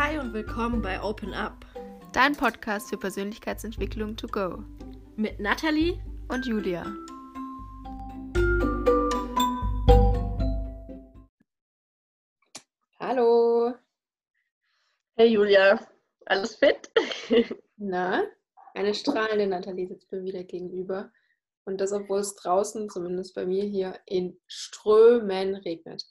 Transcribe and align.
Hi 0.00 0.16
und 0.16 0.32
willkommen 0.32 0.80
bei 0.80 1.02
Open 1.02 1.34
Up 1.34 1.66
Dein 2.12 2.36
Podcast 2.36 2.88
für 2.88 2.96
Persönlichkeitsentwicklung 2.96 4.16
to 4.16 4.28
go. 4.28 4.62
mit 5.16 5.40
Nathalie. 5.40 6.00
Und 6.28 6.46
Julia. 6.46 6.84
Hallo. 13.00 13.74
Hey 15.16 15.32
Julia, 15.32 15.84
alles 16.26 16.54
fit? 16.54 16.92
Na, 17.76 18.22
eine 18.74 18.94
strahlende 18.94 19.48
Nathalie 19.48 19.88
sitzt 19.88 20.12
mir 20.12 20.22
wieder 20.22 20.44
gegenüber. 20.44 21.10
Und 21.64 21.80
das, 21.80 21.92
obwohl 21.92 22.20
es 22.20 22.36
draußen, 22.36 22.88
zumindest 22.88 23.34
bei 23.34 23.46
mir 23.46 23.64
hier, 23.64 23.98
in 24.06 24.38
Strömen 24.46 25.56
regnet. 25.56 26.04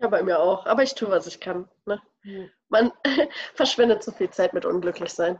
Ja, 0.00 0.08
bei 0.08 0.24
mir 0.24 0.40
auch. 0.40 0.66
Aber 0.66 0.82
ich 0.82 0.96
tue, 0.96 1.10
was 1.10 1.28
ich 1.28 1.38
kann. 1.38 1.68
Ne? 1.86 2.02
Ja. 2.24 2.46
Man 2.70 2.92
verschwendet 3.54 4.02
zu 4.02 4.12
viel 4.12 4.30
Zeit 4.30 4.54
mit 4.54 4.64
unglücklich 4.64 5.10
sein. 5.10 5.38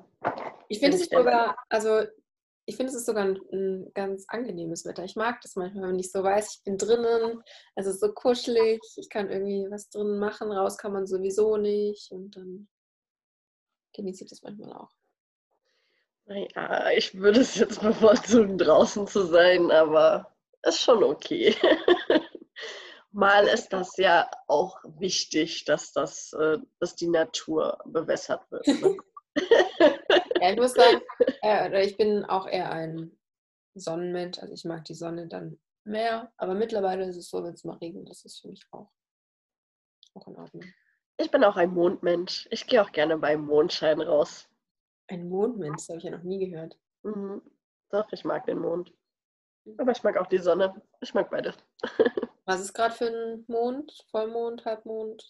Ich 0.68 0.80
finde 0.80 0.96
es 0.96 1.06
sogar, 1.09 1.56
also 1.68 2.02
ich 2.66 2.77
finde 2.77 2.91
es 2.91 2.96
ist 2.98 3.06
sogar 3.06 3.24
ein, 3.24 3.41
ein 3.52 3.91
ganz 3.95 4.27
angenehmes 4.28 4.84
Wetter. 4.84 5.04
Ich 5.04 5.16
mag 5.16 5.40
das 5.40 5.56
manchmal, 5.56 5.88
wenn 5.88 5.98
ich 5.98 6.12
so 6.12 6.23
weiß, 6.23 6.56
ich 6.56 6.64
bin 6.64 6.78
drinnen, 6.78 7.42
es 7.74 7.87
ist 7.87 8.01
so 8.01 8.12
kuschelig, 8.12 8.80
ich 8.96 9.09
kann 9.09 9.30
irgendwie 9.30 9.66
was 9.70 9.88
drinnen 9.90 10.18
machen, 10.18 10.52
raus 10.52 10.77
kann 10.77 10.92
man 10.92 11.06
sowieso 11.06 11.56
nicht 11.56 12.12
und 12.12 12.37
dann 12.37 12.68
genieße 13.95 14.24
ich 14.24 14.30
das 14.30 14.42
manchmal 14.42 14.73
auch. 14.73 14.90
Naja, 16.26 16.90
ich 16.96 17.15
würde 17.15 17.40
es 17.40 17.56
jetzt 17.56 17.80
bevorzugen, 17.82 18.59
draußen 18.59 19.06
zu 19.06 19.23
sein, 19.23 19.70
aber 19.70 20.32
ist 20.62 20.80
schon 20.80 21.02
okay. 21.02 21.56
Mal 23.12 23.48
ist 23.48 23.73
das 23.73 23.96
ja 23.96 24.30
auch 24.46 24.78
wichtig, 24.84 25.64
dass, 25.64 25.92
das, 25.92 26.32
äh, 26.34 26.59
dass 26.78 26.95
die 26.95 27.09
Natur 27.09 27.78
bewässert 27.87 28.42
wird. 28.51 28.66
Ne? 28.66 28.96
Ja, 30.40 30.51
ich 30.52 30.57
muss 30.57 30.73
sagen, 30.73 31.02
äh, 31.43 31.84
ich 31.84 31.99
bin 31.99 32.24
auch 32.24 32.49
eher 32.49 32.73
ein 32.73 33.16
Sonnenmensch. 33.74 34.38
Also 34.38 34.54
ich 34.54 34.65
mag 34.65 34.84
die 34.87 34.95
Sonne 34.95 35.29
dann 35.29 35.60
mehr. 35.84 36.32
Aber 36.38 36.54
mittlerweile 36.54 37.04
ist 37.04 37.16
es 37.16 37.29
so, 37.29 37.45
wenn 37.45 37.52
es 37.52 37.65
mal 37.65 37.76
regnet, 37.76 38.09
das 38.09 38.24
ist 38.24 38.40
für 38.40 38.49
mich 38.49 38.65
auch, 38.71 38.90
auch 40.15 40.27
in 40.27 40.37
Ordnung. 40.37 40.65
Ich 41.18 41.30
bin 41.30 41.45
auch 41.45 41.56
ein 41.56 41.74
Mondmensch. 41.74 42.49
Ich 42.51 42.66
gehe 42.66 42.82
auch 42.82 42.93
gerne 42.93 43.18
beim 43.18 43.45
Mondschein 43.45 44.01
raus. 44.01 44.49
Ein 45.09 45.29
Mondmensch, 45.29 45.82
das 45.82 45.88
habe 45.90 45.99
ich 45.99 46.04
ja 46.04 46.10
noch 46.10 46.23
nie 46.23 46.51
gehört. 46.51 46.79
Mhm. 47.02 47.43
Doch, 47.90 48.10
ich 48.12 48.24
mag 48.24 48.46
den 48.46 48.59
Mond. 48.59 48.95
Aber 49.77 49.93
ich 49.93 50.02
mag 50.02 50.16
auch 50.16 50.29
die 50.29 50.38
Sonne. 50.38 50.80
Ich 51.01 51.12
mag 51.12 51.30
beide. 51.30 51.54
Was 52.51 52.62
ist 52.62 52.74
gerade 52.74 52.93
für 52.93 53.06
ein 53.06 53.45
Mond? 53.46 53.93
Vollmond, 54.10 54.65
Halbmond? 54.65 55.24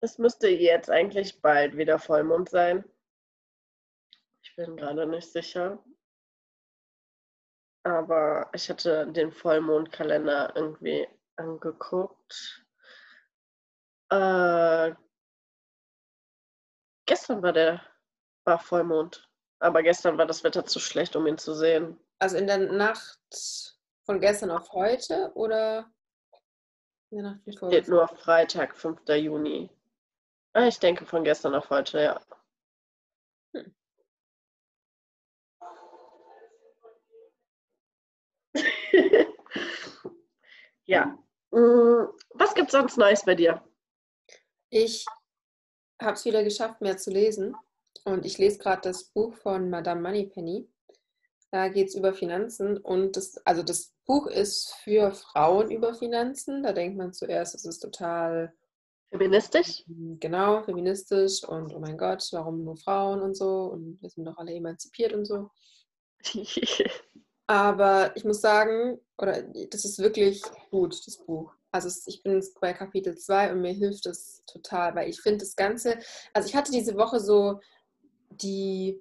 Es 0.00 0.18
müsste 0.18 0.48
jetzt 0.48 0.90
eigentlich 0.90 1.40
bald 1.40 1.76
wieder 1.76 2.00
Vollmond 2.00 2.48
sein. 2.48 2.82
Ich 4.42 4.56
bin 4.56 4.76
gerade 4.76 5.06
nicht 5.06 5.30
sicher. 5.30 5.78
Aber 7.84 8.50
ich 8.52 8.68
hatte 8.68 9.06
den 9.06 9.30
Vollmondkalender 9.30 10.56
irgendwie 10.56 11.06
angeguckt. 11.36 12.66
Äh, 14.10 14.94
gestern 17.06 17.40
war 17.40 17.52
der 17.52 17.86
war 18.42 18.58
Vollmond. 18.58 19.30
Aber 19.60 19.84
gestern 19.84 20.18
war 20.18 20.26
das 20.26 20.42
Wetter 20.42 20.64
zu 20.64 20.80
schlecht, 20.80 21.14
um 21.14 21.28
ihn 21.28 21.38
zu 21.38 21.54
sehen. 21.54 22.00
Also 22.18 22.36
in 22.36 22.48
der 22.48 22.58
Nacht 22.58 23.20
von 24.06 24.20
gestern 24.20 24.50
auf 24.50 24.72
heute 24.72 25.30
oder 25.36 25.93
wie 27.44 27.52
Steht 27.52 27.88
nur 27.88 28.08
Freitag, 28.08 28.74
5. 28.76 29.00
Juni. 29.08 29.70
Ah, 30.52 30.66
ich 30.66 30.78
denke 30.78 31.06
von 31.06 31.24
gestern 31.24 31.54
auf 31.54 31.70
heute, 31.70 32.00
ja. 32.00 32.20
Hm. 33.54 33.74
ja. 40.86 41.18
Mm, 41.50 42.08
Was 42.30 42.54
gibt's 42.54 42.72
sonst 42.72 42.96
Neues 42.98 43.24
bei 43.24 43.34
dir? 43.34 43.62
Ich 44.70 45.04
habe 46.00 46.14
es 46.14 46.24
wieder 46.24 46.42
geschafft, 46.42 46.80
mehr 46.80 46.96
zu 46.96 47.10
lesen. 47.10 47.54
Und 48.04 48.26
ich 48.26 48.38
lese 48.38 48.58
gerade 48.58 48.82
das 48.82 49.04
Buch 49.04 49.34
von 49.34 49.70
Madame 49.70 50.02
Moneypenny. 50.02 50.68
Da 51.54 51.68
geht 51.68 51.86
es 51.86 51.94
über 51.94 52.12
Finanzen. 52.12 52.78
Und 52.78 53.16
das, 53.16 53.36
also 53.46 53.62
das 53.62 53.94
Buch 54.06 54.26
ist 54.26 54.74
für 54.82 55.12
Frauen 55.12 55.70
über 55.70 55.94
Finanzen. 55.94 56.64
Da 56.64 56.72
denkt 56.72 56.98
man 56.98 57.12
zuerst, 57.12 57.54
es 57.54 57.64
ist 57.64 57.78
total 57.78 58.52
Feministisch? 59.12 59.84
genau 60.18 60.64
feministisch 60.64 61.44
und 61.44 61.72
oh 61.72 61.78
mein 61.78 61.96
Gott, 61.96 62.26
warum 62.32 62.64
nur 62.64 62.76
Frauen 62.76 63.20
und 63.20 63.36
so. 63.36 63.66
Und 63.66 64.02
wir 64.02 64.10
sind 64.10 64.24
doch 64.24 64.36
alle 64.36 64.52
emanzipiert 64.52 65.12
und 65.12 65.26
so. 65.26 65.48
Aber 67.46 68.16
ich 68.16 68.24
muss 68.24 68.40
sagen, 68.40 68.98
oder 69.16 69.40
das 69.70 69.84
ist 69.84 70.00
wirklich 70.00 70.42
gut, 70.72 71.06
das 71.06 71.18
Buch. 71.18 71.54
Also 71.70 71.88
ich 72.06 72.24
bin 72.24 72.32
jetzt 72.32 72.60
bei 72.60 72.72
Kapitel 72.72 73.16
2 73.16 73.52
und 73.52 73.60
mir 73.60 73.74
hilft 73.74 74.06
es 74.06 74.42
total, 74.48 74.96
weil 74.96 75.08
ich 75.08 75.20
finde 75.20 75.44
das 75.44 75.54
Ganze, 75.54 76.00
also 76.32 76.48
ich 76.48 76.56
hatte 76.56 76.72
diese 76.72 76.96
Woche 76.96 77.20
so 77.20 77.60
die 78.30 79.00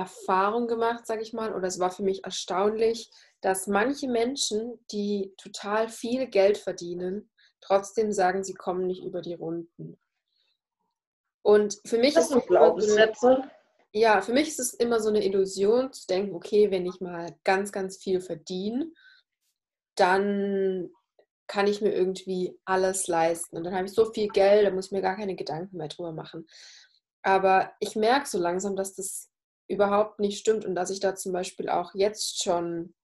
Erfahrung 0.00 0.66
gemacht, 0.66 1.06
sage 1.06 1.22
ich 1.22 1.34
mal, 1.34 1.54
oder 1.54 1.68
es 1.68 1.78
war 1.78 1.90
für 1.90 2.02
mich 2.02 2.24
erstaunlich, 2.24 3.10
dass 3.42 3.66
manche 3.66 4.08
Menschen, 4.08 4.78
die 4.90 5.34
total 5.36 5.88
viel 5.88 6.26
Geld 6.26 6.56
verdienen, 6.58 7.30
trotzdem 7.60 8.10
sagen, 8.10 8.42
sie 8.42 8.54
kommen 8.54 8.86
nicht 8.86 9.04
über 9.04 9.20
die 9.20 9.34
Runden. 9.34 9.98
Und 11.42 11.80
für 11.84 11.98
mich 11.98 12.14
Das 12.14 12.24
ist 12.24 12.30
sind 12.30 12.38
es 12.38 12.46
immer 12.48 12.74
so 12.74 12.74
Glaubenssätze. 12.74 13.50
ja, 13.92 14.22
für 14.22 14.32
mich 14.32 14.48
ist 14.48 14.60
es 14.60 14.74
immer 14.74 15.00
so 15.00 15.10
eine 15.10 15.24
Illusion 15.24 15.92
zu 15.92 16.06
denken, 16.06 16.34
okay, 16.34 16.70
wenn 16.70 16.86
ich 16.86 17.00
mal 17.00 17.36
ganz, 17.44 17.72
ganz 17.72 17.98
viel 17.98 18.20
verdiene, 18.20 18.90
dann 19.96 20.90
kann 21.46 21.66
ich 21.66 21.80
mir 21.82 21.92
irgendwie 21.92 22.58
alles 22.64 23.06
leisten. 23.08 23.56
Und 23.56 23.64
dann 23.64 23.74
habe 23.74 23.86
ich 23.86 23.92
so 23.92 24.10
viel 24.12 24.28
Geld, 24.28 24.66
da 24.66 24.70
muss 24.70 24.86
ich 24.86 24.92
mir 24.92 25.02
gar 25.02 25.16
keine 25.16 25.34
Gedanken 25.34 25.76
mehr 25.76 25.88
drüber 25.88 26.12
machen. 26.12 26.46
Aber 27.22 27.72
ich 27.80 27.96
merke 27.96 28.26
so 28.28 28.38
langsam, 28.38 28.76
dass 28.76 28.94
das 28.94 29.29
überhaupt 29.70 30.18
nicht 30.18 30.38
stimmt 30.38 30.64
und 30.64 30.74
dass 30.74 30.90
ich 30.90 31.00
da 31.00 31.14
zum 31.14 31.32
Beispiel 31.32 31.68
auch 31.68 31.94
jetzt 31.94 32.42
schon 32.42 32.94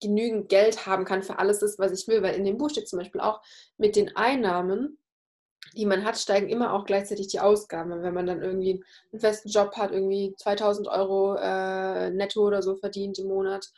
genügend 0.00 0.48
Geld 0.48 0.86
haben 0.86 1.04
kann 1.04 1.22
für 1.22 1.38
alles 1.38 1.60
das, 1.60 1.78
was 1.78 1.92
ich 1.92 2.08
will. 2.08 2.22
Weil 2.22 2.34
in 2.34 2.44
dem 2.44 2.58
Buch 2.58 2.70
steht 2.70 2.88
zum 2.88 2.98
Beispiel 2.98 3.20
auch, 3.20 3.40
mit 3.76 3.96
den 3.96 4.16
Einnahmen, 4.16 4.98
die 5.76 5.86
man 5.86 6.04
hat, 6.04 6.18
steigen 6.18 6.48
immer 6.48 6.72
auch 6.72 6.84
gleichzeitig 6.84 7.28
die 7.28 7.40
Ausgaben. 7.40 8.02
Wenn 8.02 8.14
man 8.14 8.26
dann 8.26 8.42
irgendwie 8.42 8.82
einen 9.12 9.20
festen 9.20 9.50
Job 9.50 9.76
hat, 9.76 9.92
irgendwie 9.92 10.34
2000 10.36 10.88
Euro 10.88 11.36
äh, 11.36 12.10
netto 12.10 12.40
oder 12.40 12.62
so 12.62 12.76
verdient 12.76 13.18
im 13.18 13.28
Monat, 13.28 13.70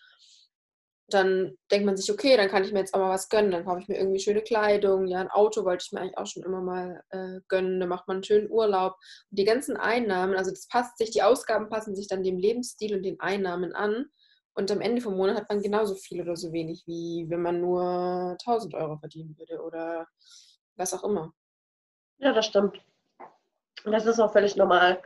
dann 1.09 1.57
denkt 1.71 1.87
man 1.87 1.97
sich, 1.97 2.11
okay, 2.11 2.37
dann 2.37 2.49
kann 2.49 2.65
ich 2.65 2.73
mir 2.73 2.79
jetzt 2.79 2.95
auch 2.95 3.01
mal 3.01 3.11
was 3.11 3.29
gönnen. 3.29 3.51
Dann 3.51 3.65
kaufe 3.65 3.81
ich 3.81 3.89
mir 3.89 3.99
irgendwie 3.99 4.21
schöne 4.21 4.43
Kleidung. 4.43 5.07
Ja, 5.07 5.21
ein 5.21 5.31
Auto 5.31 5.65
wollte 5.65 5.85
ich 5.87 5.93
mir 5.93 6.01
eigentlich 6.01 6.19
auch 6.19 6.27
schon 6.27 6.43
immer 6.43 6.61
mal 6.61 7.03
äh, 7.11 7.41
gönnen. 7.49 7.81
Dann 7.81 7.89
macht 7.89 8.09
man 8.09 8.19
einen 8.19 8.25
schönen 8.25 8.51
Urlaub. 8.51 8.95
Und 9.31 9.39
die 9.39 9.45
ganzen 9.45 9.77
Einnahmen, 9.77 10.37
also 10.37 10.51
das 10.51 10.69
passt 10.69 10.99
sich, 10.99 11.11
die 11.11 11.23
Ausgaben 11.23 11.69
passen 11.69 11.95
sich 11.95 12.09
dann 12.09 12.23
dem 12.23 12.39
Lebensstil 12.39 12.97
und 12.97 13.03
den 13.03 13.21
Einnahmen 13.21 13.75
an. 13.75 14.07
Und 14.55 14.71
am 14.71 14.81
Ende 14.81 15.01
vom 15.01 15.17
Monat 15.17 15.37
hat 15.37 15.49
man 15.49 15.63
genauso 15.63 15.95
viel 15.95 16.21
oder 16.21 16.37
so 16.37 16.53
wenig, 16.53 16.85
wie 16.87 17.27
wenn 17.29 17.43
man 17.43 17.61
nur 17.61 18.37
1000 18.41 18.75
Euro 18.75 18.99
verdienen 18.99 19.37
würde 19.39 19.63
oder 19.63 20.07
was 20.77 20.93
auch 20.93 21.05
immer. 21.05 21.33
Ja, 22.19 22.33
das 22.33 22.47
stimmt. 22.47 22.81
Das 23.84 24.07
ist 24.07 24.21
auch 24.21 24.33
völlig 24.33 24.57
normal. 24.57 25.03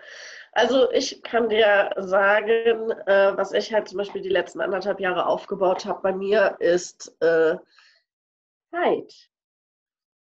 Also 0.57 0.91
ich 0.91 1.23
kann 1.23 1.51
dir 1.51 1.93
sagen, 1.99 2.91
äh, 2.91 3.37
was 3.37 3.53
ich 3.53 3.75
halt 3.75 3.89
zum 3.89 3.99
Beispiel 3.99 4.23
die 4.23 4.31
letzten 4.31 4.63
anderthalb 4.63 5.01
Jahre 5.01 5.27
aufgebaut 5.27 5.85
habe 5.85 6.01
bei 6.01 6.13
mir, 6.15 6.57
ist 6.61 7.15
äh, 7.21 7.57
Zeit. 8.71 9.29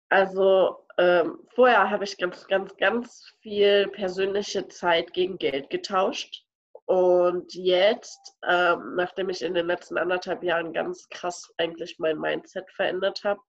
Also 0.08 0.86
ähm, 0.96 1.38
vorher 1.54 1.90
habe 1.90 2.04
ich 2.04 2.16
ganz, 2.16 2.46
ganz, 2.46 2.74
ganz 2.78 3.34
viel 3.42 3.88
persönliche 3.88 4.66
Zeit 4.68 5.12
gegen 5.12 5.36
Geld 5.36 5.68
getauscht. 5.68 6.46
Und 6.86 7.52
jetzt, 7.52 8.34
ähm, 8.48 8.94
nachdem 8.96 9.28
ich 9.28 9.42
in 9.42 9.52
den 9.52 9.66
letzten 9.66 9.98
anderthalb 9.98 10.42
Jahren 10.42 10.72
ganz 10.72 11.10
krass 11.10 11.52
eigentlich 11.58 11.98
mein 11.98 12.18
Mindset 12.18 12.70
verändert 12.70 13.22
habe, 13.22 13.40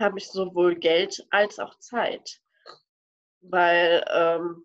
habe 0.00 0.16
ich 0.16 0.30
sowohl 0.30 0.74
Geld 0.74 1.22
als 1.28 1.58
auch 1.58 1.78
Zeit. 1.80 2.40
Weil 3.42 4.02
ähm, 4.10 4.64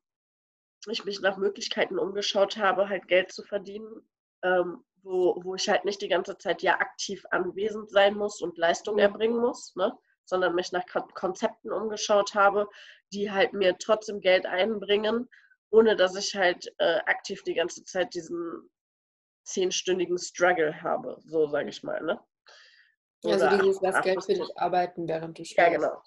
ich 0.92 1.06
mich 1.06 1.22
nach 1.22 1.38
Möglichkeiten 1.38 2.00
umgeschaut 2.00 2.58
habe, 2.58 2.90
halt 2.90 3.08
Geld 3.08 3.32
zu 3.32 3.44
verdienen, 3.44 4.08
ähm, 4.44 4.84
wo, 5.04 5.40
wo 5.44 5.56
ich 5.56 5.70
halt 5.70 5.86
nicht 5.86 6.02
die 6.02 6.08
ganze 6.10 6.38
Zeit 6.38 6.62
ja 6.62 6.80
aktiv 6.80 7.24
anwesend 7.32 7.90
sein 7.90 8.16
muss 8.16 8.42
und 8.42 8.58
Leistung 8.58 8.98
erbringen 9.00 9.40
muss, 9.40 9.76
ne? 9.76 9.98
sondern 10.26 10.56
mich 10.56 10.72
nach 10.72 10.86
Kon 10.88 11.08
Konzepten 11.14 11.72
umgeschaut 11.72 12.36
habe, 12.36 12.68
die 13.14 13.32
halt 13.32 13.54
mir 13.54 13.78
trotzdem 13.78 14.20
Geld 14.22 14.46
einbringen, 14.46 15.30
ohne 15.70 15.96
dass 15.96 16.16
ich 16.16 16.36
halt 16.36 16.74
äh, 16.80 16.98
aktiv 17.06 17.44
die 17.44 17.54
ganze 17.54 17.84
Zeit 17.86 18.14
diesen 18.14 18.70
zehnstündigen 19.46 20.18
Struggle 20.20 20.82
habe, 20.84 21.18
so 21.26 21.48
sage 21.48 21.70
ich 21.70 21.84
mal. 21.84 22.02
Ne? 22.04 22.20
Also 23.28 23.46
Oder 23.46 23.48
dieses, 23.48 23.80
acht- 23.80 23.84
lass 23.84 24.02
acht 24.02 24.02
Geld 24.02 24.24
für 24.24 24.34
dich 24.34 24.58
arbeiten, 24.58 25.08
während 25.08 25.38
du 25.38 25.46
Ja, 25.58 25.70
schläfst. 25.70 25.70
genau. 25.70 26.02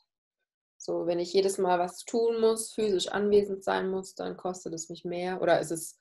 So, 0.82 1.06
wenn 1.06 1.18
ich 1.18 1.34
jedes 1.34 1.58
Mal 1.58 1.78
was 1.78 2.06
tun 2.06 2.40
muss, 2.40 2.72
physisch 2.72 3.08
anwesend 3.08 3.62
sein 3.62 3.90
muss, 3.90 4.14
dann 4.14 4.38
kostet 4.38 4.72
es 4.72 4.88
mich 4.88 5.04
mehr 5.04 5.42
oder 5.42 5.60
ist 5.60 5.72
es 5.72 6.00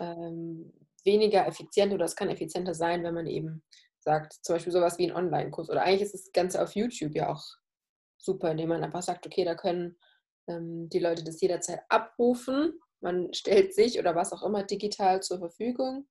ähm, 0.00 0.72
weniger 1.04 1.46
effizient 1.46 1.92
oder 1.92 2.06
es 2.06 2.16
kann 2.16 2.30
effizienter 2.30 2.72
sein, 2.72 3.04
wenn 3.04 3.12
man 3.12 3.26
eben 3.26 3.62
sagt, 3.98 4.32
zum 4.42 4.54
Beispiel 4.54 4.72
sowas 4.72 4.96
wie 4.96 5.10
ein 5.10 5.14
Online-Kurs. 5.14 5.68
Oder 5.68 5.82
eigentlich 5.82 6.00
ist 6.00 6.14
das 6.14 6.32
Ganze 6.32 6.62
auf 6.62 6.74
YouTube 6.74 7.14
ja 7.14 7.30
auch 7.30 7.44
super, 8.16 8.50
indem 8.50 8.70
man 8.70 8.82
einfach 8.82 9.02
sagt, 9.02 9.26
okay, 9.26 9.44
da 9.44 9.54
können 9.54 9.98
ähm, 10.46 10.88
die 10.88 11.00
Leute 11.00 11.22
das 11.22 11.42
jederzeit 11.42 11.82
abrufen. 11.90 12.80
Man 13.00 13.34
stellt 13.34 13.74
sich 13.74 13.98
oder 13.98 14.14
was 14.14 14.32
auch 14.32 14.42
immer 14.42 14.62
digital 14.62 15.22
zur 15.22 15.38
Verfügung. 15.38 16.08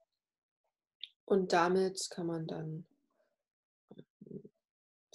Und 1.25 1.51
damit 1.51 2.11
kann 2.11 2.27
man 2.27 2.45
dann 2.45 2.85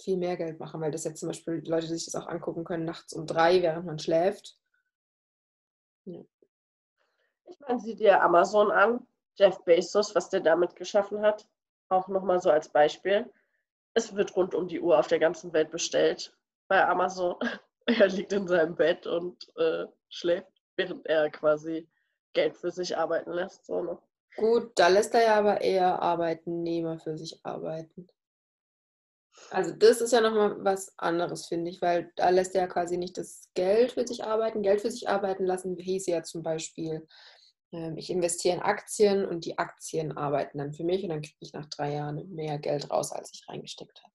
viel 0.03 0.17
mehr 0.17 0.37
Geld 0.37 0.59
machen, 0.59 0.81
weil 0.81 0.91
das 0.91 1.03
jetzt 1.03 1.19
zum 1.19 1.29
Beispiel 1.29 1.63
Leute 1.65 1.87
sich 1.87 2.05
das 2.05 2.15
auch 2.15 2.27
angucken 2.27 2.63
können, 2.63 2.85
nachts 2.85 3.13
um 3.13 3.25
drei, 3.25 3.61
während 3.61 3.85
man 3.85 3.99
schläft. 3.99 4.57
Ja. 6.05 6.21
Ich 7.45 7.59
meine, 7.59 7.79
sieh 7.79 7.95
dir 7.95 8.21
Amazon 8.21 8.71
an, 8.71 9.05
Jeff 9.35 9.63
Bezos, 9.63 10.15
was 10.15 10.29
der 10.29 10.41
damit 10.41 10.75
geschaffen 10.75 11.21
hat. 11.21 11.47
Auch 11.89 12.07
nochmal 12.07 12.39
so 12.41 12.49
als 12.49 12.69
Beispiel. 12.69 13.31
Es 13.93 14.15
wird 14.15 14.35
rund 14.35 14.55
um 14.55 14.67
die 14.67 14.79
Uhr 14.79 14.97
auf 14.97 15.07
der 15.07 15.19
ganzen 15.19 15.53
Welt 15.53 15.71
bestellt 15.71 16.35
bei 16.67 16.85
Amazon. 16.85 17.35
Er 17.85 18.07
liegt 18.07 18.31
in 18.31 18.47
seinem 18.47 18.77
Bett 18.77 19.05
und 19.07 19.45
äh, 19.57 19.85
schläft, 20.07 20.47
während 20.77 21.05
er 21.05 21.29
quasi 21.29 21.85
Geld 22.31 22.55
für 22.55 22.71
sich 22.71 22.97
arbeiten 22.97 23.33
lässt. 23.33 23.65
So, 23.65 23.81
ne? 23.83 23.97
Gut, 24.37 24.71
da 24.75 24.87
lässt 24.87 25.13
er 25.13 25.23
ja 25.23 25.35
aber 25.35 25.59
eher 25.59 26.01
Arbeitnehmer 26.01 26.97
für 26.97 27.17
sich 27.17 27.45
arbeiten. 27.45 28.07
Also 29.49 29.71
das 29.71 30.01
ist 30.01 30.13
ja 30.13 30.21
nochmal 30.21 30.63
was 30.63 30.97
anderes, 30.97 31.47
finde 31.47 31.69
ich, 31.71 31.81
weil 31.81 32.11
da 32.15 32.29
lässt 32.29 32.55
er 32.55 32.61
ja 32.61 32.67
quasi 32.67 32.97
nicht 32.97 33.17
das 33.17 33.49
Geld 33.53 33.93
für 33.93 34.05
sich 34.05 34.23
arbeiten. 34.23 34.61
Geld 34.61 34.81
für 34.81 34.91
sich 34.91 35.09
arbeiten 35.09 35.45
lassen 35.45 35.77
hieß 35.77 36.07
ja 36.07 36.23
zum 36.23 36.43
Beispiel, 36.43 37.07
ähm, 37.71 37.97
ich 37.97 38.09
investiere 38.09 38.55
in 38.55 38.61
Aktien 38.61 39.25
und 39.25 39.45
die 39.45 39.57
Aktien 39.57 40.15
arbeiten 40.17 40.59
dann 40.59 40.73
für 40.73 40.83
mich 40.83 41.03
und 41.03 41.09
dann 41.09 41.21
kriege 41.21 41.37
ich 41.39 41.53
nach 41.53 41.65
drei 41.67 41.93
Jahren 41.93 42.29
mehr 42.33 42.59
Geld 42.59 42.89
raus, 42.91 43.11
als 43.11 43.31
ich 43.33 43.47
reingesteckt 43.49 44.01
habe. 44.03 44.13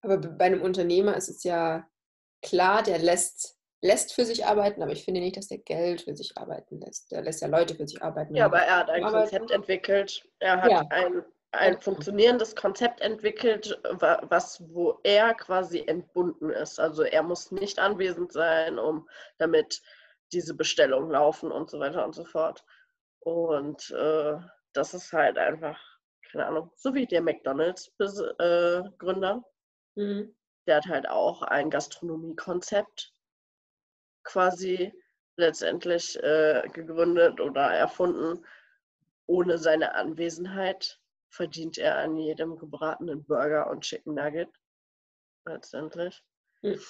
Aber 0.00 0.18
bei 0.18 0.44
einem 0.46 0.62
Unternehmer 0.62 1.16
ist 1.16 1.28
es 1.28 1.44
ja 1.44 1.86
klar, 2.42 2.82
der 2.82 2.98
lässt, 2.98 3.58
lässt 3.82 4.12
für 4.12 4.24
sich 4.24 4.46
arbeiten, 4.46 4.82
aber 4.82 4.92
ich 4.92 5.04
finde 5.04 5.20
nicht, 5.20 5.36
dass 5.36 5.48
der 5.48 5.58
Geld 5.58 6.02
für 6.02 6.16
sich 6.16 6.36
arbeiten 6.38 6.80
lässt. 6.80 7.10
Der 7.12 7.22
lässt 7.22 7.42
ja 7.42 7.48
Leute 7.48 7.74
für 7.74 7.86
sich 7.86 8.02
arbeiten. 8.02 8.34
Ja, 8.34 8.46
aber 8.46 8.60
er 8.60 8.78
hat 8.78 8.90
ein 8.90 9.04
arbeiten. 9.04 9.30
Konzept 9.30 9.50
entwickelt. 9.50 10.28
Er 10.38 10.62
hat 10.62 10.70
ja. 10.70 10.86
ein, 10.90 11.24
ein 11.56 11.80
funktionierendes 11.80 12.56
Konzept 12.56 13.00
entwickelt, 13.00 13.78
was, 13.90 14.62
wo 14.72 14.98
er 15.02 15.34
quasi 15.34 15.84
entbunden 15.86 16.50
ist. 16.50 16.80
Also 16.80 17.02
er 17.02 17.22
muss 17.22 17.50
nicht 17.50 17.78
anwesend 17.78 18.32
sein, 18.32 18.78
um 18.78 19.08
damit 19.38 19.82
diese 20.32 20.54
Bestellungen 20.54 21.10
laufen 21.10 21.52
und 21.52 21.70
so 21.70 21.78
weiter 21.80 22.04
und 22.04 22.14
so 22.14 22.24
fort. 22.24 22.64
Und 23.20 23.90
äh, 23.90 24.36
das 24.72 24.94
ist 24.94 25.12
halt 25.12 25.38
einfach, 25.38 25.78
keine 26.30 26.46
Ahnung, 26.46 26.70
so 26.76 26.94
wie 26.94 27.06
der 27.06 27.22
McDonalds-Gründer. 27.22 29.44
Äh, 29.96 30.00
mhm 30.00 30.36
der 30.66 30.76
hat 30.76 30.86
halt 30.86 31.08
auch 31.08 31.42
ein 31.42 31.70
Gastronomiekonzept 31.70 33.12
quasi 34.24 34.92
letztendlich 35.36 36.20
äh, 36.22 36.68
gegründet 36.72 37.40
oder 37.40 37.70
erfunden. 37.70 38.44
Ohne 39.26 39.58
seine 39.58 39.94
Anwesenheit 39.94 41.00
verdient 41.36 41.78
er 41.78 41.98
an 41.98 42.16
jedem 42.16 42.56
gebratenen 42.56 43.24
Burger 43.24 43.70
und 43.70 43.82
Chicken 43.82 44.14
Nugget. 44.14 44.48
Letztendlich. 45.44 46.24
Hm. 46.62 46.80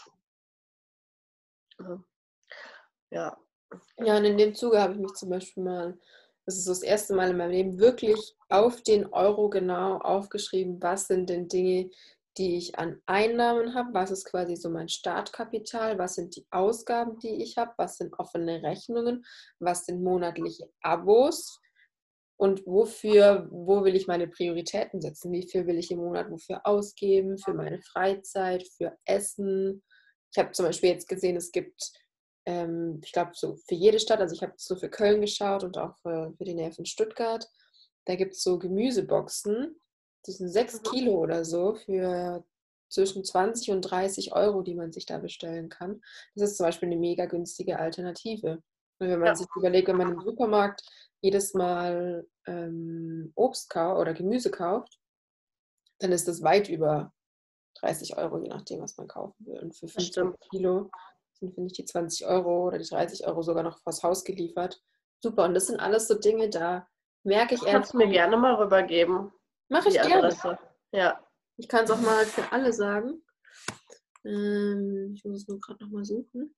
Ja. 3.10 3.36
Ja, 3.98 4.16
und 4.16 4.24
in 4.24 4.38
dem 4.38 4.54
Zuge 4.54 4.80
habe 4.80 4.94
ich 4.94 4.98
mich 5.00 5.12
zum 5.14 5.30
Beispiel 5.30 5.62
mal, 5.62 5.98
das 6.46 6.56
ist 6.56 6.64
so 6.64 6.70
das 6.70 6.82
erste 6.82 7.14
Mal 7.14 7.30
in 7.30 7.36
meinem 7.36 7.50
Leben, 7.50 7.78
wirklich 7.78 8.36
auf 8.48 8.82
den 8.82 9.06
Euro 9.12 9.50
genau 9.50 9.98
aufgeschrieben, 9.98 10.80
was 10.80 11.08
sind 11.08 11.28
denn 11.28 11.48
Dinge, 11.48 11.90
die 12.38 12.56
ich 12.56 12.78
an 12.78 13.02
Einnahmen 13.06 13.74
habe, 13.74 13.92
was 13.92 14.10
ist 14.10 14.26
quasi 14.26 14.56
so 14.56 14.70
mein 14.70 14.88
Startkapital, 14.88 15.98
was 15.98 16.14
sind 16.14 16.36
die 16.36 16.46
Ausgaben, 16.50 17.18
die 17.18 17.42
ich 17.42 17.56
habe, 17.56 17.72
was 17.76 17.96
sind 17.96 18.16
offene 18.18 18.62
Rechnungen, 18.62 19.24
was 19.58 19.86
sind 19.86 20.02
monatliche 20.02 20.70
Abos 20.82 21.60
und 22.36 22.66
wofür, 22.66 23.48
wo 23.50 23.84
will 23.84 23.96
ich 23.96 24.06
meine 24.06 24.28
Prioritäten 24.28 25.00
setzen, 25.00 25.32
wie 25.32 25.48
viel 25.48 25.66
will 25.66 25.78
ich 25.78 25.90
im 25.90 25.98
Monat 25.98 26.30
wofür 26.30 26.66
ausgeben, 26.66 27.38
für 27.38 27.54
meine 27.54 27.80
Freizeit, 27.80 28.66
für 28.76 28.96
Essen. 29.04 29.82
Ich 30.32 30.38
habe 30.38 30.52
zum 30.52 30.66
Beispiel 30.66 30.90
jetzt 30.90 31.08
gesehen, 31.08 31.36
es 31.36 31.50
gibt, 31.50 31.92
ähm, 32.44 33.00
ich 33.04 33.12
glaube, 33.12 33.32
so 33.34 33.56
für 33.56 33.74
jede 33.74 33.98
Stadt, 33.98 34.20
also 34.20 34.34
ich 34.34 34.42
habe 34.42 34.54
so 34.56 34.76
für 34.76 34.90
Köln 34.90 35.20
geschaut 35.20 35.64
und 35.64 35.78
auch 35.78 35.96
für, 36.02 36.34
für 36.36 36.44
die 36.44 36.54
Nähe 36.54 36.72
von 36.72 36.84
Stuttgart, 36.84 37.48
da 38.04 38.16
gibt 38.16 38.34
es 38.34 38.42
so 38.42 38.58
Gemüseboxen 38.58 39.76
die 40.26 40.32
sind 40.32 40.48
sechs 40.48 40.82
Kilo 40.82 41.12
oder 41.18 41.44
so 41.44 41.74
für 41.74 42.44
zwischen 42.88 43.24
20 43.24 43.70
und 43.70 43.82
30 43.82 44.32
Euro, 44.34 44.62
die 44.62 44.74
man 44.74 44.92
sich 44.92 45.06
da 45.06 45.18
bestellen 45.18 45.68
kann. 45.68 46.00
Das 46.34 46.50
ist 46.50 46.56
zum 46.56 46.66
Beispiel 46.66 46.88
eine 46.88 46.96
mega 46.96 47.26
günstige 47.26 47.78
Alternative. 47.78 48.62
Und 48.98 49.08
wenn 49.08 49.18
man 49.18 49.28
ja. 49.28 49.34
sich 49.34 49.46
überlegt, 49.56 49.88
wenn 49.88 49.96
man 49.96 50.12
im 50.12 50.20
Supermarkt 50.20 50.82
jedes 51.26 51.54
Mal 51.54 52.24
ähm, 52.46 53.32
Obst 53.34 53.68
kauft 53.68 54.00
oder 54.00 54.14
Gemüse 54.14 54.50
kauft, 54.50 55.00
dann 55.98 56.12
ist 56.12 56.28
das 56.28 56.42
weit 56.42 56.68
über 56.68 57.12
30 57.80 58.16
Euro, 58.16 58.38
je 58.38 58.48
nachdem, 58.48 58.80
was 58.80 58.96
man 58.96 59.08
kaufen 59.08 59.44
will. 59.44 59.58
Und 59.58 59.74
für 59.74 59.88
15 59.88 60.34
Kilo 60.50 60.90
sind, 61.32 61.54
finde 61.54 61.66
ich, 61.66 61.72
die 61.72 61.84
20 61.84 62.26
Euro 62.26 62.68
oder 62.68 62.78
die 62.78 62.88
30 62.88 63.26
Euro 63.26 63.42
sogar 63.42 63.64
noch 63.64 63.80
vors 63.80 64.02
Haus 64.02 64.24
geliefert. 64.24 64.80
Super. 65.20 65.44
Und 65.44 65.54
das 65.54 65.66
sind 65.66 65.80
alles 65.80 66.06
so 66.06 66.14
Dinge, 66.14 66.48
da 66.48 66.86
merke 67.24 67.54
ich 67.54 67.62
erst. 67.62 67.72
Kannst 67.72 67.94
du 67.94 67.98
mir 67.98 68.08
gerne 68.08 68.36
mal 68.36 68.54
rübergeben. 68.54 69.32
Mache 69.68 69.88
ich 69.88 69.94
gerne. 69.94 70.28
Adresse. 70.28 70.58
Ja. 70.92 71.20
Ich 71.56 71.68
kann 71.68 71.84
es 71.84 71.90
auch 71.90 72.00
mal 72.00 72.24
für 72.24 72.52
alle 72.52 72.72
sagen. 72.72 73.24
Ähm, 74.24 75.14
ich 75.16 75.24
muss 75.24 75.42
es 75.42 75.48
nur 75.48 75.58
gerade 75.58 75.82
nochmal 75.82 76.04
suchen. 76.04 76.54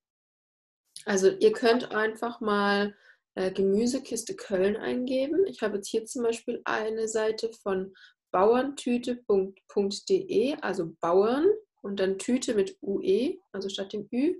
Also 1.06 1.30
ihr 1.30 1.52
könnt 1.52 1.92
einfach 1.92 2.40
mal 2.40 2.94
äh, 3.38 3.50
Gemüsekiste 3.52 4.34
Köln 4.34 4.76
eingeben. 4.76 5.46
Ich 5.46 5.62
habe 5.62 5.76
jetzt 5.76 5.88
hier 5.88 6.04
zum 6.04 6.24
Beispiel 6.24 6.60
eine 6.64 7.06
Seite 7.06 7.52
von 7.52 7.94
bauerntüte.de, 8.32 10.56
also 10.60 10.92
Bauern 11.00 11.46
und 11.82 12.00
dann 12.00 12.18
Tüte 12.18 12.54
mit 12.54 12.76
UE, 12.82 13.36
also 13.52 13.68
statt 13.68 13.92
dem 13.92 14.08
Ü, 14.12 14.34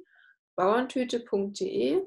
bauerntüte.de. 0.56 2.02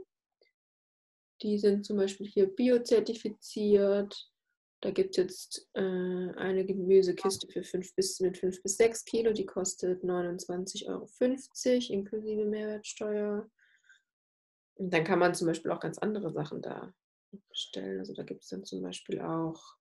Die 1.42 1.58
sind 1.58 1.86
zum 1.86 1.96
Beispiel 1.96 2.28
hier 2.28 2.48
biozertifiziert, 2.48 4.30
da 4.82 4.92
gibt 4.92 5.12
es 5.12 5.18
jetzt 5.18 5.70
äh, 5.76 5.80
eine 5.80 6.66
Gemüsekiste 6.66 7.48
für 7.48 7.64
5 7.64 7.96
bis, 7.96 8.20
mit 8.20 8.38
5 8.38 8.62
bis 8.64 8.76
6 8.76 9.06
Kilo, 9.06 9.32
die 9.32 9.46
kostet 9.46 10.04
29,50 10.04 10.90
Euro 10.90 11.08
inklusive 11.94 12.44
Mehrwertsteuer. 12.44 13.50
Und 14.82 14.92
dann 14.92 15.04
kann 15.04 15.20
man 15.20 15.36
zum 15.36 15.46
Beispiel 15.46 15.70
auch 15.70 15.80
ganz 15.80 16.00
andere 16.00 16.32
Sachen 16.32 16.64
da 16.64 16.92
bestellen. 17.50 18.00
Also 18.00 18.16
da 18.16 18.24
gibt 18.24 18.42
es 18.42 18.50
dann 18.50 18.64
zum 18.64 18.82
Beispiel 18.82 19.22
auch 19.22 19.76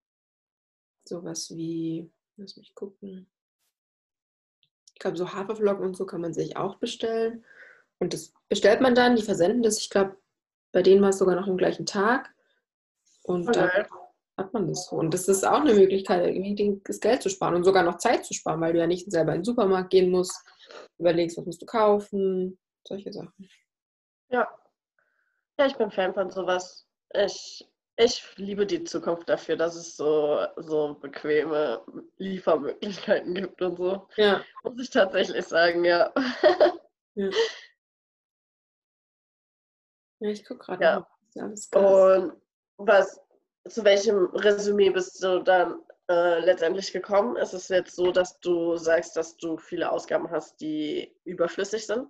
sowas 1.05 1.57
wie, 1.57 2.13
lass 2.37 2.59
mich 2.59 2.75
gucken. 2.75 3.27
Ich 4.93 5.01
glaube, 5.01 5.17
so 5.17 5.33
Haferflocken 5.33 5.87
und 5.87 5.97
so 5.97 6.05
kann 6.05 6.21
man 6.21 6.35
sich 6.35 6.59
auch 6.59 6.77
bestellen. 6.77 7.47
Und 7.99 8.13
das 8.13 8.35
bestellt 8.51 8.83
man 8.83 8.95
dann, 8.95 9.17
die 9.17 9.23
versenden 9.23 9.63
das. 9.63 9.79
Ich 9.79 9.89
glaube, 9.89 10.19
bei 10.71 10.83
denen 10.83 11.01
war 11.01 11.09
es 11.09 11.19
sogar 11.19 11.35
noch 11.35 11.49
am 11.49 11.57
gleichen 11.57 11.87
Tag. 11.87 12.35
Und 13.23 13.49
okay. 13.49 13.71
dann 13.73 13.87
hat 14.37 14.53
man 14.53 14.69
das 14.69 14.85
so. 14.85 14.97
Und 14.97 15.15
das 15.15 15.29
ist 15.29 15.47
auch 15.47 15.63
eine 15.63 15.73
Möglichkeit, 15.73 16.27
irgendwie 16.27 16.79
das 16.85 17.01
Geld 17.01 17.23
zu 17.23 17.31
sparen 17.31 17.55
und 17.55 17.65
sogar 17.65 17.85
noch 17.85 17.97
Zeit 17.97 18.27
zu 18.27 18.35
sparen, 18.35 18.61
weil 18.61 18.75
du 18.75 18.79
ja 18.79 18.87
nicht 18.87 19.11
selber 19.11 19.33
in 19.33 19.39
den 19.39 19.45
Supermarkt 19.45 19.89
gehen 19.89 20.11
musst, 20.11 20.47
überlegst, 20.99 21.39
was 21.39 21.47
musst 21.47 21.63
du 21.63 21.67
kaufen, 21.67 22.59
solche 22.87 23.15
Sachen. 23.15 23.49
Ja. 24.29 24.47
Ja, 25.61 25.67
ich 25.67 25.77
bin 25.77 25.91
Fan 25.91 26.15
von 26.15 26.31
sowas. 26.31 26.89
Ich, 27.13 27.71
ich 27.99 28.25
liebe 28.37 28.65
die 28.65 28.83
Zukunft 28.83 29.29
dafür, 29.29 29.57
dass 29.57 29.77
es 29.77 29.95
so, 29.95 30.47
so 30.57 30.95
bequeme 30.95 31.85
Liefermöglichkeiten 32.17 33.35
gibt 33.35 33.61
und 33.61 33.77
so. 33.77 34.09
Ja. 34.17 34.43
Muss 34.63 34.81
ich 34.81 34.89
tatsächlich 34.89 35.45
sagen, 35.45 35.85
ja. 35.85 36.15
Ja, 37.15 37.29
ja 40.21 40.31
ich 40.31 40.47
gucke 40.47 40.65
gerade. 40.65 41.05
Ja. 41.35 41.45
Und 41.45 42.33
was 42.79 43.21
zu 43.69 43.85
welchem 43.85 44.31
Resümee 44.33 44.89
bist 44.89 45.23
du 45.23 45.43
dann 45.43 45.83
äh, 46.09 46.39
letztendlich 46.39 46.91
gekommen? 46.91 47.37
Ist 47.37 47.53
es 47.53 47.69
jetzt 47.69 47.97
so, 47.97 48.13
dass 48.13 48.41
du 48.41 48.77
sagst, 48.77 49.15
dass 49.15 49.37
du 49.37 49.59
viele 49.59 49.93
Ausgaben 49.93 50.31
hast, 50.31 50.59
die 50.63 51.15
überflüssig 51.25 51.87
sind, 51.87 52.09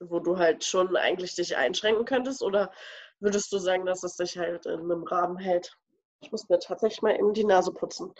wo 0.00 0.20
du 0.20 0.38
halt 0.38 0.64
schon 0.64 0.96
eigentlich 0.96 1.34
dich 1.34 1.56
einschränken 1.56 2.04
könntest? 2.04 2.42
Oder 2.42 2.72
würdest 3.20 3.52
du 3.52 3.58
sagen, 3.58 3.86
dass 3.86 4.02
es 4.02 4.16
dich 4.16 4.36
halt 4.38 4.66
in 4.66 4.80
einem 4.80 5.04
Rahmen 5.04 5.36
hält? 5.36 5.76
Ich 6.20 6.32
muss 6.32 6.48
mir 6.48 6.58
tatsächlich 6.58 7.02
mal 7.02 7.16
eben 7.16 7.32
die 7.32 7.44
Nase 7.44 7.72
putzen. 7.72 8.12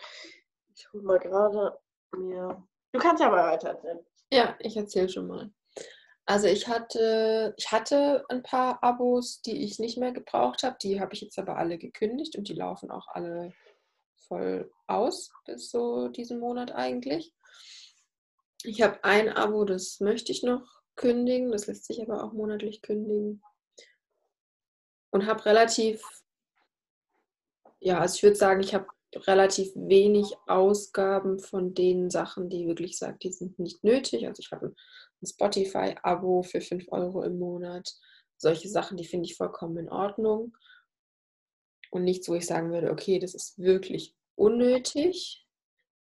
Ich 0.76 0.92
hole 0.92 1.02
mal 1.02 1.18
gerade 1.18 1.78
mir. 2.16 2.62
Du 2.92 3.00
kannst 3.00 3.22
ja 3.22 3.30
mal 3.30 3.52
weiter 3.52 3.70
erzählen. 3.70 3.98
Ja, 4.32 4.56
ich 4.60 4.76
erzähle 4.76 5.08
schon 5.08 5.26
mal. 5.26 5.50
Also 6.26 6.46
ich 6.46 6.68
hatte, 6.68 7.54
ich 7.56 7.72
hatte 7.72 8.24
ein 8.28 8.42
paar 8.42 8.82
Abos, 8.82 9.40
die 9.40 9.64
ich 9.64 9.78
nicht 9.78 9.96
mehr 9.96 10.12
gebraucht 10.12 10.62
habe. 10.62 10.76
Die 10.82 11.00
habe 11.00 11.14
ich 11.14 11.22
jetzt 11.22 11.38
aber 11.38 11.56
alle 11.56 11.78
gekündigt 11.78 12.36
und 12.36 12.48
die 12.48 12.54
laufen 12.54 12.90
auch 12.90 13.08
alle 13.08 13.54
voll 14.28 14.70
aus 14.86 15.32
bis 15.46 15.70
so 15.70 16.08
diesen 16.08 16.38
Monat 16.38 16.70
eigentlich. 16.72 17.32
Ich 18.62 18.82
habe 18.82 19.02
ein 19.04 19.30
Abo, 19.30 19.64
das 19.64 20.00
möchte 20.00 20.32
ich 20.32 20.42
noch 20.42 20.77
kündigen. 20.98 21.50
Das 21.50 21.66
lässt 21.66 21.86
sich 21.86 22.02
aber 22.02 22.22
auch 22.22 22.34
monatlich 22.34 22.82
kündigen. 22.82 23.42
Und 25.10 25.26
habe 25.26 25.46
relativ, 25.46 26.02
ja, 27.80 27.98
also 27.98 28.16
ich 28.16 28.22
würde 28.22 28.36
sagen, 28.36 28.60
ich 28.60 28.74
habe 28.74 28.86
relativ 29.14 29.72
wenig 29.74 30.34
Ausgaben 30.46 31.38
von 31.38 31.72
den 31.72 32.10
Sachen, 32.10 32.50
die 32.50 32.66
wirklich 32.66 32.98
sagt, 32.98 33.22
die 33.22 33.32
sind 33.32 33.58
nicht 33.58 33.82
nötig. 33.82 34.26
Also 34.26 34.40
ich 34.40 34.52
habe 34.52 34.74
ein 35.22 35.26
Spotify-Abo 35.26 36.42
für 36.42 36.60
5 36.60 36.92
Euro 36.92 37.22
im 37.22 37.38
Monat. 37.38 37.90
Solche 38.36 38.68
Sachen, 38.68 38.98
die 38.98 39.06
finde 39.06 39.26
ich 39.26 39.36
vollkommen 39.36 39.78
in 39.78 39.88
Ordnung. 39.88 40.54
Und 41.90 42.04
nichts, 42.04 42.28
wo 42.28 42.34
ich 42.34 42.46
sagen 42.46 42.70
würde, 42.70 42.90
okay, 42.90 43.18
das 43.18 43.34
ist 43.34 43.58
wirklich 43.58 44.14
unnötig. 44.34 45.46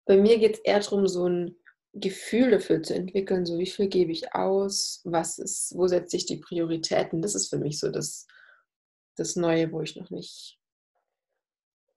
Bei 0.04 0.16
mir 0.16 0.38
geht 0.38 0.54
es 0.54 0.60
eher 0.60 0.80
darum, 0.80 1.06
so 1.06 1.28
ein 1.28 1.56
Gefühl 2.00 2.50
dafür 2.50 2.82
zu 2.82 2.94
entwickeln, 2.94 3.46
so 3.46 3.58
wie 3.58 3.66
viel 3.66 3.88
gebe 3.88 4.12
ich 4.12 4.34
aus, 4.34 5.00
was 5.04 5.38
ist, 5.38 5.74
wo 5.76 5.86
setze 5.86 6.16
ich 6.16 6.26
die 6.26 6.36
Prioritäten. 6.36 7.22
Das 7.22 7.34
ist 7.34 7.48
für 7.48 7.58
mich 7.58 7.80
so 7.80 7.90
das, 7.90 8.26
das 9.16 9.36
Neue, 9.36 9.72
wo 9.72 9.80
ich 9.80 9.96
noch 9.96 10.10
nicht 10.10 10.58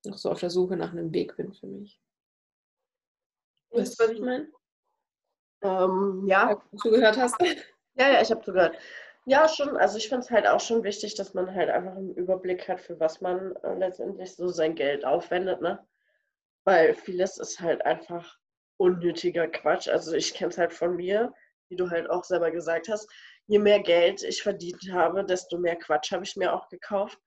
noch 0.06 0.18
so 0.18 0.32
auf 0.32 0.40
der 0.40 0.50
Suche 0.50 0.78
nach 0.78 0.92
einem 0.92 1.14
Weg 1.14 1.36
bin 1.36 1.54
für 1.54 1.68
mich. 1.68 2.00
Weißt 3.72 4.00
du, 4.00 4.04
was 4.04 4.12
ich 4.12 4.22
meine? 4.22 4.50
Ähm, 5.62 6.26
ja. 6.28 6.52
Ob 6.54 6.72
du 6.72 6.78
zugehört 6.78 7.18
hast? 7.18 7.36
Ja, 7.96 8.14
ja, 8.14 8.22
ich 8.22 8.32
habe 8.32 8.42
zugehört. 8.42 8.78
Ja, 9.26 9.48
schon. 9.48 9.76
Also 9.78 9.98
ich 9.98 10.08
finde 10.08 10.24
es 10.24 10.32
halt 10.32 10.48
auch 10.48 10.62
schon 10.62 10.84
wichtig, 10.84 11.16
dass 11.16 11.34
man 11.34 11.54
halt 11.54 11.70
einfach 11.70 11.96
einen 11.96 12.16
Überblick 12.16 12.68
hat, 12.68 12.80
für 12.80 13.00
was 13.00 13.22
man 13.22 13.56
äh, 13.58 13.76
letztendlich 13.76 14.36
so 14.36 14.48
sein 14.48 14.76
Geld 14.76 15.06
aufwendet, 15.06 15.62
ne? 15.62 15.86
Weil 16.64 16.96
vieles 16.96 17.38
ist 17.38 17.60
halt 17.60 17.86
einfach 17.86 18.40
unnötiger 18.80 19.48
Quatsch. 19.48 19.88
Also 19.88 20.14
ich 20.14 20.34
kenne 20.34 20.50
es 20.50 20.58
halt 20.58 20.74
von 20.74 20.96
mir, 20.96 21.34
wie 21.70 21.76
du 21.76 21.90
halt 21.90 22.10
auch 22.10 22.24
selber 22.24 22.50
gesagt 22.50 22.88
hast. 22.90 23.10
Je 23.48 23.60
mehr 23.60 23.82
Geld 23.82 24.24
ich 24.24 24.42
verdient 24.42 24.92
habe, 24.92 25.24
desto 25.24 25.58
mehr 25.58 25.76
Quatsch 25.76 26.12
habe 26.12 26.24
ich 26.24 26.36
mir 26.36 26.54
auch 26.54 26.70
gekauft. 26.70 27.20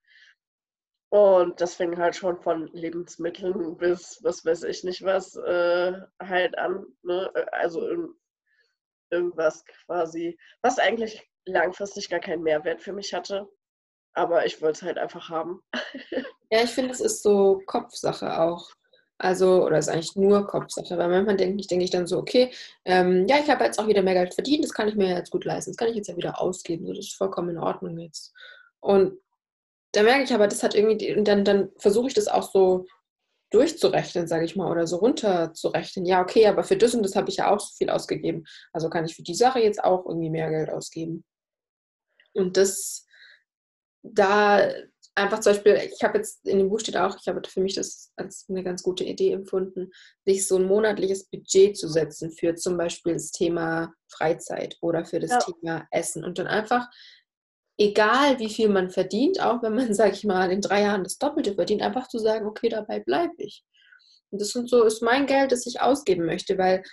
Und 1.09 1.61
das 1.61 1.75
fing 1.75 1.97
halt 1.97 2.15
schon 2.15 2.41
von 2.41 2.67
Lebensmitteln 2.73 3.77
bis 3.77 4.19
was 4.23 4.43
weiß 4.43 4.63
ich 4.63 4.83
nicht 4.83 5.03
was 5.03 5.35
äh, 5.35 5.93
halt 6.19 6.57
an. 6.57 6.85
Ne? 7.03 7.31
Also 7.51 7.87
irgendwas 9.11 9.63
quasi, 9.85 10.37
was 10.63 10.79
eigentlich 10.79 11.29
langfristig 11.45 12.09
gar 12.09 12.19
keinen 12.19 12.41
Mehrwert 12.41 12.81
für 12.81 12.93
mich 12.93 13.13
hatte. 13.13 13.47
Aber 14.15 14.45
ich 14.45 14.59
wollte 14.61 14.77
es 14.77 14.81
halt 14.81 14.97
einfach 14.97 15.29
haben. 15.29 15.61
ja, 16.49 16.63
ich 16.63 16.71
finde, 16.71 16.91
es 16.91 16.99
ist 16.99 17.21
so 17.21 17.61
Kopfsache 17.67 18.39
auch. 18.39 18.71
Also, 19.23 19.63
oder 19.63 19.77
ist 19.77 19.87
eigentlich 19.87 20.17
nur 20.17 20.45
Kopfsache, 20.45 20.97
weil 20.97 21.07
manchmal 21.07 21.37
denke 21.37 21.61
ich, 21.61 21.67
denke 21.67 21.85
ich 21.85 21.91
dann 21.91 22.07
so, 22.07 22.17
okay, 22.17 22.51
ähm, 22.83 23.25
ja, 23.25 23.37
ich 23.39 23.49
habe 23.49 23.63
jetzt 23.63 23.79
auch 23.79 23.87
wieder 23.87 24.01
mehr 24.01 24.15
Geld 24.15 24.33
verdient, 24.33 24.65
das 24.65 24.73
kann 24.73 24.89
ich 24.89 24.95
mir 24.95 25.15
jetzt 25.15 25.31
gut 25.31 25.45
leisten, 25.45 25.71
das 25.71 25.77
kann 25.77 25.87
ich 25.87 25.95
jetzt 25.95 26.09
ja 26.09 26.17
wieder 26.17 26.41
ausgeben, 26.41 26.85
so, 26.85 26.91
das 26.91 27.05
ist 27.05 27.15
vollkommen 27.15 27.51
in 27.51 27.57
Ordnung 27.57 27.97
jetzt. 27.99 28.33
Und 28.81 29.17
da 29.93 30.03
merke 30.03 30.23
ich 30.23 30.33
aber, 30.33 30.49
das 30.49 30.61
hat 30.61 30.75
irgendwie, 30.75 31.15
und 31.15 31.25
dann, 31.25 31.45
dann 31.45 31.69
versuche 31.77 32.07
ich 32.07 32.13
das 32.13 32.27
auch 32.27 32.51
so 32.51 32.85
durchzurechnen, 33.49 34.27
sage 34.27 34.43
ich 34.43 34.57
mal, 34.57 34.69
oder 34.69 34.87
so 34.87 34.97
runterzurechnen. 34.97 36.05
Ja, 36.05 36.21
okay, 36.21 36.47
aber 36.47 36.65
für 36.65 36.75
das 36.75 36.93
und 36.93 37.03
das 37.03 37.15
habe 37.15 37.29
ich 37.29 37.37
ja 37.37 37.49
auch 37.49 37.61
so 37.61 37.73
viel 37.77 37.89
ausgegeben. 37.89 38.43
Also 38.73 38.89
kann 38.89 39.05
ich 39.05 39.15
für 39.15 39.23
die 39.23 39.35
Sache 39.35 39.59
jetzt 39.59 39.81
auch 39.81 40.05
irgendwie 40.05 40.31
mehr 40.31 40.49
Geld 40.49 40.69
ausgeben. 40.69 41.23
Und 42.33 42.57
das, 42.57 43.05
da 44.01 44.69
einfach 45.15 45.39
zum 45.39 45.53
Beispiel, 45.53 45.79
ich 45.93 46.03
habe 46.03 46.17
jetzt 46.17 46.45
in 46.47 46.57
dem 46.57 46.69
Buch 46.69 46.79
steht 46.79 46.97
auch, 46.97 47.17
ich 47.19 47.27
habe 47.27 47.41
für 47.47 47.61
mich 47.61 47.75
das 47.75 48.11
als 48.15 48.45
eine 48.49 48.63
ganz 48.63 48.83
gute 48.83 49.03
Idee 49.03 49.31
empfunden, 49.31 49.91
sich 50.25 50.47
so 50.47 50.57
ein 50.57 50.65
monatliches 50.65 51.25
Budget 51.25 51.77
zu 51.77 51.87
setzen 51.87 52.31
für 52.31 52.55
zum 52.55 52.77
Beispiel 52.77 53.13
das 53.13 53.31
Thema 53.31 53.93
Freizeit 54.09 54.77
oder 54.81 55.05
für 55.05 55.19
das 55.19 55.31
ja. 55.31 55.39
Thema 55.39 55.87
Essen 55.91 56.23
und 56.23 56.39
dann 56.39 56.47
einfach 56.47 56.87
egal 57.77 58.39
wie 58.39 58.49
viel 58.49 58.69
man 58.69 58.89
verdient, 58.89 59.41
auch 59.41 59.61
wenn 59.61 59.75
man, 59.75 59.93
sage 59.93 60.13
ich 60.13 60.23
mal, 60.23 60.51
in 60.51 60.61
drei 60.61 60.81
Jahren 60.81 61.03
das 61.03 61.17
Doppelte 61.17 61.55
verdient, 61.55 61.81
einfach 61.81 62.07
zu 62.07 62.19
sagen, 62.19 62.45
okay, 62.45 62.69
dabei 62.69 62.99
bleibe 62.99 63.33
ich. 63.37 63.63
Und 64.31 64.41
das 64.41 64.55
und 64.55 64.69
so 64.69 64.83
ist 64.83 65.01
mein 65.01 65.27
Geld, 65.27 65.51
das 65.51 65.67
ich 65.67 65.81
ausgeben 65.81 66.25
möchte, 66.25 66.57
weil 66.57 66.83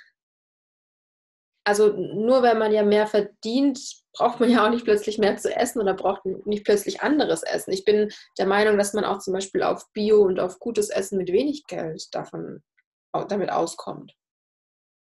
also 1.64 1.88
nur 1.88 2.42
wenn 2.42 2.58
man 2.58 2.72
ja 2.72 2.82
mehr 2.82 3.06
verdient, 3.06 3.80
braucht 4.12 4.40
man 4.40 4.50
ja 4.50 4.64
auch 4.64 4.70
nicht 4.70 4.84
plötzlich 4.84 5.18
mehr 5.18 5.36
zu 5.36 5.54
essen 5.54 5.80
oder 5.80 5.94
braucht 5.94 6.24
nicht 6.24 6.64
plötzlich 6.64 7.00
anderes 7.00 7.42
Essen. 7.42 7.72
Ich 7.72 7.84
bin 7.84 8.10
der 8.38 8.46
Meinung, 8.46 8.76
dass 8.78 8.92
man 8.92 9.04
auch 9.04 9.18
zum 9.18 9.34
Beispiel 9.34 9.62
auf 9.62 9.90
Bio 9.92 10.22
und 10.22 10.40
auf 10.40 10.58
gutes 10.58 10.90
Essen 10.90 11.18
mit 11.18 11.32
wenig 11.32 11.66
Geld 11.66 12.14
davon 12.14 12.62
damit 13.28 13.50
auskommt. 13.50 14.14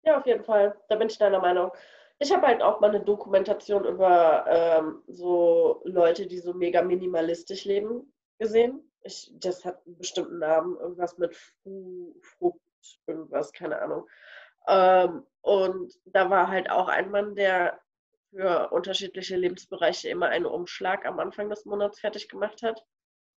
Ja, 0.04 0.18
auf 0.18 0.26
jeden 0.26 0.44
Fall. 0.44 0.78
Da 0.90 0.96
bin 0.96 1.10
ich 1.10 1.18
deiner 1.18 1.40
Meinung. 1.40 1.72
Ich 2.20 2.34
habe 2.34 2.48
halt 2.48 2.62
auch 2.62 2.80
mal 2.80 2.90
eine 2.90 3.04
Dokumentation 3.04 3.86
über 3.86 4.46
ähm, 4.48 5.04
so 5.08 5.82
Leute, 5.86 6.28
die 6.28 6.40
so 6.40 6.54
mega 6.54 6.82
minimalistisch 6.82 7.66
leben, 7.66 8.14
gesehen. 8.40 8.92
Ich, 9.04 9.32
das 9.36 9.64
hat 9.64 9.86
einen 9.86 9.98
bestimmten 9.98 10.40
Namen, 10.40 10.78
irgendwas 10.78 11.18
mit 11.18 11.36
Frucht, 11.36 12.60
irgendwas, 13.08 13.54
keine 13.54 13.82
Ahnung. 13.82 14.06
Ähm, 14.70 15.26
und 15.42 15.94
da 16.06 16.30
war 16.30 16.48
halt 16.48 16.70
auch 16.70 16.88
ein 16.88 17.12
Mann, 17.12 17.36
der 17.36 17.80
für 18.30 18.70
unterschiedliche 18.72 19.36
Lebensbereiche 19.36 20.10
immer 20.10 20.28
einen 20.28 20.46
Umschlag 20.46 21.06
am 21.06 21.20
Anfang 21.20 21.50
des 21.50 21.66
Monats 21.66 22.00
fertig 22.00 22.30
gemacht 22.30 22.62
hat. 22.62 22.86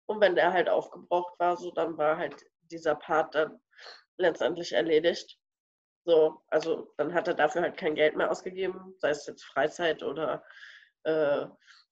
Und 0.06 0.20
wenn 0.20 0.34
der 0.34 0.52
halt 0.52 0.68
aufgebraucht 0.68 1.38
war, 1.38 1.56
so 1.56 1.70
dann 1.70 1.96
war 1.96 2.16
halt 2.16 2.34
dieser 2.62 2.96
Part 2.96 3.34
dann 3.34 3.60
letztendlich 4.18 4.72
erledigt. 4.72 5.38
So, 6.04 6.42
also 6.48 6.92
dann 6.96 7.14
hat 7.14 7.28
er 7.28 7.34
dafür 7.34 7.62
halt 7.62 7.76
kein 7.76 7.94
Geld 7.94 8.16
mehr 8.16 8.30
ausgegeben, 8.30 8.94
sei 8.98 9.10
es 9.10 9.26
jetzt 9.26 9.44
Freizeit 9.44 10.02
oder 10.02 10.42
äh, 11.04 11.46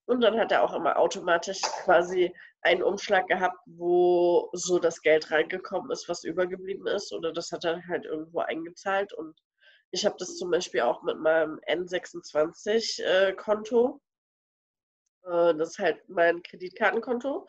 und 0.07 0.23
dann 0.23 0.39
hat 0.41 0.51
er 0.51 0.65
auch 0.65 0.75
immer 0.75 0.99
automatisch 0.99 1.61
quasi 1.85 2.35
einen 2.63 2.83
Umschlag 2.83 3.29
gehabt, 3.29 3.59
wo 3.67 4.51
so 4.53 4.79
das 4.79 5.01
Geld 5.01 5.31
reingekommen 5.31 5.91
ist, 5.91 6.09
was 6.09 6.25
übergeblieben 6.25 6.87
ist. 6.87 7.13
Oder 7.13 7.33
das 7.33 7.53
hat 7.53 7.65
er 7.65 7.87
halt 7.87 8.05
irgendwo 8.05 8.41
eingezahlt. 8.41 9.13
Und 9.13 9.39
ich 9.91 10.05
habe 10.05 10.17
das 10.19 10.37
zum 10.37 10.51
Beispiel 10.51 10.83
auch 10.83 11.03
mit 11.03 11.19
meinem 11.19 11.59
N26-Konto. 11.69 14.01
Äh, 15.25 15.55
das 15.55 15.71
ist 15.71 15.79
halt 15.79 16.07
mein 16.09 16.43
Kreditkartenkonto. 16.43 17.47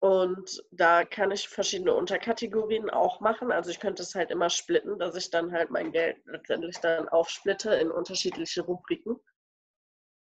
Und 0.00 0.64
da 0.72 1.04
kann 1.04 1.30
ich 1.30 1.48
verschiedene 1.48 1.94
Unterkategorien 1.94 2.90
auch 2.90 3.20
machen. 3.20 3.52
Also 3.52 3.70
ich 3.70 3.78
könnte 3.78 4.02
es 4.02 4.16
halt 4.16 4.32
immer 4.32 4.50
splitten, 4.50 4.98
dass 4.98 5.14
ich 5.14 5.30
dann 5.30 5.52
halt 5.52 5.70
mein 5.70 5.92
Geld 5.92 6.16
letztendlich 6.26 6.76
dann 6.78 7.08
aufsplitte 7.08 7.72
in 7.76 7.90
unterschiedliche 7.90 8.62
Rubriken. 8.62 9.16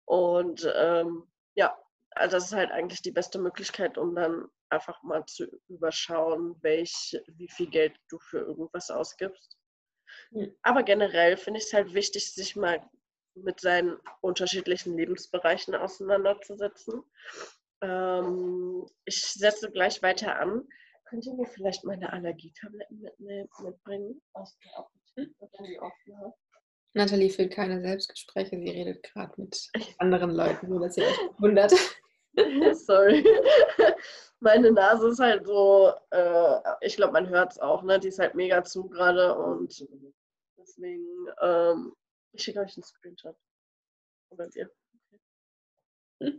Und 0.05 0.71
ähm, 0.75 1.23
ja, 1.55 1.75
also 2.15 2.37
das 2.37 2.45
ist 2.45 2.53
halt 2.53 2.71
eigentlich 2.71 3.01
die 3.01 3.11
beste 3.11 3.39
Möglichkeit, 3.39 3.97
um 3.97 4.15
dann 4.15 4.47
einfach 4.69 5.01
mal 5.03 5.25
zu 5.25 5.45
überschauen, 5.67 6.55
welch, 6.61 7.17
wie 7.27 7.49
viel 7.49 7.69
Geld 7.69 7.95
du 8.09 8.19
für 8.19 8.39
irgendwas 8.39 8.89
ausgibst. 8.89 9.57
Mhm. 10.31 10.55
Aber 10.61 10.83
generell 10.83 11.37
finde 11.37 11.59
ich 11.59 11.65
es 11.65 11.73
halt 11.73 11.93
wichtig, 11.93 12.33
sich 12.33 12.55
mal 12.55 12.81
mit 13.35 13.59
seinen 13.59 13.97
unterschiedlichen 14.21 14.95
Lebensbereichen 14.95 15.73
auseinanderzusetzen 15.73 17.03
ähm, 17.83 18.85
ich 19.05 19.21
setze 19.21 19.69
gleich 19.69 20.01
weiter 20.01 20.39
an. 20.39 20.67
Könnt 21.05 21.25
ihr 21.25 21.33
mir 21.33 21.45
vielleicht 21.45 21.83
meine 21.83 22.11
Allergietabletten 22.11 23.01
mitbringen 23.19 24.21
aus 24.33 24.57
der 24.63 24.79
Apotheke, 24.79 25.81
hat? 25.81 26.33
Nathalie 26.95 27.29
führt 27.29 27.51
keine 27.51 27.81
Selbstgespräche, 27.81 28.57
sie 28.57 28.69
redet 28.69 29.03
gerade 29.03 29.33
mit 29.37 29.69
anderen 29.97 30.31
Leuten, 30.31 30.69
nur 30.69 30.79
dass 30.79 30.97
ihr 30.97 31.03
euch 31.07 31.17
wundert. 31.39 31.73
Sorry. 32.73 33.25
Meine 34.39 34.71
Nase 34.71 35.09
ist 35.09 35.19
halt 35.19 35.45
so, 35.45 35.93
äh, 36.09 36.59
ich 36.81 36.95
glaube, 36.95 37.13
man 37.13 37.29
hört 37.29 37.53
es 37.53 37.59
auch, 37.59 37.83
ne? 37.83 37.99
Die 37.99 38.09
ist 38.09 38.19
halt 38.19 38.35
mega 38.35 38.63
zu 38.63 38.89
gerade 38.89 39.35
und 39.37 39.87
deswegen, 40.57 41.27
ähm, 41.41 41.93
ich 42.33 42.43
schicke 42.43 42.59
euch 42.59 42.75
einen 42.75 42.83
Screenshot. 42.83 43.35
Oder 44.31 44.47
dir. 44.49 44.69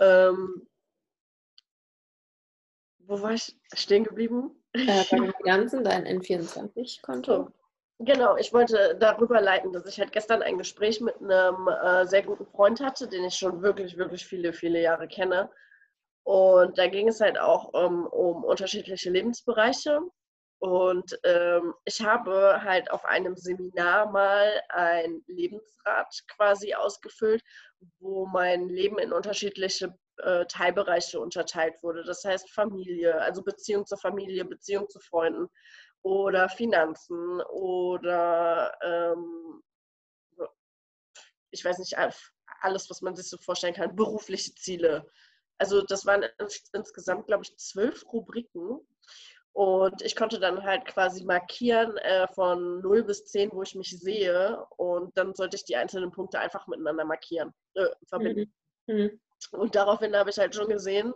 ähm, 0.00 0.68
wo 2.98 3.22
war 3.22 3.32
ich 3.32 3.58
stehen 3.72 4.04
geblieben? 4.04 4.62
Äh, 4.74 5.04
bei 5.10 5.16
den 5.18 5.32
Finanzen, 5.32 5.82
dein 5.82 6.06
N24-Konto. 6.06 7.50
Genau, 8.00 8.36
ich 8.36 8.52
wollte 8.52 8.96
darüber 9.00 9.40
leiten, 9.40 9.72
dass 9.72 9.86
ich 9.86 9.98
halt 9.98 10.12
gestern 10.12 10.42
ein 10.42 10.56
Gespräch 10.56 11.00
mit 11.00 11.16
einem 11.20 11.66
äh, 11.68 12.06
sehr 12.06 12.22
guten 12.22 12.46
Freund 12.46 12.80
hatte, 12.80 13.08
den 13.08 13.24
ich 13.24 13.34
schon 13.34 13.60
wirklich, 13.60 13.96
wirklich 13.96 14.24
viele, 14.24 14.52
viele 14.52 14.80
Jahre 14.80 15.08
kenne. 15.08 15.50
Und 16.24 16.78
da 16.78 16.86
ging 16.86 17.08
es 17.08 17.20
halt 17.20 17.38
auch 17.38 17.72
um, 17.74 18.06
um 18.06 18.44
unterschiedliche 18.44 19.10
Lebensbereiche. 19.10 20.00
Und 20.60 21.18
ähm, 21.24 21.74
ich 21.84 22.00
habe 22.04 22.60
halt 22.62 22.90
auf 22.90 23.04
einem 23.04 23.36
Seminar 23.36 24.10
mal 24.10 24.62
ein 24.68 25.22
Lebensrad 25.26 26.08
quasi 26.36 26.74
ausgefüllt, 26.74 27.42
wo 27.98 28.26
mein 28.26 28.68
Leben 28.68 28.98
in 28.98 29.12
unterschiedliche 29.12 29.96
äh, 30.18 30.44
Teilbereiche 30.46 31.18
unterteilt 31.20 31.82
wurde. 31.82 32.04
Das 32.04 32.24
heißt 32.24 32.50
Familie, 32.50 33.20
also 33.20 33.42
Beziehung 33.42 33.86
zur 33.86 33.98
Familie, 33.98 34.44
Beziehung 34.44 34.88
zu 34.88 35.00
Freunden 35.00 35.48
oder 36.02 36.48
Finanzen 36.48 37.40
oder 37.42 38.72
ähm, 38.82 39.62
ich 41.50 41.64
weiß 41.64 41.78
nicht, 41.78 41.96
alles, 42.60 42.90
was 42.90 43.02
man 43.02 43.16
sich 43.16 43.28
so 43.28 43.36
vorstellen 43.38 43.74
kann, 43.74 43.96
berufliche 43.96 44.54
Ziele. 44.54 45.10
Also 45.58 45.82
das 45.82 46.06
waren 46.06 46.24
insgesamt, 46.72 47.26
glaube 47.26 47.44
ich, 47.44 47.56
zwölf 47.56 48.04
Rubriken. 48.12 48.80
Und 49.52 50.02
ich 50.02 50.14
konnte 50.14 50.38
dann 50.38 50.62
halt 50.62 50.84
quasi 50.86 51.24
markieren 51.24 51.96
äh, 51.96 52.28
von 52.28 52.80
0 52.80 53.02
bis 53.04 53.24
10, 53.24 53.50
wo 53.52 53.62
ich 53.62 53.74
mich 53.74 53.98
sehe. 53.98 54.64
Und 54.76 55.16
dann 55.16 55.34
sollte 55.34 55.56
ich 55.56 55.64
die 55.64 55.76
einzelnen 55.76 56.12
Punkte 56.12 56.38
einfach 56.38 56.68
miteinander 56.68 57.04
markieren, 57.04 57.52
äh, 57.74 57.88
verbinden. 58.06 58.52
Mhm. 58.86 58.94
Mhm. 58.94 59.20
Und 59.52 59.74
daraufhin 59.74 60.14
habe 60.14 60.30
ich 60.30 60.38
halt 60.38 60.54
schon 60.54 60.68
gesehen, 60.68 61.12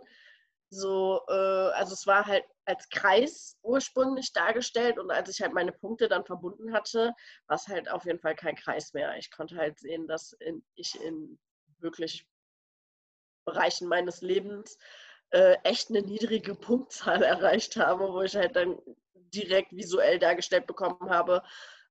so, 0.73 1.21
äh, 1.27 1.33
also 1.33 1.93
es 1.93 2.07
war 2.07 2.25
halt 2.25 2.43
als 2.65 2.89
Kreis 2.89 3.57
ursprünglich 3.61 4.33
dargestellt 4.33 4.97
und 4.99 5.11
als 5.11 5.29
ich 5.29 5.41
halt 5.41 5.53
meine 5.53 5.71
Punkte 5.71 6.07
dann 6.07 6.25
verbunden 6.25 6.73
hatte, 6.73 7.13
war 7.47 7.55
es 7.55 7.67
halt 7.67 7.89
auf 7.89 8.05
jeden 8.05 8.19
Fall 8.19 8.35
kein 8.35 8.55
Kreis 8.55 8.93
mehr. 8.93 9.15
Ich 9.17 9.31
konnte 9.31 9.55
halt 9.55 9.79
sehen, 9.79 10.07
dass 10.07 10.33
in, 10.39 10.63
ich 10.75 10.99
in 11.01 11.39
wirklich 11.79 12.25
Bereichen 13.45 13.87
meines 13.87 14.21
Lebens 14.21 14.77
äh, 15.31 15.57
echt 15.63 15.89
eine 15.89 16.01
niedrige 16.01 16.55
Punktzahl 16.55 17.23
erreicht 17.23 17.75
habe, 17.77 18.11
wo 18.11 18.21
ich 18.21 18.35
halt 18.35 18.55
dann 18.55 18.79
direkt 19.13 19.71
visuell 19.71 20.19
dargestellt 20.19 20.67
bekommen 20.67 21.09
habe, 21.09 21.43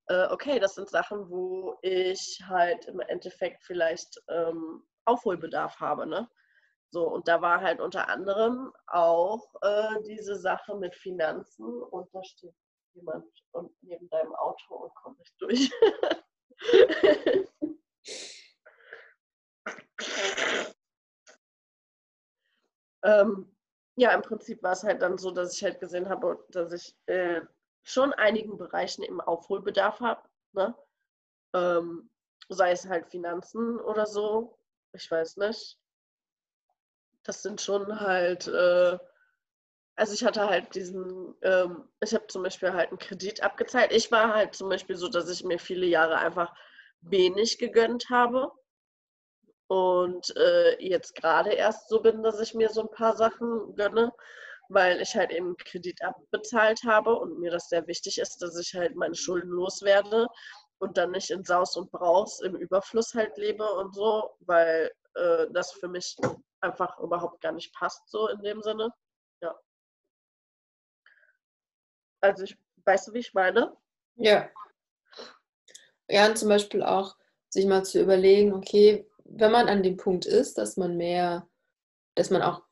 äh, 0.06 0.26
okay, 0.28 0.58
das 0.58 0.74
sind 0.74 0.88
Sachen, 0.88 1.30
wo 1.30 1.78
ich 1.82 2.40
halt 2.46 2.86
im 2.86 3.00
Endeffekt 3.00 3.62
vielleicht 3.62 4.20
ähm, 4.28 4.82
Aufholbedarf 5.04 5.80
habe. 5.80 6.06
Ne? 6.06 6.28
So, 6.92 7.08
und 7.08 7.26
da 7.26 7.40
war 7.40 7.62
halt 7.62 7.80
unter 7.80 8.08
anderem 8.11 8.70
auch 8.87 9.54
äh, 9.62 10.02
diese 10.02 10.37
Sache 10.37 10.76
mit 10.76 10.94
Finanzen 10.94 11.64
und 11.64 12.14
da 12.14 12.22
steht 12.22 12.54
jemand 12.92 13.25
und 13.52 13.72
neben 13.80 14.11
deinem 14.11 14.34
Auto 14.34 14.75
und 14.75 14.94
kommt 14.94 15.18
nicht 15.18 15.34
durch. 15.40 15.70
ähm, 23.04 23.56
ja, 23.96 24.12
im 24.12 24.20
Prinzip 24.20 24.62
war 24.62 24.72
es 24.72 24.84
halt 24.84 25.00
dann 25.00 25.16
so, 25.16 25.30
dass 25.30 25.56
ich 25.56 25.64
halt 25.64 25.80
gesehen 25.80 26.11
habe, 26.11 26.44
dass 26.50 26.75
ich 26.75 26.94
äh, 27.06 27.40
schon 27.84 28.12
einigen 28.12 28.58
Bereichen 28.58 29.02
im 29.02 29.22
Aufholbedarf 29.22 30.00
habe. 30.00 30.28
Ne? 30.52 30.75
Ähm, 31.54 32.11
sei 32.50 32.72
es 32.72 32.87
halt 32.87 33.08
Finanzen 33.08 33.80
oder 33.80 34.04
so. 34.04 34.58
Ich 34.92 35.11
weiß 35.11 35.38
nicht 35.38 35.81
das 37.24 37.42
sind 37.42 37.60
schon 37.60 38.00
halt, 38.00 38.48
äh, 38.48 38.98
also 39.96 40.14
ich 40.14 40.24
hatte 40.24 40.48
halt 40.48 40.74
diesen, 40.74 41.34
ähm, 41.42 41.88
ich 42.00 42.14
habe 42.14 42.26
zum 42.26 42.42
Beispiel 42.42 42.72
halt 42.72 42.88
einen 42.90 42.98
Kredit 42.98 43.42
abgezahlt. 43.42 43.92
Ich 43.92 44.10
war 44.10 44.34
halt 44.34 44.54
zum 44.54 44.68
Beispiel 44.68 44.96
so, 44.96 45.08
dass 45.08 45.28
ich 45.30 45.44
mir 45.44 45.58
viele 45.58 45.86
Jahre 45.86 46.16
einfach 46.18 46.52
wenig 47.02 47.58
gegönnt 47.58 48.10
habe. 48.10 48.50
Und 49.68 50.34
äh, 50.36 50.76
jetzt 50.84 51.14
gerade 51.14 51.52
erst 51.52 51.88
so 51.88 52.00
bin, 52.02 52.22
dass 52.22 52.40
ich 52.40 52.54
mir 52.54 52.68
so 52.68 52.82
ein 52.82 52.90
paar 52.90 53.16
Sachen 53.16 53.74
gönne, 53.74 54.12
weil 54.68 55.00
ich 55.00 55.14
halt 55.14 55.30
eben 55.30 55.56
Kredit 55.56 56.02
abbezahlt 56.02 56.80
habe 56.84 57.14
und 57.16 57.38
mir 57.38 57.50
das 57.50 57.68
sehr 57.68 57.86
wichtig 57.86 58.18
ist, 58.18 58.42
dass 58.42 58.58
ich 58.58 58.74
halt 58.74 58.96
meine 58.96 59.14
Schulden 59.14 59.50
loswerde 59.50 60.26
und 60.78 60.98
dann 60.98 61.12
nicht 61.12 61.30
in 61.30 61.44
Saus 61.44 61.76
und 61.76 61.90
Braus 61.90 62.40
im 62.40 62.56
Überfluss 62.56 63.14
halt 63.14 63.36
lebe 63.38 63.64
und 63.64 63.94
so, 63.94 64.30
weil 64.40 64.90
äh, 65.14 65.47
das 65.50 65.73
für 65.73 65.88
mich 65.88 66.16
einfach 66.61 66.99
überhaupt 66.99 67.40
gar 67.40 67.52
nicht 67.52 67.75
passt, 67.75 68.09
so 68.09 68.28
in 68.28 68.40
dem 68.42 68.62
Sinne. 68.62 68.92
Ja. 69.40 69.59
Also 72.20 72.44
ich, 72.44 72.57
weißt 72.85 73.09
du, 73.09 73.14
wie 73.14 73.18
ich 73.18 73.35
meine? 73.35 73.77
Ja. 74.16 74.48
Ja, 76.09 76.27
und 76.27 76.38
zum 76.38 76.48
Beispiel 76.48 76.83
auch 76.83 77.16
sich 77.48 77.66
mal 77.66 77.85
zu 77.85 78.01
überlegen, 78.01 78.53
okay, 78.55 79.09
wenn 79.25 79.53
man 79.53 79.68
an 79.68 79.83
dem 79.83 79.96
Punkt 79.96 80.27
ist, 80.27 80.59
dass 80.59 80.77
man 80.77 80.96
mehr, 80.96 81.48
dass 82.14 82.31
man 82.31 82.42
auch, 82.42 82.62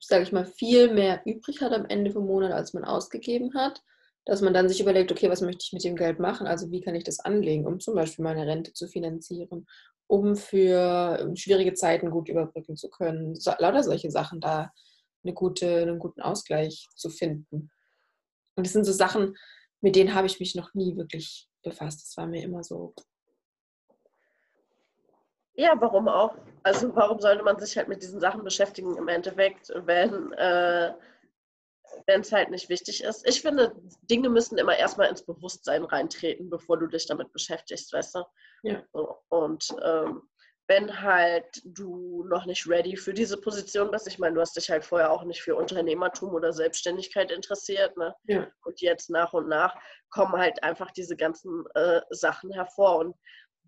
sage 0.00 0.22
ich 0.22 0.32
mal, 0.32 0.46
viel 0.46 0.92
mehr 0.92 1.22
übrig 1.24 1.60
hat 1.60 1.72
am 1.72 1.86
Ende 1.86 2.10
vom 2.10 2.26
Monat, 2.26 2.52
als 2.52 2.72
man 2.72 2.84
ausgegeben 2.84 3.54
hat, 3.54 3.82
dass 4.26 4.42
man 4.42 4.52
dann 4.52 4.68
sich 4.68 4.80
überlegt, 4.80 5.10
okay, 5.10 5.30
was 5.30 5.40
möchte 5.40 5.64
ich 5.64 5.72
mit 5.72 5.84
dem 5.84 5.96
Geld 5.96 6.18
machen? 6.18 6.46
Also 6.46 6.70
wie 6.70 6.82
kann 6.82 6.94
ich 6.94 7.04
das 7.04 7.20
anlegen, 7.20 7.66
um 7.66 7.80
zum 7.80 7.94
Beispiel 7.94 8.24
meine 8.24 8.46
Rente 8.46 8.74
zu 8.74 8.86
finanzieren 8.86 9.66
um 10.06 10.36
für 10.36 11.18
ähm, 11.20 11.36
schwierige 11.36 11.74
Zeiten 11.74 12.10
gut 12.10 12.28
überbrücken 12.28 12.76
zu 12.76 12.88
können. 12.88 13.34
So, 13.34 13.52
lauter 13.58 13.82
solche 13.82 14.10
Sachen 14.10 14.40
da 14.40 14.72
eine 15.24 15.34
gute, 15.34 15.82
einen 15.82 15.98
guten 15.98 16.20
Ausgleich 16.20 16.88
zu 16.94 17.10
finden. 17.10 17.70
Und 18.54 18.66
das 18.66 18.72
sind 18.72 18.84
so 18.84 18.92
Sachen, 18.92 19.36
mit 19.80 19.96
denen 19.96 20.14
habe 20.14 20.26
ich 20.26 20.40
mich 20.40 20.54
noch 20.54 20.74
nie 20.74 20.96
wirklich 20.96 21.48
befasst. 21.62 22.02
Das 22.02 22.16
war 22.16 22.26
mir 22.26 22.42
immer 22.42 22.62
so. 22.62 22.94
Ja, 25.54 25.74
warum 25.78 26.06
auch? 26.08 26.36
Also 26.62 26.94
warum 26.94 27.18
sollte 27.18 27.42
man 27.42 27.58
sich 27.58 27.76
halt 27.76 27.88
mit 27.88 28.02
diesen 28.02 28.20
Sachen 28.20 28.44
beschäftigen 28.44 28.96
im 28.96 29.08
Endeffekt, 29.08 29.72
wenn 29.74 30.32
äh, 30.34 30.92
wenn 32.06 32.20
es 32.20 32.32
halt 32.32 32.50
nicht 32.50 32.68
wichtig 32.68 33.02
ist. 33.02 33.26
Ich 33.28 33.42
finde, 33.42 33.74
Dinge 34.02 34.28
müssen 34.28 34.58
immer 34.58 34.76
erstmal 34.76 35.08
ins 35.08 35.24
Bewusstsein 35.24 35.84
reintreten, 35.84 36.48
bevor 36.48 36.78
du 36.78 36.86
dich 36.86 37.06
damit 37.06 37.32
beschäftigst, 37.32 37.92
weißt 37.92 38.14
du? 38.14 38.24
Ja. 38.62 38.82
Und 39.28 39.68
ähm, 39.82 40.22
wenn 40.68 41.00
halt 41.00 41.62
du 41.64 42.24
noch 42.24 42.44
nicht 42.46 42.68
ready 42.68 42.96
für 42.96 43.14
diese 43.14 43.40
Position 43.40 43.90
bist, 43.90 44.08
ich 44.08 44.18
meine, 44.18 44.34
du 44.34 44.40
hast 44.40 44.56
dich 44.56 44.68
halt 44.70 44.84
vorher 44.84 45.12
auch 45.12 45.24
nicht 45.24 45.42
für 45.42 45.54
Unternehmertum 45.54 46.34
oder 46.34 46.52
Selbstständigkeit 46.52 47.30
interessiert, 47.30 47.96
ne? 47.96 48.14
Ja. 48.24 48.48
Und 48.64 48.80
jetzt 48.80 49.10
nach 49.10 49.32
und 49.32 49.48
nach 49.48 49.76
kommen 50.10 50.32
halt 50.36 50.62
einfach 50.62 50.90
diese 50.90 51.16
ganzen 51.16 51.64
äh, 51.74 52.00
Sachen 52.10 52.50
hervor. 52.52 52.98
Und 52.98 53.16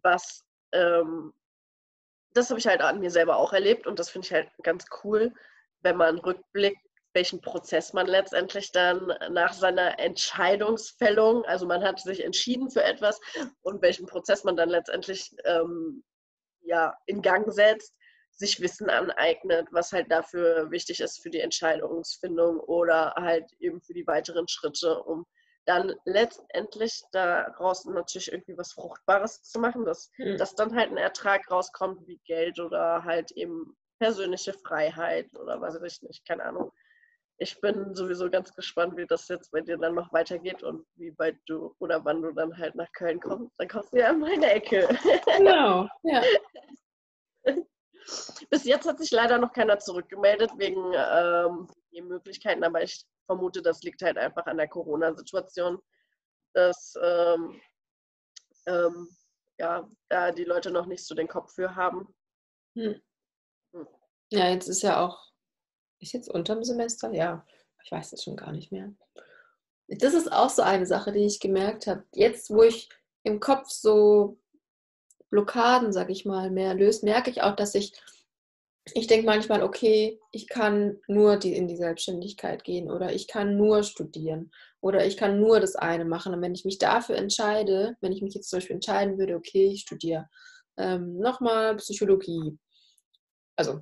was, 0.02 0.44
ähm, 0.72 1.32
das 2.34 2.50
habe 2.50 2.58
ich 2.58 2.66
halt 2.66 2.80
an 2.80 3.00
mir 3.00 3.10
selber 3.10 3.36
auch 3.36 3.52
erlebt 3.52 3.86
und 3.86 3.98
das 3.98 4.10
finde 4.10 4.26
ich 4.26 4.32
halt 4.32 4.48
ganz 4.62 4.86
cool, 5.04 5.32
wenn 5.82 5.96
man 5.96 6.18
rückblickt 6.18 6.87
welchen 7.18 7.40
Prozess 7.40 7.92
man 7.92 8.06
letztendlich 8.06 8.70
dann 8.70 9.12
nach 9.30 9.52
seiner 9.52 9.98
Entscheidungsfällung, 9.98 11.44
also 11.46 11.66
man 11.66 11.82
hat 11.82 11.98
sich 11.98 12.22
entschieden 12.22 12.70
für 12.70 12.84
etwas 12.84 13.20
und 13.62 13.82
welchen 13.82 14.06
Prozess 14.06 14.44
man 14.44 14.56
dann 14.56 14.68
letztendlich 14.68 15.34
ähm, 15.44 16.04
ja, 16.60 16.94
in 17.06 17.20
Gang 17.20 17.52
setzt, 17.52 17.92
sich 18.30 18.60
Wissen 18.60 18.88
aneignet, 18.88 19.66
was 19.72 19.90
halt 19.90 20.12
dafür 20.12 20.70
wichtig 20.70 21.00
ist 21.00 21.20
für 21.20 21.28
die 21.28 21.40
Entscheidungsfindung 21.40 22.60
oder 22.60 23.14
halt 23.16 23.50
eben 23.58 23.80
für 23.82 23.94
die 23.94 24.06
weiteren 24.06 24.46
Schritte, 24.46 25.02
um 25.02 25.26
dann 25.66 25.92
letztendlich 26.04 27.02
daraus 27.10 27.84
natürlich 27.84 28.30
irgendwie 28.30 28.56
was 28.56 28.74
Fruchtbares 28.74 29.42
zu 29.42 29.58
machen, 29.58 29.84
dass, 29.84 30.12
mhm. 30.18 30.36
dass 30.36 30.54
dann 30.54 30.76
halt 30.76 30.92
ein 30.92 30.98
Ertrag 30.98 31.50
rauskommt 31.50 32.06
wie 32.06 32.20
Geld 32.26 32.60
oder 32.60 33.02
halt 33.02 33.32
eben 33.32 33.76
persönliche 33.98 34.52
Freiheit 34.52 35.26
oder 35.36 35.60
was 35.60 35.74
weiß 35.80 35.94
ich 35.94 36.02
nicht, 36.02 36.24
keine 36.24 36.44
Ahnung 36.44 36.70
ich 37.38 37.60
bin 37.60 37.94
sowieso 37.94 38.28
ganz 38.28 38.52
gespannt, 38.52 38.96
wie 38.96 39.06
das 39.06 39.28
jetzt 39.28 39.52
bei 39.52 39.60
dir 39.60 39.78
dann 39.78 39.94
noch 39.94 40.12
weitergeht 40.12 40.62
und 40.64 40.84
wie 40.96 41.16
weit 41.18 41.36
du 41.46 41.74
oder 41.78 42.04
wann 42.04 42.20
du 42.22 42.32
dann 42.32 42.56
halt 42.56 42.74
nach 42.74 42.90
Köln 42.92 43.20
kommst. 43.20 43.54
Dann 43.58 43.68
kommst 43.68 43.92
du 43.92 43.98
ja 43.98 44.10
in 44.10 44.18
meine 44.18 44.50
Ecke. 44.50 44.88
Genau, 45.36 45.88
ja. 46.02 46.22
Bis 48.50 48.64
jetzt 48.64 48.88
hat 48.88 48.98
sich 48.98 49.10
leider 49.10 49.38
noch 49.38 49.52
keiner 49.52 49.78
zurückgemeldet 49.78 50.50
wegen 50.56 50.92
ähm, 50.94 51.68
den 51.92 52.08
Möglichkeiten, 52.08 52.64
aber 52.64 52.82
ich 52.82 53.04
vermute, 53.26 53.62
das 53.62 53.82
liegt 53.82 54.02
halt 54.02 54.18
einfach 54.18 54.46
an 54.46 54.56
der 54.56 54.68
Corona-Situation, 54.68 55.78
dass 56.54 56.94
ähm, 57.00 57.60
ähm, 58.66 59.08
ja, 59.58 59.88
da 60.08 60.32
die 60.32 60.44
Leute 60.44 60.70
noch 60.70 60.86
nicht 60.86 61.06
so 61.06 61.14
den 61.14 61.28
Kopf 61.28 61.52
für 61.54 61.76
haben. 61.76 62.12
Hm. 62.74 63.00
hm. 63.74 63.86
Ja, 64.32 64.48
jetzt 64.48 64.68
ist 64.68 64.82
ja 64.82 65.04
auch 65.04 65.28
ist 66.00 66.12
jetzt 66.12 66.28
unterm 66.28 66.64
Semester? 66.64 67.12
Ja, 67.12 67.44
ich 67.84 67.90
weiß 67.90 68.12
es 68.12 68.22
schon 68.22 68.36
gar 68.36 68.52
nicht 68.52 68.72
mehr. 68.72 68.92
Das 69.88 70.14
ist 70.14 70.30
auch 70.30 70.50
so 70.50 70.62
eine 70.62 70.86
Sache, 70.86 71.12
die 71.12 71.24
ich 71.24 71.40
gemerkt 71.40 71.86
habe. 71.86 72.04
Jetzt, 72.12 72.50
wo 72.50 72.62
ich 72.62 72.88
im 73.22 73.40
Kopf 73.40 73.70
so 73.70 74.38
Blockaden, 75.30 75.92
sag 75.92 76.10
ich 76.10 76.24
mal, 76.24 76.50
mehr 76.50 76.74
löst, 76.74 77.02
merke 77.02 77.30
ich 77.30 77.42
auch, 77.42 77.56
dass 77.56 77.74
ich, 77.74 77.92
ich 78.94 79.06
denke 79.06 79.26
manchmal, 79.26 79.62
okay, 79.62 80.20
ich 80.32 80.48
kann 80.48 80.98
nur 81.06 81.36
die, 81.36 81.54
in 81.54 81.68
die 81.68 81.76
Selbstständigkeit 81.76 82.64
gehen 82.64 82.90
oder 82.90 83.12
ich 83.12 83.28
kann 83.28 83.56
nur 83.56 83.82
studieren 83.82 84.50
oder 84.80 85.06
ich 85.06 85.16
kann 85.16 85.40
nur 85.40 85.60
das 85.60 85.76
eine 85.76 86.04
machen. 86.04 86.34
Und 86.34 86.42
wenn 86.42 86.54
ich 86.54 86.64
mich 86.64 86.78
dafür 86.78 87.16
entscheide, 87.16 87.96
wenn 88.00 88.12
ich 88.12 88.22
mich 88.22 88.34
jetzt 88.34 88.50
zum 88.50 88.58
Beispiel 88.58 88.76
entscheiden 88.76 89.18
würde, 89.18 89.36
okay, 89.36 89.68
ich 89.72 89.82
studiere 89.82 90.28
ähm, 90.76 91.18
nochmal 91.18 91.76
Psychologie, 91.76 92.58
also 93.56 93.80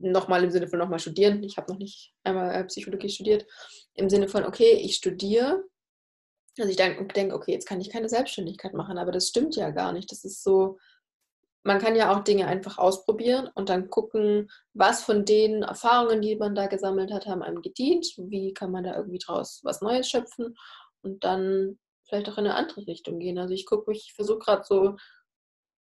nochmal 0.00 0.42
im 0.44 0.50
Sinne 0.50 0.68
von 0.68 0.78
nochmal 0.78 0.98
studieren. 0.98 1.42
Ich 1.42 1.56
habe 1.56 1.70
noch 1.72 1.78
nicht 1.78 2.12
einmal 2.24 2.54
äh, 2.54 2.64
Psychologie 2.64 3.08
studiert. 3.08 3.46
Im 3.94 4.10
Sinne 4.10 4.28
von, 4.28 4.44
okay, 4.44 4.72
ich 4.72 4.96
studiere. 4.96 5.64
Also 6.58 6.70
ich 6.70 6.76
denke, 6.76 7.34
okay, 7.34 7.52
jetzt 7.52 7.66
kann 7.66 7.80
ich 7.80 7.90
keine 7.90 8.08
Selbstständigkeit 8.08 8.74
machen, 8.74 8.98
aber 8.98 9.12
das 9.12 9.28
stimmt 9.28 9.56
ja 9.56 9.70
gar 9.70 9.92
nicht. 9.92 10.10
Das 10.10 10.24
ist 10.24 10.42
so, 10.42 10.78
man 11.62 11.78
kann 11.78 11.96
ja 11.96 12.12
auch 12.12 12.24
Dinge 12.24 12.46
einfach 12.46 12.78
ausprobieren 12.78 13.48
und 13.54 13.68
dann 13.68 13.88
gucken, 13.88 14.50
was 14.74 15.02
von 15.02 15.24
den 15.24 15.62
Erfahrungen, 15.62 16.20
die 16.22 16.36
man 16.36 16.54
da 16.54 16.66
gesammelt 16.66 17.12
hat, 17.12 17.26
haben 17.26 17.42
einem 17.42 17.62
gedient. 17.62 18.06
Wie 18.16 18.52
kann 18.52 18.72
man 18.72 18.84
da 18.84 18.96
irgendwie 18.96 19.18
draus 19.18 19.60
was 19.62 19.80
Neues 19.80 20.08
schöpfen 20.08 20.56
und 21.02 21.24
dann 21.24 21.78
vielleicht 22.10 22.28
auch 22.28 22.38
in 22.38 22.46
eine 22.46 22.56
andere 22.56 22.86
Richtung 22.86 23.18
gehen. 23.20 23.38
Also 23.38 23.54
ich 23.54 23.66
gucke 23.66 23.90
mich, 23.90 24.06
ich 24.08 24.14
versuche 24.14 24.40
gerade 24.40 24.64
so 24.64 24.96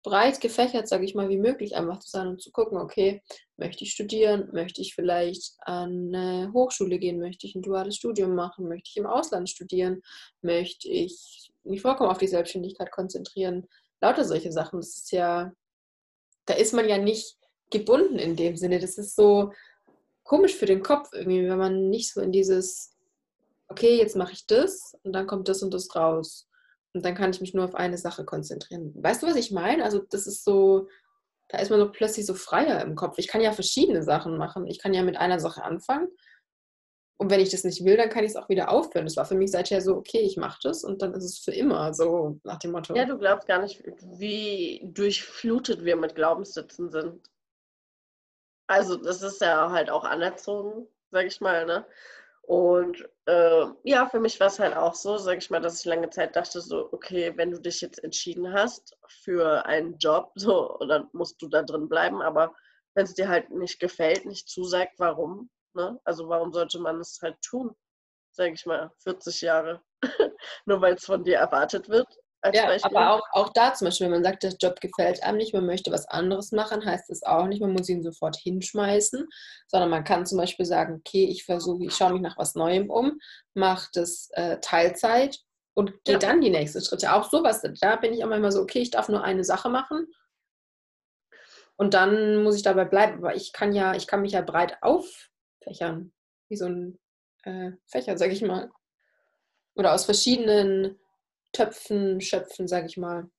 breit 0.04 0.40
gefächert, 0.40 0.88
sage 0.88 1.06
ich 1.06 1.16
mal, 1.16 1.30
wie 1.30 1.38
möglich 1.38 1.76
einfach 1.76 2.00
zu 2.00 2.10
sein 2.10 2.28
und 2.28 2.42
zu 2.42 2.52
gucken, 2.52 2.78
okay, 2.78 3.22
möchte 3.58 3.84
ich 3.84 3.92
studieren, 3.92 4.50
möchte 4.54 4.82
ich 4.82 4.96
vielleicht 4.96 5.56
an 5.62 6.14
eine 6.14 6.52
Hochschule 6.54 7.00
gehen, 7.00 7.20
möchte 7.20 7.46
ich 7.46 7.56
ein 7.56 7.62
duales 7.62 7.98
Studium 7.98 8.34
machen, 8.36 8.68
möchte 8.68 8.90
ich 8.90 8.98
im 8.98 9.06
Ausland 9.06 9.50
studieren, 9.50 10.02
möchte 10.42 10.88
ich 10.88 11.52
mich 11.64 11.82
vollkommen 11.82 12.10
auf 12.10 12.18
die 12.18 12.28
Selbstständigkeit 12.28 12.92
konzentrieren. 12.92 13.68
Lauter 14.02 14.24
solche 14.24 14.52
Sachen. 14.52 14.80
Das 14.80 14.96
ist 14.96 15.12
ja, 15.12 15.52
da 16.46 16.54
ist 16.54 16.74
man 16.74 16.88
ja 16.88 16.98
nicht 16.98 17.38
gebunden 17.70 18.18
in 18.18 18.36
dem 18.36 18.56
Sinne. 18.56 18.80
Das 18.80 18.98
ist 18.98 19.16
so 19.16 19.52
komisch 20.24 20.56
für 20.56 20.66
den 20.66 20.82
Kopf 20.82 21.10
irgendwie, 21.14 21.48
wenn 21.48 21.58
man 21.58 21.90
nicht 21.90 22.14
so 22.14 22.22
in 22.22 22.32
dieses, 22.32 22.96
okay, 23.68 23.98
jetzt 23.98 24.16
mache 24.16 24.34
ich 24.34 24.46
das 24.48 24.98
und 25.04 25.14
dann 25.14 25.28
kommt 25.28 25.50
das 25.50 25.62
und 25.62 25.74
das 25.74 25.94
raus. 25.96 26.49
Und 26.94 27.06
dann 27.06 27.16
kann 27.16 27.30
ich 27.32 27.42
mich 27.42 27.54
nur 27.54 27.66
auf 27.66 27.76
eine 27.76 27.98
Sache 27.98 28.26
konzentrieren. 28.26 28.94
Weißt 28.96 29.22
du, 29.22 29.28
was 29.28 29.36
ich 29.36 29.52
meine? 29.52 29.84
Also 29.84 30.00
das 30.00 30.26
ist 30.26 30.44
so, 30.44 30.88
da 31.50 31.60
ist 31.60 31.70
man 31.70 31.80
so 31.80 31.92
plötzlich 31.92 32.26
so 32.26 32.34
freier 32.34 32.82
im 32.82 32.96
Kopf. 32.96 33.18
Ich 33.18 33.28
kann 33.28 33.42
ja 33.42 33.52
verschiedene 33.52 34.04
Sachen 34.04 34.38
machen. 34.38 34.68
Ich 34.68 34.80
kann 34.80 34.94
ja 34.94 35.04
mit 35.04 35.18
einer 35.18 35.40
Sache 35.40 35.64
anfangen. 35.64 36.08
Und 37.22 37.30
wenn 37.30 37.42
ich 37.42 37.50
das 37.50 37.66
nicht 37.66 37.84
will, 37.84 37.98
dann 37.98 38.10
kann 38.10 38.24
ich 38.24 38.32
es 38.32 38.36
auch 38.38 38.48
wieder 38.48 38.70
aufhören. 38.70 39.06
Das 39.06 39.18
war 39.18 39.26
für 39.26 39.36
mich 39.36 39.52
seither 39.52 39.82
so, 39.82 39.98
okay, 39.98 40.22
ich 40.22 40.38
mache 40.38 40.60
das 40.64 40.86
und 40.86 41.02
dann 41.02 41.14
ist 41.14 41.26
es 41.26 41.38
für 41.38 41.52
immer 41.52 41.94
so 41.94 42.40
nach 42.44 42.60
dem 42.60 42.72
Motto. 42.72 42.96
Ja, 42.96 43.04
du 43.04 43.18
glaubst 43.18 43.46
gar 43.46 43.62
nicht, 43.62 43.84
wie 44.02 44.82
durchflutet 44.86 45.84
wir 45.84 45.98
mit 45.98 46.16
Glaubenssätzen 46.16 46.90
sind. 46.90 47.30
Also 48.68 48.96
das 48.96 49.22
ist 49.22 49.42
ja 49.42 49.70
halt 49.70 49.90
auch 49.90 50.06
anerzogen, 50.06 50.88
sag 51.12 51.26
ich 51.26 51.42
mal, 51.42 51.66
ne? 51.66 51.86
Und 52.50 53.08
äh, 53.28 53.66
ja, 53.84 54.10
für 54.10 54.20
mich 54.20 54.40
war 54.40 54.48
es 54.48 54.58
halt 54.58 54.76
auch 54.76 54.96
so, 54.96 55.18
sage 55.18 55.38
ich 55.38 55.52
mal, 55.52 55.62
dass 55.62 55.82
ich 55.82 55.86
lange 55.86 56.10
Zeit 56.10 56.36
dachte, 56.36 56.62
so, 56.62 56.92
okay, 56.92 57.32
wenn 57.36 57.52
du 57.52 57.62
dich 57.62 57.80
jetzt 57.80 58.04
entschieden 58.04 58.52
hast 58.52 58.98
für 59.24 59.68
einen 59.68 60.00
Job, 60.00 60.32
so, 60.36 60.80
dann 60.90 61.08
musst 61.14 61.40
du 61.44 61.48
da 61.48 61.62
drin 61.62 61.88
bleiben. 61.88 62.24
Aber 62.24 62.56
wenn 62.96 63.04
es 63.06 63.14
dir 63.14 63.30
halt 63.30 63.52
nicht 63.52 63.80
gefällt, 63.80 64.26
nicht 64.26 64.50
zusagt, 64.50 64.94
warum? 64.98 65.52
Ne? 65.76 66.00
Also 66.06 66.28
warum 66.28 66.52
sollte 66.52 66.80
man 66.80 67.00
es 67.00 67.20
halt 67.22 67.40
tun? 67.44 67.76
Sage 68.32 68.54
ich 68.54 68.66
mal, 68.66 68.92
40 69.04 69.42
Jahre. 69.42 69.84
Nur 70.66 70.82
weil 70.82 70.96
es 70.96 71.06
von 71.06 71.24
dir 71.24 71.38
erwartet 71.38 71.88
wird 71.88 72.08
ja, 72.54 72.66
Beispiel. 72.68 72.98
aber 72.98 73.14
auch, 73.14 73.22
auch 73.32 73.50
da 73.54 73.74
zum 73.74 73.86
Beispiel, 73.86 74.06
wenn 74.06 74.14
man 74.14 74.24
sagt, 74.24 74.44
der 74.44 74.54
Job 74.60 74.80
gefällt 74.80 75.24
einem 75.24 75.38
nicht, 75.38 75.54
man 75.54 75.66
möchte 75.66 75.92
was 75.92 76.08
anderes 76.08 76.52
machen, 76.52 76.86
heißt 76.86 77.10
das 77.10 77.24
auch 77.24 77.48
nicht, 77.48 77.62
man 77.62 77.74
muss 77.74 77.90
ihn 77.90 78.04
sofort 78.04 78.38
hinschmeißen, 78.38 79.28
sondern 79.68 79.90
man 79.90 80.04
kann 80.04 80.26
zum 80.26 80.38
Beispiel 80.38 80.66
sagen, 80.66 81.02
okay, 81.06 81.26
ich 81.26 81.44
versuche, 81.44 81.86
ich 81.86 81.96
schaue 81.96 82.14
mich 82.14 82.22
nach 82.22 82.38
was 82.38 82.56
Neuem 82.56 82.90
um, 82.90 83.20
mache 83.54 83.90
das 83.94 84.30
äh, 84.34 84.58
Teilzeit 84.62 85.40
und 85.74 86.04
gehe 86.04 86.14
ja. 86.14 86.20
dann 86.20 86.42
die 86.42 86.50
nächsten 86.50 86.82
Schritte. 86.82 87.14
Auch 87.14 87.30
sowas, 87.30 87.62
da 87.82 87.96
bin 87.98 88.14
ich 88.14 88.24
auch 88.24 88.32
immer 88.32 88.52
so, 88.52 88.62
okay, 88.62 88.80
ich 88.80 88.92
darf 88.92 89.10
nur 89.10 89.24
eine 89.24 89.44
Sache 89.44 89.70
machen 89.70 90.08
und 91.80 91.94
dann 91.94 92.44
muss 92.44 92.58
ich 92.58 92.62
dabei 92.62 92.84
bleiben. 92.84 93.20
Aber 93.20 93.36
ich 93.36 93.54
kann 93.54 93.72
ja, 93.72 93.96
ich 93.96 94.06
kann 94.06 94.22
mich 94.22 94.34
ja 94.34 94.42
breit 94.42 94.78
auffächern, 94.82 96.12
wie 96.50 96.58
so 96.58 96.66
ein 96.66 97.00
äh, 97.44 97.72
Fächer, 97.86 98.18
sag 98.18 98.32
ich 98.32 98.42
mal. 98.42 98.70
Oder 99.76 99.94
aus 99.94 100.04
verschiedenen 100.04 101.00
Töpfen 101.52 102.22
schöpfen, 102.22 102.68
sage 102.68 102.88
ich 102.88 102.98
mal. 102.98 103.30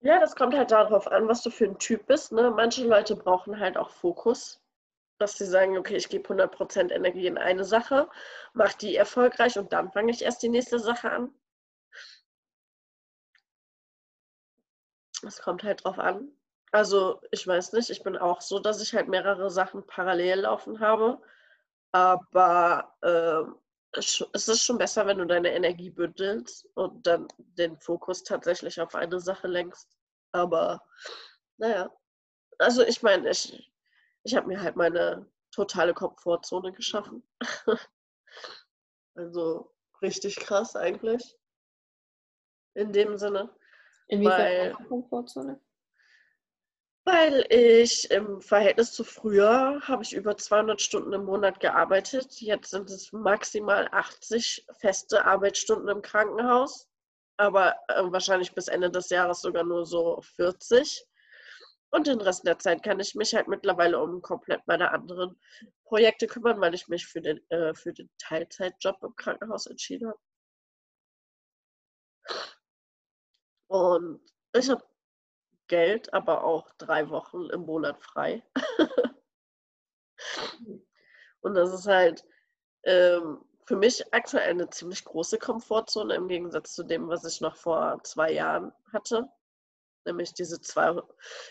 Ja, 0.00 0.18
das 0.18 0.34
kommt 0.34 0.54
halt 0.54 0.72
darauf 0.72 1.06
an, 1.06 1.28
was 1.28 1.42
du 1.42 1.50
für 1.50 1.66
ein 1.66 1.78
Typ 1.78 2.06
bist. 2.06 2.32
Ne? 2.32 2.50
Manche 2.50 2.84
Leute 2.84 3.14
brauchen 3.14 3.60
halt 3.60 3.76
auch 3.76 3.90
Fokus, 3.90 4.60
dass 5.18 5.38
sie 5.38 5.46
sagen, 5.46 5.78
okay, 5.78 5.96
ich 5.96 6.08
gebe 6.08 6.28
100% 6.28 6.90
Energie 6.92 7.26
in 7.28 7.38
eine 7.38 7.64
Sache, 7.64 8.08
mache 8.52 8.76
die 8.78 8.96
erfolgreich 8.96 9.58
und 9.58 9.72
dann 9.72 9.92
fange 9.92 10.10
ich 10.10 10.22
erst 10.22 10.42
die 10.42 10.48
nächste 10.48 10.78
Sache 10.80 11.10
an. 11.10 11.32
Es 15.24 15.40
kommt 15.40 15.62
halt 15.62 15.84
drauf 15.84 15.98
an. 15.98 16.32
Also 16.72 17.20
ich 17.30 17.46
weiß 17.46 17.72
nicht, 17.74 17.90
ich 17.90 18.02
bin 18.02 18.16
auch 18.16 18.40
so, 18.40 18.58
dass 18.58 18.82
ich 18.82 18.94
halt 18.94 19.08
mehrere 19.08 19.50
Sachen 19.50 19.86
parallel 19.86 20.40
laufen 20.40 20.80
habe. 20.80 21.20
Aber 21.92 22.94
äh, 23.02 23.44
es 23.94 24.48
ist 24.48 24.64
schon 24.64 24.78
besser, 24.78 25.06
wenn 25.06 25.18
du 25.18 25.26
deine 25.26 25.52
Energie 25.52 25.90
bündelst 25.90 26.66
und 26.74 27.06
dann 27.06 27.28
den 27.38 27.78
Fokus 27.78 28.22
tatsächlich 28.22 28.80
auf 28.80 28.94
eine 28.94 29.20
Sache 29.20 29.48
lenkst. 29.48 29.88
Aber 30.32 30.82
naja, 31.58 31.94
also 32.58 32.82
ich 32.82 33.02
meine, 33.02 33.30
ich, 33.30 33.72
ich 34.24 34.34
habe 34.34 34.48
mir 34.48 34.60
halt 34.60 34.76
meine 34.76 35.30
totale 35.50 35.92
Komfortzone 35.92 36.72
geschaffen. 36.72 37.22
also 39.14 39.74
richtig 40.00 40.36
krass 40.36 40.74
eigentlich. 40.74 41.38
In 42.74 42.92
dem 42.92 43.18
Sinne. 43.18 43.54
Inwiefern 44.08 44.88
Komfortzone? 44.88 45.60
Weil 47.04 47.44
ich 47.50 48.08
im 48.12 48.40
Verhältnis 48.40 48.92
zu 48.92 49.02
früher 49.02 49.80
habe 49.82 50.04
ich 50.04 50.12
über 50.12 50.36
200 50.36 50.80
Stunden 50.80 51.12
im 51.12 51.24
Monat 51.24 51.58
gearbeitet. 51.58 52.40
Jetzt 52.40 52.70
sind 52.70 52.88
es 52.90 53.12
maximal 53.12 53.88
80 53.90 54.66
feste 54.78 55.24
Arbeitsstunden 55.24 55.88
im 55.88 56.00
Krankenhaus, 56.00 56.88
aber 57.38 57.74
äh, 57.88 58.04
wahrscheinlich 58.04 58.54
bis 58.54 58.68
Ende 58.68 58.88
des 58.88 59.10
Jahres 59.10 59.40
sogar 59.40 59.64
nur 59.64 59.84
so 59.84 60.20
40. 60.36 61.04
Und 61.90 62.06
den 62.06 62.20
Rest 62.20 62.46
der 62.46 62.58
Zeit 62.58 62.84
kann 62.84 63.00
ich 63.00 63.16
mich 63.16 63.34
halt 63.34 63.48
mittlerweile 63.48 64.00
um 64.00 64.22
komplett 64.22 64.62
meine 64.66 64.92
anderen 64.92 65.38
Projekte 65.84 66.28
kümmern, 66.28 66.60
weil 66.60 66.74
ich 66.74 66.86
mich 66.88 67.06
für 67.06 67.20
den, 67.20 67.40
äh, 67.50 67.74
für 67.74 67.92
den 67.92 68.08
Teilzeitjob 68.18 69.02
im 69.02 69.16
Krankenhaus 69.16 69.66
entschieden 69.66 70.08
habe. 70.08 70.18
Und 73.68 74.20
ich 74.54 74.70
habe 74.70 74.84
Geld, 75.72 76.12
aber 76.12 76.44
auch 76.44 76.70
drei 76.76 77.08
Wochen 77.08 77.48
im 77.48 77.62
Monat 77.62 77.98
frei. 78.02 78.42
und 81.40 81.54
das 81.54 81.72
ist 81.72 81.86
halt 81.86 82.26
ähm, 82.82 83.42
für 83.64 83.76
mich 83.76 84.12
aktuell 84.12 84.50
eine 84.50 84.68
ziemlich 84.68 85.02
große 85.02 85.38
Komfortzone 85.38 86.14
im 86.14 86.28
Gegensatz 86.28 86.74
zu 86.74 86.82
dem, 86.82 87.08
was 87.08 87.24
ich 87.24 87.40
noch 87.40 87.56
vor 87.56 87.98
zwei 88.04 88.32
Jahren 88.32 88.70
hatte. 88.92 89.30
Nämlich 90.04 90.34
diese 90.34 90.60
zwei, 90.60 90.94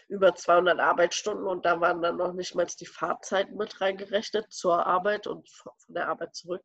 über 0.07 0.36
200 0.36 0.79
Arbeitsstunden 0.79 1.47
und 1.47 1.65
da 1.65 1.81
waren 1.81 2.03
dann 2.03 2.17
noch 2.17 2.34
nicht 2.34 2.53
mal 2.53 2.67
die 2.67 2.86
Fahrzeiten 2.86 3.57
mit 3.57 3.81
reingerechnet 3.81 4.53
zur 4.53 4.86
Arbeit 4.86 5.25
und 5.25 5.49
von 5.49 5.73
der 5.88 6.10
Arbeit 6.10 6.36
zurück. 6.36 6.63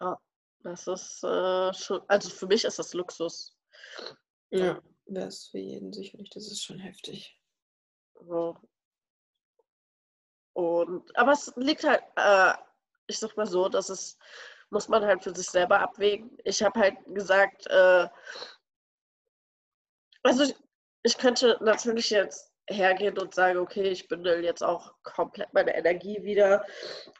Ja, 0.00 0.20
das 0.64 0.88
ist 0.88 1.22
äh, 1.22 1.72
schon, 1.74 2.02
also 2.08 2.28
für 2.28 2.48
mich 2.48 2.64
ist 2.64 2.80
das 2.80 2.92
Luxus. 2.92 3.57
Ja, 4.50 4.82
wäre 5.06 5.26
es 5.28 5.48
für 5.48 5.58
jeden 5.58 5.92
sicherlich. 5.92 6.30
Das 6.30 6.46
ist 6.46 6.62
schon 6.62 6.78
heftig. 6.78 7.38
So. 8.14 8.56
Und, 10.54 11.16
aber 11.16 11.32
es 11.32 11.52
liegt 11.56 11.84
halt, 11.84 12.02
äh, 12.16 12.54
ich 13.06 13.18
sag 13.18 13.36
mal 13.36 13.46
so, 13.46 13.68
dass 13.68 13.88
es 13.88 14.18
muss 14.70 14.88
man 14.88 15.04
halt 15.04 15.22
für 15.22 15.34
sich 15.34 15.48
selber 15.48 15.80
abwägen. 15.80 16.36
Ich 16.44 16.62
habe 16.62 16.78
halt 16.78 16.96
gesagt, 17.06 17.66
äh, 17.68 18.08
also 20.22 20.44
ich, 20.44 20.54
ich 21.04 21.16
könnte 21.16 21.56
natürlich 21.60 22.10
jetzt 22.10 22.47
hergehen 22.68 23.18
und 23.18 23.34
sage, 23.34 23.60
okay, 23.60 23.88
ich 23.88 24.08
bündel 24.08 24.44
jetzt 24.44 24.62
auch 24.62 24.92
komplett 25.02 25.52
meine 25.52 25.74
Energie 25.76 26.22
wieder, 26.22 26.64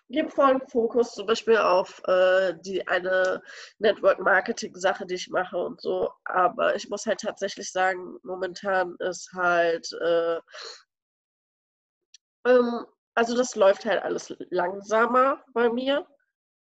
gebe 0.08 0.30
vollen 0.30 0.60
Fokus 0.68 1.12
zum 1.12 1.26
Beispiel 1.26 1.56
auf 1.56 2.02
äh, 2.06 2.54
die 2.60 2.86
eine 2.86 3.42
Network-Marketing-Sache, 3.78 5.06
die 5.06 5.14
ich 5.14 5.28
mache 5.28 5.58
und 5.58 5.80
so. 5.80 6.10
Aber 6.24 6.76
ich 6.76 6.88
muss 6.90 7.06
halt 7.06 7.20
tatsächlich 7.20 7.70
sagen, 7.72 8.18
momentan 8.22 8.96
ist 9.00 9.32
halt, 9.34 9.90
äh, 10.00 10.38
ähm, 12.46 12.86
also 13.14 13.36
das 13.36 13.56
läuft 13.56 13.84
halt 13.84 14.02
alles 14.02 14.34
langsamer 14.50 15.42
bei 15.52 15.68
mir. 15.70 16.06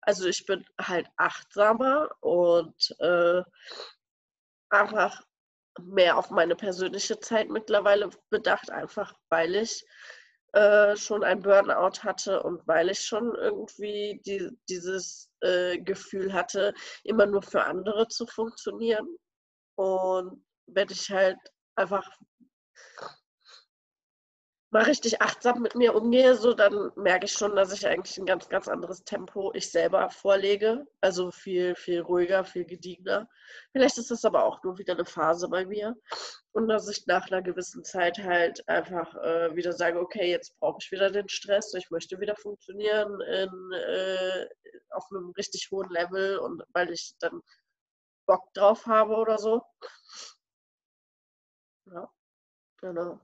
Also 0.01 0.27
ich 0.27 0.45
bin 0.45 0.65
halt 0.81 1.07
achtsamer 1.15 2.09
und 2.21 2.95
äh, 2.99 3.41
einfach 4.69 5.23
mehr 5.81 6.17
auf 6.17 6.29
meine 6.29 6.55
persönliche 6.55 7.19
Zeit 7.19 7.49
mittlerweile 7.49 8.09
bedacht, 8.29 8.69
einfach 8.69 9.13
weil 9.29 9.55
ich 9.55 9.83
äh, 10.53 10.95
schon 10.95 11.23
ein 11.23 11.41
Burnout 11.41 12.03
hatte 12.03 12.43
und 12.43 12.65
weil 12.67 12.89
ich 12.89 12.99
schon 12.99 13.33
irgendwie 13.35 14.21
die, 14.25 14.49
dieses 14.69 15.31
äh, 15.41 15.79
Gefühl 15.79 16.31
hatte, 16.31 16.73
immer 17.03 17.25
nur 17.25 17.41
für 17.41 17.63
andere 17.63 18.07
zu 18.07 18.27
funktionieren. 18.27 19.17
Und 19.75 20.45
werde 20.67 20.93
ich 20.93 21.09
halt 21.09 21.39
einfach 21.75 22.07
mal 24.73 24.83
richtig 24.83 25.21
achtsam 25.21 25.61
mit 25.61 25.75
mir 25.75 25.93
umgehe, 25.93 26.35
so 26.35 26.53
dann 26.53 26.91
merke 26.95 27.25
ich 27.25 27.33
schon, 27.33 27.55
dass 27.55 27.71
ich 27.71 27.87
eigentlich 27.87 28.17
ein 28.17 28.25
ganz, 28.25 28.49
ganz 28.49 28.67
anderes 28.67 29.03
Tempo 29.03 29.53
ich 29.53 29.69
selber 29.69 30.09
vorlege. 30.09 30.87
Also 30.99 31.29
viel, 31.29 31.75
viel 31.75 32.01
ruhiger, 32.01 32.43
viel 32.43 32.65
gediegener. 32.65 33.29
Vielleicht 33.71 33.99
ist 33.99 34.09
das 34.09 34.25
aber 34.25 34.43
auch 34.43 34.63
nur 34.63 34.79
wieder 34.79 34.93
eine 34.93 35.05
Phase 35.05 35.47
bei 35.47 35.65
mir. 35.65 35.95
Und 36.53 36.67
dass 36.67 36.87
ich 36.89 37.05
nach 37.05 37.29
einer 37.29 37.43
gewissen 37.43 37.83
Zeit 37.83 38.17
halt 38.17 38.67
einfach 38.67 39.13
äh, 39.15 39.55
wieder 39.55 39.73
sage, 39.73 39.99
okay, 39.99 40.31
jetzt 40.31 40.57
brauche 40.59 40.79
ich 40.81 40.91
wieder 40.91 41.11
den 41.11 41.29
Stress, 41.29 41.73
ich 41.75 41.91
möchte 41.91 42.19
wieder 42.19 42.35
funktionieren 42.35 43.21
in, 43.21 43.71
äh, 43.73 44.47
auf 44.89 45.05
einem 45.11 45.31
richtig 45.37 45.69
hohen 45.71 45.89
Level 45.91 46.39
und 46.39 46.63
weil 46.73 46.91
ich 46.91 47.13
dann 47.19 47.41
Bock 48.25 48.51
drauf 48.55 48.87
habe 48.87 49.15
oder 49.17 49.37
so. 49.37 49.61
Ja, 51.85 52.09
genau. 52.81 53.19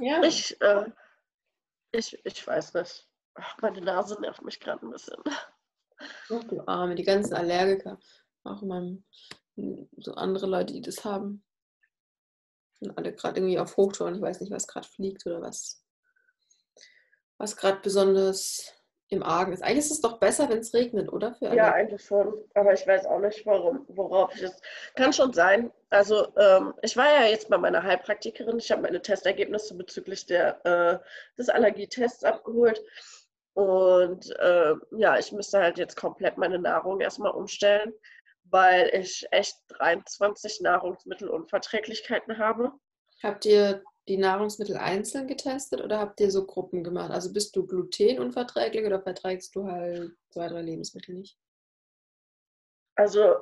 Ja. 0.00 0.22
Ich, 0.22 0.60
äh, 0.60 0.90
ich, 1.92 2.24
ich 2.24 2.46
weiß 2.46 2.74
nicht. 2.74 3.08
Ach, 3.34 3.56
meine 3.60 3.80
Nase 3.80 4.20
nervt 4.20 4.42
mich 4.42 4.60
gerade 4.60 4.84
ein 4.86 4.90
bisschen. 4.90 5.22
Ach, 5.26 6.44
du 6.44 6.62
Arme, 6.66 6.94
die 6.94 7.04
ganzen 7.04 7.34
Allergiker. 7.34 7.98
Auch 8.44 8.62
meinem, 8.62 9.04
so 9.96 10.14
andere 10.14 10.46
Leute, 10.46 10.72
die 10.72 10.82
das 10.82 11.04
haben. 11.04 11.44
Sind 12.74 12.96
alle 12.96 13.14
gerade 13.14 13.40
irgendwie 13.40 13.58
auf 13.58 13.76
Hochtouren. 13.76 14.16
Ich 14.16 14.22
weiß 14.22 14.40
nicht, 14.40 14.52
was 14.52 14.66
gerade 14.66 14.86
fliegt 14.86 15.26
oder 15.26 15.40
was, 15.40 15.84
was 17.38 17.56
gerade 17.56 17.80
besonders 17.80 18.74
im 19.08 19.22
Argen 19.22 19.52
ist. 19.52 19.62
Eigentlich 19.62 19.86
ist 19.86 19.92
es 19.92 20.00
doch 20.00 20.18
besser, 20.18 20.48
wenn 20.48 20.58
es 20.58 20.74
regnet, 20.74 21.12
oder? 21.12 21.36
Ja, 21.40 21.72
eigentlich 21.72 22.04
schon. 22.04 22.34
Aber 22.54 22.72
ich 22.72 22.86
weiß 22.86 23.06
auch 23.06 23.20
nicht, 23.20 23.44
warum, 23.46 23.84
worauf 23.88 24.34
ich 24.34 24.42
es. 24.42 24.60
Kann 24.94 25.12
schon 25.12 25.32
sein. 25.32 25.72
Also, 25.94 26.26
ähm, 26.36 26.74
ich 26.82 26.96
war 26.96 27.06
ja 27.06 27.28
jetzt 27.28 27.48
bei 27.48 27.56
meiner 27.56 27.84
Heilpraktikerin. 27.84 28.58
Ich 28.58 28.72
habe 28.72 28.82
meine 28.82 29.00
Testergebnisse 29.00 29.76
bezüglich 29.76 30.26
der, 30.26 30.66
äh, 30.66 30.98
des 31.38 31.48
Allergietests 31.48 32.24
abgeholt. 32.24 32.82
Und 33.52 34.28
äh, 34.40 34.74
ja, 34.98 35.16
ich 35.20 35.30
müsste 35.30 35.60
halt 35.60 35.78
jetzt 35.78 35.94
komplett 35.94 36.36
meine 36.36 36.58
Nahrung 36.58 37.00
erstmal 37.00 37.30
umstellen, 37.30 37.92
weil 38.42 38.90
ich 38.92 39.24
echt 39.30 39.54
23 39.68 40.62
Nahrungsmittelunverträglichkeiten 40.62 42.38
habe. 42.38 42.72
Habt 43.22 43.44
ihr 43.46 43.84
die 44.08 44.16
Nahrungsmittel 44.16 44.76
einzeln 44.76 45.28
getestet 45.28 45.80
oder 45.80 46.00
habt 46.00 46.18
ihr 46.18 46.32
so 46.32 46.44
Gruppen 46.44 46.82
gemacht? 46.82 47.12
Also 47.12 47.32
bist 47.32 47.54
du 47.54 47.68
glutenunverträglich 47.68 48.84
oder 48.84 49.00
verträgst 49.00 49.54
du 49.54 49.68
halt 49.68 50.10
zwei, 50.30 50.48
drei 50.48 50.62
Lebensmittel 50.62 51.14
nicht? 51.14 51.38
Also 52.96 53.36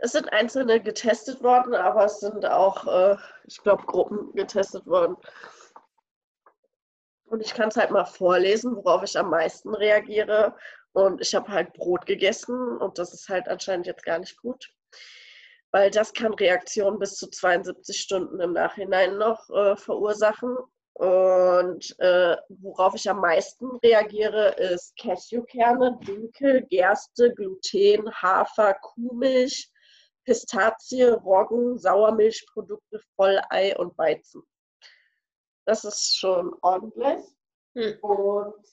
es 0.00 0.12
sind 0.12 0.32
einzelne 0.32 0.80
getestet 0.80 1.42
worden, 1.42 1.74
aber 1.74 2.04
es 2.04 2.20
sind 2.20 2.44
auch, 2.46 2.86
äh, 2.86 3.16
ich 3.44 3.62
glaube, 3.62 3.84
Gruppen 3.86 4.32
getestet 4.34 4.86
worden. 4.86 5.16
Und 7.26 7.40
ich 7.40 7.54
kann 7.54 7.68
es 7.68 7.76
halt 7.76 7.90
mal 7.90 8.06
vorlesen, 8.06 8.76
worauf 8.76 9.02
ich 9.02 9.18
am 9.18 9.30
meisten 9.30 9.74
reagiere. 9.74 10.56
Und 10.92 11.20
ich 11.20 11.34
habe 11.34 11.48
halt 11.48 11.72
Brot 11.74 12.06
gegessen 12.06 12.78
und 12.78 12.98
das 12.98 13.12
ist 13.12 13.28
halt 13.28 13.48
anscheinend 13.48 13.86
jetzt 13.86 14.04
gar 14.04 14.18
nicht 14.18 14.36
gut 14.38 14.70
weil 15.70 15.90
das 15.90 16.12
kann 16.12 16.34
Reaktionen 16.34 16.98
bis 16.98 17.16
zu 17.16 17.28
72 17.28 18.00
Stunden 18.00 18.40
im 18.40 18.52
Nachhinein 18.52 19.18
noch 19.18 19.48
äh, 19.50 19.76
verursachen. 19.76 20.56
Und 20.98 21.94
äh, 22.00 22.36
worauf 22.48 22.96
ich 22.96 23.08
am 23.08 23.20
meisten 23.20 23.70
reagiere, 23.84 24.48
ist 24.56 24.96
Cashewkerne, 24.96 25.96
Dinkel, 26.04 26.62
Gerste, 26.62 27.32
Gluten, 27.34 28.12
Hafer, 28.12 28.74
Kuhmilch, 28.74 29.70
Pistazie, 30.24 31.04
Roggen, 31.04 31.78
Sauermilchprodukte, 31.78 33.00
Vollei 33.14 33.78
und 33.78 33.96
Weizen. 33.96 34.42
Das 35.66 35.84
ist 35.84 36.16
schon 36.18 36.52
ordentlich. 36.62 37.24
Hm. 37.76 37.98
Und 38.00 38.64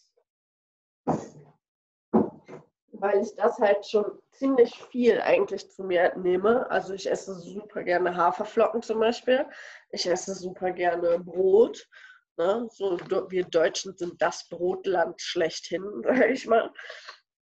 weil 2.94 3.22
ich 3.22 3.36
das 3.36 3.60
halt 3.60 3.86
schon 3.86 4.20
ziemlich 4.32 4.74
viel 4.90 5.22
eigentlich 5.22 5.70
zu 5.70 5.84
mir 5.84 6.18
nehme. 6.18 6.68
Also 6.72 6.96
ich 6.96 7.08
esse 7.08 7.36
super 7.36 7.84
gerne 7.84 8.16
Haferflocken 8.16 8.82
zum 8.82 9.00
Beispiel. 9.00 9.46
Ich 9.92 10.08
esse 10.08 10.34
super 10.34 10.72
gerne 10.72 11.20
Brot. 11.20 11.88
Ne? 12.38 12.68
So, 12.72 13.00
wir 13.30 13.46
Deutschen 13.46 13.96
sind 13.98 14.22
das 14.22 14.48
Brotland 14.50 15.22
schlechthin, 15.22 15.84
sage 16.04 16.32
ich 16.32 16.46
mal. 16.48 16.72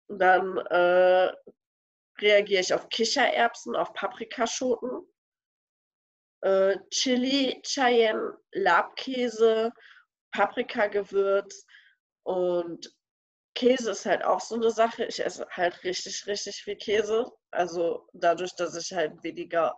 Und 0.07 0.19
dann 0.19 0.57
äh, 0.57 1.31
reagiere 2.19 2.61
ich 2.61 2.73
auf 2.73 2.89
Kichererbsen, 2.89 3.75
auf 3.75 3.93
Paprikaschoten, 3.93 5.01
äh, 6.41 6.77
Chili, 6.89 7.61
Cayenne, 7.61 8.37
Labkäse, 8.51 9.71
Paprikagewürz 10.31 11.65
und 12.23 12.93
Käse 13.55 13.91
ist 13.91 14.05
halt 14.05 14.23
auch 14.23 14.39
so 14.39 14.55
eine 14.55 14.71
Sache. 14.71 15.05
Ich 15.05 15.23
esse 15.23 15.45
halt 15.51 15.83
richtig, 15.83 16.25
richtig 16.27 16.63
viel 16.63 16.77
Käse. 16.77 17.31
Also 17.51 18.07
dadurch, 18.13 18.55
dass 18.55 18.75
ich 18.75 18.93
halt 18.93 19.21
weniger 19.23 19.77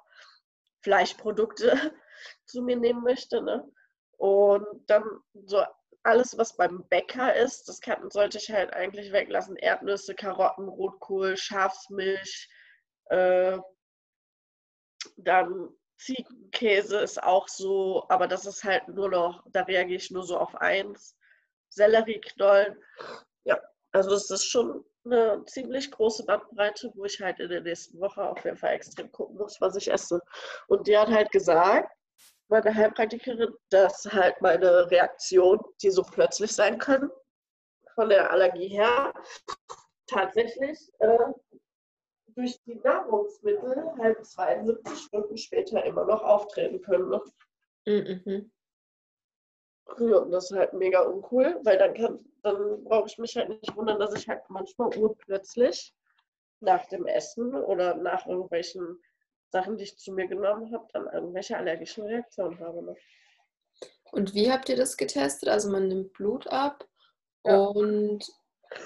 Fleischprodukte 0.83 1.93
zu 2.45 2.61
mir 2.61 2.75
nehmen 2.75 3.01
möchte. 3.01 3.41
Ne? 3.41 3.65
Und 4.21 4.87
dann 4.87 5.03
so 5.47 5.63
alles, 6.03 6.37
was 6.37 6.55
beim 6.55 6.87
Bäcker 6.89 7.35
ist, 7.35 7.67
das 7.67 7.81
kann, 7.81 8.11
sollte 8.11 8.37
ich 8.37 8.51
halt 8.51 8.71
eigentlich 8.71 9.11
weglassen. 9.11 9.55
Erdnüsse, 9.55 10.13
Karotten, 10.13 10.67
Rotkohl, 10.67 11.35
Schafsmilch, 11.35 12.47
äh, 13.05 13.57
dann 15.17 15.69
Ziegenkäse 15.97 16.99
ist 16.99 17.23
auch 17.23 17.47
so, 17.47 18.05
aber 18.09 18.27
das 18.27 18.45
ist 18.45 18.63
halt 18.63 18.87
nur 18.89 19.09
noch, 19.09 19.43
da 19.47 19.63
reagiere 19.63 19.97
ich 19.97 20.11
nur 20.11 20.23
so 20.23 20.37
auf 20.37 20.53
eins. 20.53 21.17
Sellerieknollen. 21.69 22.77
Ja, 23.45 23.59
also 23.91 24.13
es 24.13 24.29
ist 24.29 24.45
schon 24.45 24.85
eine 25.03 25.43
ziemlich 25.45 25.89
große 25.89 26.25
Bandbreite, 26.25 26.91
wo 26.93 27.05
ich 27.05 27.19
halt 27.19 27.39
in 27.39 27.49
der 27.49 27.61
nächsten 27.61 27.99
Woche 27.99 28.21
auf 28.21 28.45
jeden 28.45 28.57
Fall 28.57 28.73
extrem 28.73 29.11
gucken 29.11 29.37
muss, 29.37 29.59
was 29.61 29.75
ich 29.77 29.91
esse. 29.91 30.21
Und 30.67 30.85
die 30.85 30.95
hat 30.95 31.09
halt 31.09 31.31
gesagt, 31.31 31.91
meine 32.51 32.75
Heilpraktikerin, 32.75 33.53
dass 33.69 34.05
halt 34.11 34.39
meine 34.41 34.91
Reaktionen, 34.91 35.61
die 35.81 35.89
so 35.89 36.03
plötzlich 36.03 36.51
sein 36.51 36.77
können, 36.77 37.09
von 37.95 38.09
der 38.09 38.29
Allergie 38.29 38.67
her, 38.67 39.13
tatsächlich 40.05 40.79
äh, 40.99 41.17
durch 42.27 42.61
die 42.63 42.75
Nahrungsmittel 42.75 43.93
halt 43.97 44.25
72 44.25 44.99
Stunden 44.99 45.37
später 45.37 45.83
immer 45.85 46.05
noch 46.05 46.21
auftreten 46.21 46.81
können. 46.81 47.09
Ne? 47.09 47.21
Mhm. 47.85 48.51
Ja, 49.97 50.17
und 50.17 50.31
das 50.31 50.51
ist 50.51 50.57
halt 50.57 50.73
mega 50.73 51.01
uncool, 51.01 51.59
weil 51.63 51.77
dann 51.77 51.93
kann, 51.93 52.19
dann 52.43 52.83
brauche 52.83 53.07
ich 53.07 53.17
mich 53.17 53.35
halt 53.35 53.49
nicht 53.49 53.75
wundern, 53.75 53.99
dass 53.99 54.13
ich 54.13 54.27
halt 54.27 54.41
manchmal 54.49 54.95
urplötzlich 54.97 55.93
nach 56.59 56.85
dem 56.87 57.05
Essen 57.05 57.55
oder 57.55 57.95
nach 57.95 58.25
irgendwelchen 58.27 59.01
Sachen, 59.51 59.77
die 59.77 59.83
ich 59.83 59.97
zu 59.97 60.13
mir 60.13 60.27
genommen 60.27 60.73
habe, 60.73 60.87
dann 60.93 61.07
irgendwelche 61.07 61.57
allergischen 61.57 62.05
Reaktionen 62.05 62.59
habe. 62.59 62.83
Ne? 62.83 62.95
Und 64.11 64.33
wie 64.33 64.51
habt 64.51 64.69
ihr 64.69 64.75
das 64.75 64.97
getestet? 64.97 65.49
Also 65.49 65.69
man 65.69 65.87
nimmt 65.87 66.13
Blut 66.13 66.47
ab 66.47 66.87
ja. 67.45 67.57
und 67.57 68.25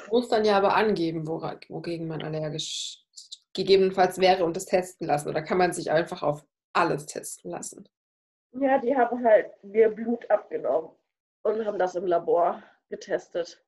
muss 0.09 0.29
dann 0.29 0.45
ja 0.45 0.57
aber 0.57 0.75
angeben, 0.75 1.27
wogegen 1.27 2.07
man 2.07 2.23
allergisch 2.23 3.03
gegebenenfalls 3.53 4.19
wäre 4.19 4.43
und 4.43 4.55
das 4.55 4.65
testen 4.65 5.07
lassen. 5.07 5.29
Oder 5.29 5.41
kann 5.41 5.57
man 5.57 5.71
sich 5.71 5.91
einfach 5.91 6.23
auf 6.23 6.45
alles 6.73 7.05
testen 7.05 7.51
lassen? 7.51 7.87
Ja, 8.51 8.79
die 8.79 8.95
haben 8.95 9.23
halt 9.23 9.51
mir 9.63 9.89
Blut 9.89 10.29
abgenommen 10.29 10.91
und 11.43 11.65
haben 11.65 11.79
das 11.79 11.95
im 11.95 12.05
Labor 12.05 12.63
getestet. 12.89 13.63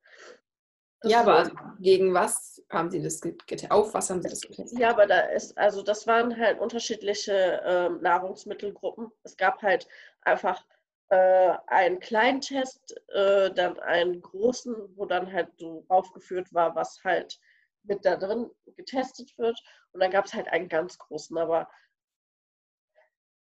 Das 1.01 1.11
ja, 1.11 1.21
aber 1.21 1.37
also 1.37 1.51
gegen 1.79 2.13
was 2.13 2.63
haben 2.71 2.89
Sie 2.89 3.01
das 3.01 3.21
getestet? 3.21 3.71
Auf 3.71 3.93
was 3.93 4.09
haben 4.09 4.21
Sie 4.21 4.29
das 4.29 4.41
getestet? 4.41 4.79
Ja, 4.79 4.89
aber 4.89 5.05
da 5.05 5.19
ist, 5.19 5.57
also 5.57 5.83
das 5.83 6.07
waren 6.07 6.35
halt 6.37 6.59
unterschiedliche 6.59 7.61
ähm, 7.63 8.01
Nahrungsmittelgruppen. 8.01 9.11
Es 9.23 9.37
gab 9.37 9.61
halt 9.61 9.87
einfach 10.21 10.65
äh, 11.09 11.53
einen 11.67 11.99
kleinen 11.99 12.41
Test, 12.41 12.95
äh, 13.09 13.51
dann 13.51 13.79
einen 13.79 14.21
großen, 14.21 14.75
wo 14.95 15.05
dann 15.05 15.31
halt 15.31 15.49
so 15.57 15.85
aufgeführt 15.87 16.51
war, 16.53 16.75
was 16.75 17.03
halt 17.03 17.39
mit 17.83 18.03
da 18.03 18.17
drin 18.17 18.49
getestet 18.75 19.37
wird. 19.37 19.61
Und 19.91 20.01
dann 20.01 20.11
gab 20.11 20.25
es 20.25 20.33
halt 20.33 20.47
einen 20.47 20.67
ganz 20.67 20.97
großen, 20.97 21.37
aber 21.37 21.69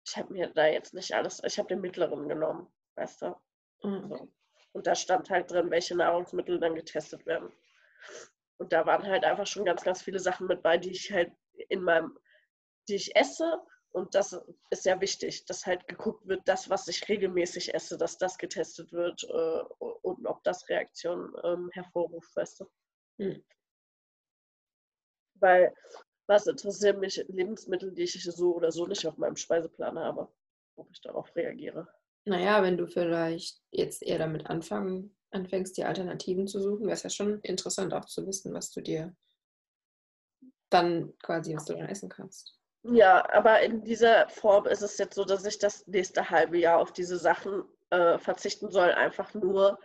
ich 0.05 0.17
habe 0.17 0.33
mir 0.33 0.47
da 0.47 0.67
jetzt 0.67 0.93
nicht 0.93 1.13
alles, 1.13 1.41
ich 1.45 1.59
habe 1.59 1.67
den 1.67 1.81
mittleren 1.81 2.27
genommen, 2.27 2.67
weißt 2.95 3.21
du. 3.21 3.35
Mhm. 3.83 4.09
So. 4.09 4.31
Und 4.73 4.87
da 4.87 4.95
stand 4.95 5.29
halt 5.29 5.51
drin, 5.51 5.69
welche 5.69 5.95
Nahrungsmittel 5.95 6.59
dann 6.59 6.75
getestet 6.75 7.25
werden. 7.25 7.51
Und 8.57 8.73
da 8.73 8.85
waren 8.85 9.05
halt 9.05 9.23
einfach 9.23 9.47
schon 9.47 9.65
ganz, 9.65 9.83
ganz 9.83 10.01
viele 10.01 10.19
Sachen 10.19 10.47
mit 10.47 10.61
bei, 10.61 10.77
die 10.77 10.91
ich 10.91 11.11
halt 11.11 11.31
in 11.69 11.81
meinem, 11.81 12.17
die 12.87 12.95
ich 12.95 13.15
esse. 13.15 13.59
Und 13.91 14.15
das 14.15 14.39
ist 14.69 14.85
ja 14.85 15.01
wichtig, 15.01 15.45
dass 15.45 15.65
halt 15.65 15.87
geguckt 15.87 16.25
wird, 16.25 16.47
das, 16.47 16.69
was 16.69 16.87
ich 16.87 17.09
regelmäßig 17.09 17.73
esse, 17.73 17.97
dass 17.97 18.17
das 18.17 18.37
getestet 18.37 18.93
wird 18.93 19.23
äh, 19.25 19.61
und 19.79 20.25
ob 20.25 20.43
das 20.43 20.69
Reaktionen 20.69 21.33
ähm, 21.43 21.69
hervorruft, 21.73 22.33
weißt 22.35 22.61
du. 22.61 22.71
Mhm. 23.17 23.43
Weil 25.35 25.75
was 26.27 26.47
interessieren 26.47 26.99
mich 26.99 27.17
Lebensmittel, 27.27 27.91
die 27.91 28.03
ich 28.03 28.23
so 28.23 28.55
oder 28.55 28.71
so 28.71 28.87
nicht 28.87 29.05
auf 29.05 29.17
meinem 29.17 29.35
Speiseplan 29.35 29.99
habe? 29.99 30.31
ob 30.81 30.91
ich 30.91 31.01
darauf 31.01 31.35
reagiere. 31.35 31.87
Naja, 32.25 32.61
wenn 32.61 32.77
du 32.77 32.87
vielleicht 32.87 33.59
jetzt 33.71 34.03
eher 34.03 34.19
damit 34.19 34.47
anfangen, 34.47 35.15
anfängst, 35.31 35.77
die 35.77 35.85
Alternativen 35.85 36.47
zu 36.47 36.59
suchen, 36.61 36.85
wäre 36.85 36.93
es 36.93 37.03
ja 37.03 37.09
schon 37.09 37.39
interessant 37.41 37.93
auch 37.93 38.05
zu 38.05 38.27
wissen, 38.27 38.53
was 38.53 38.71
du 38.71 38.81
dir 38.81 39.15
dann 40.69 41.13
quasi, 41.19 41.55
was 41.55 41.65
du 41.65 41.73
dann 41.73 41.87
essen 41.87 42.09
kannst. 42.09 42.57
Ja, 42.83 43.27
aber 43.31 43.61
in 43.61 43.83
dieser 43.83 44.27
Form 44.29 44.65
ist 44.65 44.81
es 44.81 44.97
jetzt 44.97 45.15
so, 45.15 45.23
dass 45.23 45.45
ich 45.45 45.59
das 45.59 45.85
nächste 45.87 46.29
halbe 46.29 46.57
Jahr 46.57 46.79
auf 46.79 46.91
diese 46.91 47.17
Sachen 47.17 47.63
äh, 47.91 48.17
verzichten 48.17 48.71
soll. 48.71 48.91
Einfach 48.91 49.33
nur, 49.35 49.79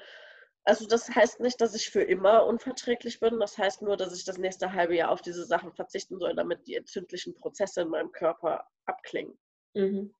also 0.65 0.87
das 0.87 1.15
heißt 1.15 1.41
nicht, 1.41 1.61
dass 1.61 1.75
ich 1.75 1.91
für 1.91 2.03
immer 2.03 2.47
unverträglich 2.47 3.21
bin. 3.21 3.39
Das 3.39 3.59
heißt 3.59 3.83
nur, 3.83 3.97
dass 3.97 4.17
ich 4.17 4.25
das 4.25 4.39
nächste 4.39 4.73
halbe 4.73 4.97
Jahr 4.97 5.11
auf 5.11 5.21
diese 5.21 5.45
Sachen 5.45 5.73
verzichten 5.75 6.19
soll, 6.19 6.35
damit 6.35 6.67
die 6.67 6.77
entzündlichen 6.77 7.35
Prozesse 7.35 7.83
in 7.83 7.89
meinem 7.89 8.13
Körper 8.13 8.67
abklingen. 8.87 9.39
Mhm. 9.75 10.15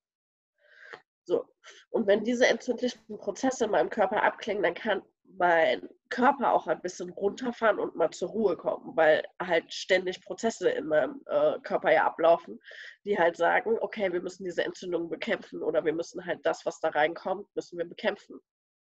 So. 1.27 1.45
Und 1.91 2.07
wenn 2.07 2.25
diese 2.25 2.47
entzündlichen 2.47 3.19
Prozesse 3.19 3.65
in 3.65 3.73
meinem 3.73 3.91
Körper 3.91 4.23
abklingen, 4.23 4.63
dann 4.63 4.75
kann 4.75 5.03
mein 5.39 5.89
Körper 6.09 6.53
auch 6.53 6.69
ein 6.69 6.81
bisschen 6.81 7.11
runterfahren 7.11 7.81
und 7.81 7.97
mal 7.97 8.11
zur 8.11 8.29
Ruhe 8.31 8.57
kommen, 8.57 8.97
weil 8.97 9.27
halt 9.43 9.73
ständig 9.73 10.23
Prozesse 10.23 10.71
in 10.71 10.87
meinem 10.87 11.21
äh, 11.27 11.59
Körper 11.61 11.93
ja 11.93 12.07
ablaufen, 12.07 12.61
die 13.05 13.19
halt 13.19 13.37
sagen, 13.37 13.77
okay, 13.81 14.13
wir 14.13 14.23
müssen 14.23 14.45
diese 14.45 14.65
Entzündung 14.65 15.09
bekämpfen 15.09 15.63
oder 15.63 15.85
wir 15.85 15.93
müssen 15.93 16.25
halt 16.25 16.47
das, 16.47 16.65
was 16.65 16.79
da 16.79 16.91
reinkommt, 16.91 17.49
müssen 17.57 17.77
wir 17.77 17.85
bekämpfen. 17.85 18.41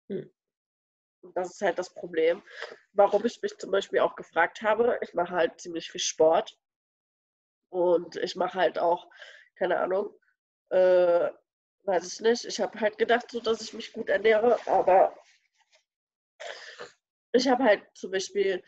Hm. 0.09 0.29
Und 1.21 1.37
das 1.37 1.53
ist 1.53 1.61
halt 1.61 1.79
das 1.79 1.93
Problem, 1.93 2.43
warum 2.91 3.25
ich 3.25 3.41
mich 3.41 3.57
zum 3.57 3.71
Beispiel 3.71 3.99
auch 3.99 4.15
gefragt 4.15 4.61
habe, 4.61 4.99
ich 5.01 5.13
mache 5.13 5.33
halt 5.33 5.59
ziemlich 5.59 5.89
viel 5.89 6.01
Sport 6.01 6.59
und 7.69 8.17
ich 8.17 8.35
mache 8.35 8.59
halt 8.59 8.77
auch, 8.77 9.07
keine 9.55 9.79
Ahnung, 9.79 10.13
äh, 10.69 11.31
weiß 11.85 12.13
ich 12.13 12.21
nicht, 12.21 12.45
ich 12.45 12.59
habe 12.59 12.79
halt 12.79 12.97
gedacht, 12.97 13.31
so 13.31 13.39
dass 13.39 13.61
ich 13.61 13.73
mich 13.73 13.93
gut 13.93 14.09
ernähre, 14.09 14.57
aber 14.67 15.15
ich 17.31 17.47
habe 17.47 17.63
halt 17.63 17.83
zum 17.93 18.11
Beispiel 18.11 18.63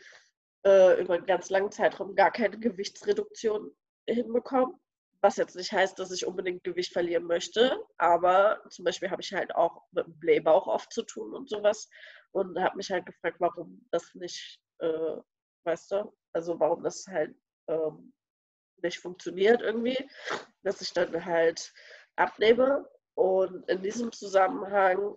äh, 0.64 1.00
über 1.00 1.14
einen 1.14 1.26
ganz 1.26 1.50
langen 1.50 1.72
Zeitraum 1.72 2.14
gar 2.14 2.30
keine 2.30 2.58
Gewichtsreduktion 2.58 3.74
hinbekommen. 4.06 4.78
Was 5.20 5.36
jetzt 5.36 5.56
nicht 5.56 5.72
heißt, 5.72 5.98
dass 5.98 6.12
ich 6.12 6.26
unbedingt 6.26 6.62
Gewicht 6.62 6.92
verlieren 6.92 7.24
möchte, 7.24 7.84
aber 7.96 8.62
zum 8.70 8.84
Beispiel 8.84 9.10
habe 9.10 9.20
ich 9.20 9.32
halt 9.32 9.52
auch 9.54 9.82
mit 9.90 10.06
dem 10.06 10.16
Blähbauch 10.18 10.68
oft 10.68 10.92
zu 10.92 11.02
tun 11.02 11.34
und 11.34 11.48
sowas 11.48 11.88
und 12.30 12.56
habe 12.60 12.76
mich 12.76 12.90
halt 12.90 13.04
gefragt, 13.04 13.40
warum 13.40 13.84
das 13.90 14.14
nicht, 14.14 14.60
äh, 14.78 15.16
weißt 15.64 15.90
du, 15.90 16.12
also 16.32 16.60
warum 16.60 16.84
das 16.84 17.04
halt 17.08 17.34
ähm, 17.66 18.12
nicht 18.80 19.00
funktioniert 19.00 19.60
irgendwie, 19.60 20.08
dass 20.62 20.80
ich 20.80 20.92
dann 20.92 21.24
halt 21.24 21.72
abnehme 22.14 22.88
und 23.18 23.68
in 23.68 23.82
diesem 23.82 24.12
Zusammenhang 24.12 25.16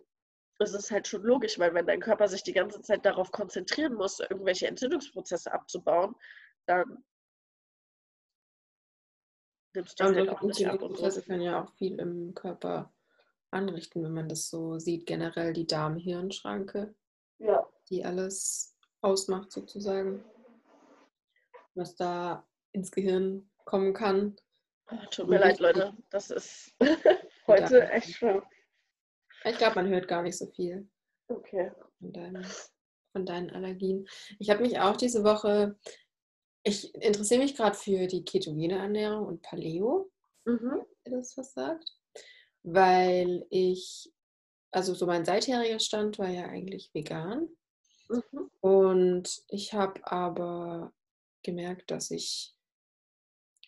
ist 0.58 0.74
es 0.74 0.90
halt 0.90 1.08
schon 1.08 1.22
logisch, 1.22 1.60
weil 1.60 1.76
wenn 1.76 1.86
dein 1.86 2.00
Körper 2.00 2.28
sich 2.28 2.42
die 2.42 2.52
ganze 2.52 2.82
Zeit 2.82 3.06
darauf 3.06 3.32
konzentrieren 3.32 3.94
muss, 3.94 4.20
irgendwelche 4.20 4.66
Entzündungsprozesse 4.66 5.54
abzubauen, 5.54 6.16
dann 6.66 7.04
nimmst 9.76 10.00
du 10.00 10.04
halt 10.06 10.30
auch 10.30 10.42
nicht 10.42 10.66
ab. 10.68 10.80
Prozesse 10.80 11.22
können 11.22 11.44
ja 11.44 11.64
auch 11.64 11.72
viel 11.76 12.00
im 12.00 12.34
Körper 12.34 12.92
anrichten, 13.52 14.04
wenn 14.04 14.16
man 14.16 14.30
das 14.30 14.50
so 14.50 14.80
sieht. 14.80 15.06
Generell 15.06 15.54
die 15.54 15.68
Darm-Hirn-Schranke, 15.68 16.96
ja. 17.38 17.70
die 17.92 18.04
alles 18.04 18.76
ausmacht 19.02 19.52
sozusagen, 19.52 20.26
was 21.76 21.96
da 21.96 22.48
ins 22.72 22.92
Gehirn 22.92 23.48
kommen 23.66 23.94
kann. 23.94 24.38
Oh, 24.90 24.98
tut 25.12 25.30
mir 25.30 25.38
leid, 25.38 25.60
Leute. 25.60 25.96
Das 26.10 26.32
ist 26.32 26.76
heute 27.48 27.90
echt 27.90 28.16
schlimm. 28.16 28.42
Ich 29.44 29.58
glaube, 29.58 29.76
man 29.76 29.90
hört 29.90 30.08
gar 30.08 30.22
nicht 30.22 30.38
so 30.38 30.48
viel. 30.48 30.88
Okay. 31.28 31.72
Von 32.00 32.14
deinen, 32.14 32.46
von 33.12 33.26
deinen 33.26 33.50
Allergien. 33.50 34.08
Ich 34.40 34.50
habe 34.50 34.62
mich 34.62 34.80
auch 34.80 34.98
diese 34.98 35.24
Woche, 35.24 35.78
ich 36.64 36.94
interessiere 36.96 37.42
mich 37.42 37.56
gerade 37.56 37.76
für 37.76 38.08
die 38.08 38.24
ketogene 38.24 38.78
Ernährung 38.78 39.26
und 39.26 39.42
Paleo, 39.42 40.12
mhm. 40.46 40.86
wenn 41.04 41.14
das 41.14 41.36
was 41.38 41.54
sagt. 41.54 41.90
Weil 42.64 43.46
ich, 43.50 44.12
also 44.72 44.94
so 44.94 45.06
mein 45.08 45.26
seitheriger 45.26 45.80
Stand 45.80 46.20
war 46.20 46.30
ja 46.30 46.46
eigentlich 46.46 46.92
vegan. 46.94 47.50
Mhm. 48.10 48.52
Und 48.60 49.44
ich 49.48 49.74
habe 49.74 50.06
aber 50.06 50.94
gemerkt, 51.44 51.90
dass 51.90 52.12
ich, 52.12 52.54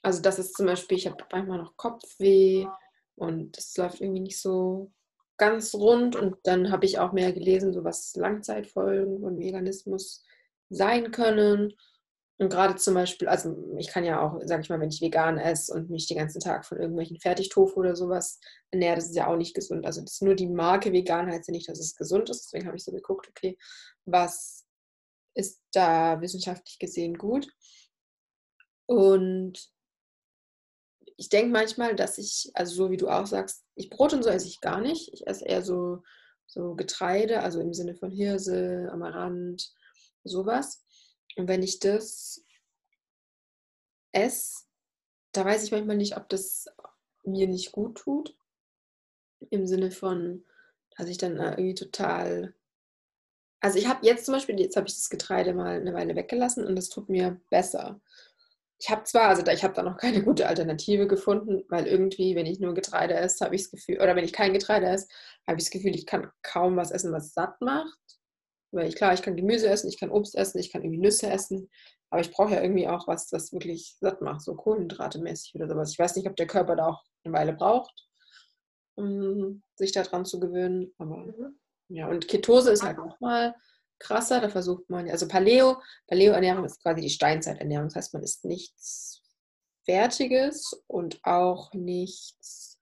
also 0.04 0.22
das 0.22 0.38
ist 0.38 0.56
zum 0.56 0.68
Beispiel, 0.68 0.98
ich 0.98 1.08
habe 1.08 1.26
manchmal 1.32 1.58
noch 1.58 1.76
Kopfweh 1.78 2.68
und 3.16 3.58
es 3.58 3.76
läuft 3.78 4.02
irgendwie 4.02 4.22
nicht 4.22 4.40
so 4.40 4.92
ganz 5.38 5.74
rund 5.74 6.16
und 6.16 6.36
dann 6.44 6.72
habe 6.72 6.86
ich 6.86 7.00
auch 7.00 7.12
mehr 7.12 7.34
gelesen, 7.34 7.74
so 7.74 7.84
was 7.84 8.16
Langzeitfolgen 8.16 9.20
von 9.22 9.38
Veganismus 9.38 10.24
sein 10.70 11.12
können. 11.12 11.74
Und 12.40 12.50
gerade 12.50 12.76
zum 12.76 12.96
Beispiel, 12.96 13.28
also 13.28 13.56
ich 13.78 13.88
kann 13.88 14.04
ja 14.04 14.22
auch, 14.22 14.40
sag 14.46 14.62
ich 14.62 14.70
mal, 14.70 14.80
wenn 14.80 14.90
ich 14.90 15.02
vegan 15.02 15.38
esse 15.38 15.74
und 15.74 15.90
mich 15.90 16.08
den 16.08 16.18
ganzen 16.18 16.40
Tag 16.40 16.66
von 16.66 16.80
irgendwelchen 16.80 17.20
Fertigtofu 17.20 17.80
oder 17.80 17.96
sowas 17.96 18.40
ernähre, 18.72 18.96
das 18.96 19.06
ist 19.08 19.16
ja 19.16 19.28
auch 19.28 19.38
nicht 19.38 19.56
gesund. 19.56 19.86
Also 19.86 20.02
das 20.02 20.14
ist 20.14 20.24
nur 20.24 20.36
die 20.36 20.48
Marke 20.48 20.92
vegan 20.92 21.28
heißt 21.28 21.48
ja 21.48 21.52
nicht, 21.52 21.70
dass 21.70 21.80
es 21.80 21.96
gesund 21.96 22.30
ist. 22.30 22.46
Deswegen 22.46 22.68
habe 22.68 22.78
ich 22.78 22.84
so 22.84 22.92
geguckt, 22.92 23.28
okay, 23.30 23.58
was 24.06 24.66
ist 25.36 25.62
da 25.72 26.20
wissenschaftlich 26.22 26.80
gesehen 26.80 27.18
gut? 27.18 27.48
Und 28.86 29.73
ich 31.18 31.30
denke 31.30 31.52
manchmal, 31.52 31.96
dass 31.96 32.18
ich, 32.18 32.52
also 32.54 32.76
so 32.76 32.92
wie 32.92 32.98
du 32.98 33.10
auch 33.10 33.26
sagst, 33.26 33.64
ich 33.76 33.90
Brot 33.90 34.14
und 34.14 34.24
so 34.24 34.30
esse 34.30 34.48
ich 34.48 34.62
gar 34.62 34.82
nicht. 34.82 35.14
Ich 35.14 35.28
esse 35.28 35.46
eher 35.46 35.62
so, 35.62 36.04
so 36.46 36.76
Getreide, 36.76 37.42
also 37.42 37.60
im 37.60 37.74
Sinne 37.74 37.96
von 37.96 38.12
Hirse, 38.12 38.90
Amaranth, 38.92 39.74
sowas. 40.24 40.84
Und 41.36 41.48
wenn 41.48 41.64
ich 41.64 41.80
das 41.80 42.44
esse, 44.12 44.64
da 45.32 45.46
weiß 45.46 45.64
ich 45.64 45.72
manchmal 45.72 45.98
nicht, 45.98 46.18
ob 46.18 46.30
das 46.30 46.68
mir 47.24 47.48
nicht 47.48 47.72
gut 47.72 47.98
tut. 47.98 48.36
Im 49.50 49.68
Sinne 49.68 49.92
von, 49.92 50.46
dass 50.96 51.08
ich 51.08 51.18
dann 51.18 51.38
irgendwie 51.38 51.76
total. 51.76 52.54
Also 53.60 53.78
ich 53.78 53.88
habe 53.88 54.06
jetzt 54.06 54.26
zum 54.26 54.34
Beispiel, 54.34 54.60
jetzt 54.60 54.76
habe 54.76 54.88
ich 54.88 54.96
das 54.96 55.10
Getreide 55.10 55.54
mal 55.54 55.80
eine 55.80 55.94
Weile 55.94 56.16
weggelassen 56.16 56.66
und 56.66 56.76
das 56.76 56.90
tut 56.90 57.10
mir 57.10 57.42
besser 57.50 58.00
ich 58.84 58.90
habe 58.90 59.06
zwar, 59.06 59.30
also 59.30 59.50
ich 59.50 59.64
habe 59.64 59.74
da 59.74 59.82
noch 59.82 59.96
keine 59.96 60.22
gute 60.22 60.46
Alternative 60.46 61.08
gefunden, 61.08 61.64
weil 61.70 61.88
irgendwie, 61.88 62.36
wenn 62.36 62.46
ich 62.46 62.60
nur 62.60 62.74
Getreide 62.74 63.14
esse, 63.14 63.46
habe 63.46 63.56
ich 63.56 63.64
das 63.64 63.72
Gefühl, 63.72 64.02
oder 64.02 64.14
wenn 64.18 64.26
ich 64.26 64.34
kein 64.34 64.52
Getreide 64.52 64.88
esse, 64.88 65.08
habe 65.48 65.58
ich 65.58 65.64
das 65.64 65.72
Gefühl, 65.72 65.96
ich 65.96 66.06
kann 66.06 66.30
kaum 66.42 66.76
was 66.76 66.92
essen, 66.92 67.14
was 67.14 67.34
satt 67.34 67.62
macht. 67.62 67.98
Weil 68.72 68.90
ich, 68.90 68.96
klar, 68.96 69.14
ich 69.14 69.22
kann 69.22 69.38
Gemüse 69.38 69.70
essen, 69.70 69.88
ich 69.88 69.98
kann 69.98 70.12
Obst 70.12 70.36
essen, 70.36 70.60
ich 70.60 70.70
kann 70.70 70.82
irgendwie 70.82 71.00
Nüsse 71.00 71.30
essen, 71.30 71.70
aber 72.10 72.20
ich 72.20 72.32
brauche 72.32 72.56
ja 72.56 72.62
irgendwie 72.62 72.90
auch 72.90 73.08
was, 73.08 73.32
was 73.32 73.54
wirklich 73.54 73.96
satt 74.02 74.22
macht, 74.22 74.42
so 74.42 74.54
Kohlenhydrate-mäßig 74.54 75.56
oder 75.56 75.70
sowas. 75.70 75.94
Ich 75.94 76.00
weiß 76.00 76.18
nicht, 76.18 76.28
ob 76.28 76.36
der 76.36 76.48
Körper 76.48 76.76
da 76.76 76.88
auch 76.88 77.04
eine 77.24 77.34
Weile 77.34 77.54
braucht, 77.54 77.94
um 78.96 79.64
sich 79.76 79.94
daran 79.94 80.26
zu 80.26 80.42
gewöhnen, 80.42 80.94
aber 80.98 81.18
mhm. 81.18 81.58
ja, 81.88 82.10
und 82.10 82.28
Ketose 82.28 82.74
ist 82.74 82.84
halt 82.84 82.98
nochmal 82.98 83.56
krasser. 84.04 84.40
Da 84.42 84.50
versucht 84.50 84.90
man, 84.90 85.10
also 85.10 85.28
Paleo, 85.28 85.82
Paleo-Ernährung 86.08 86.66
ist 86.66 86.82
quasi 86.82 87.02
die 87.02 87.10
Steinzeiternährung. 87.10 87.88
Das 87.88 87.96
heißt, 87.96 88.14
man 88.14 88.24
isst 88.24 88.46
nichts 88.46 89.22
Fertiges 89.86 90.84
und 90.88 91.20
auch 91.24 91.74
nichts, 91.74 92.80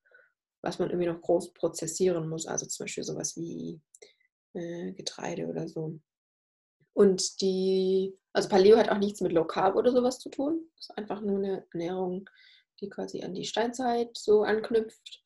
was 0.61 0.79
man 0.79 0.89
irgendwie 0.89 1.09
noch 1.09 1.21
groß 1.21 1.53
prozessieren 1.53 2.27
muss. 2.27 2.45
Also 2.45 2.65
zum 2.65 2.85
Beispiel 2.85 3.03
sowas 3.03 3.37
wie 3.37 3.81
äh, 4.53 4.91
Getreide 4.93 5.47
oder 5.47 5.67
so. 5.67 5.99
Und 6.93 7.41
die, 7.41 8.17
also 8.33 8.49
Paleo 8.49 8.77
hat 8.77 8.89
auch 8.89 8.97
nichts 8.97 9.21
mit 9.21 9.31
Low 9.31 9.45
Carb 9.45 9.75
oder 9.75 9.91
sowas 9.91 10.19
zu 10.19 10.29
tun. 10.29 10.69
Das 10.75 10.89
ist 10.89 10.97
einfach 10.97 11.21
nur 11.21 11.37
eine 11.37 11.65
Ernährung, 11.71 12.29
die 12.81 12.89
quasi 12.89 13.23
an 13.23 13.33
die 13.33 13.45
Steinzeit 13.45 14.17
so 14.17 14.43
anknüpft. 14.43 15.23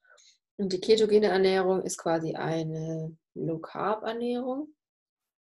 Und 0.58 0.72
die 0.72 0.80
ketogene 0.80 1.28
Ernährung 1.28 1.82
ist 1.82 1.98
quasi 1.98 2.36
eine 2.36 3.18
Low 3.34 3.60
Carb 3.60 4.04
Ernährung 4.04 4.75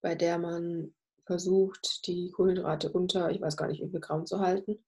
bei 0.01 0.15
der 0.15 0.39
man 0.39 0.95
versucht, 1.25 2.07
die 2.07 2.31
Kohlenhydrate 2.31 2.91
unter, 2.91 3.31
ich 3.31 3.41
weiß 3.41 3.57
gar 3.57 3.69
nicht, 3.69 3.83
wie 3.83 3.91
viel 3.91 4.01
Gramm 4.01 4.27
zu 4.27 4.41
halten. 4.41 4.85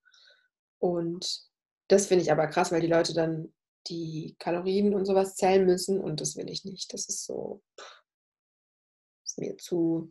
Und 0.79 1.41
das 1.87 2.07
finde 2.07 2.23
ich 2.23 2.31
aber 2.31 2.47
krass, 2.47 2.71
weil 2.71 2.81
die 2.81 2.87
Leute 2.87 3.13
dann 3.13 3.53
die 3.87 4.35
Kalorien 4.39 4.93
und 4.93 5.05
sowas 5.05 5.35
zählen 5.35 5.65
müssen 5.65 5.99
und 5.99 6.21
das 6.21 6.35
will 6.35 6.49
ich 6.49 6.65
nicht. 6.65 6.93
Das 6.93 7.07
ist 7.07 7.25
so, 7.25 7.61
ist 9.25 9.39
mir 9.39 9.57
zu. 9.57 10.09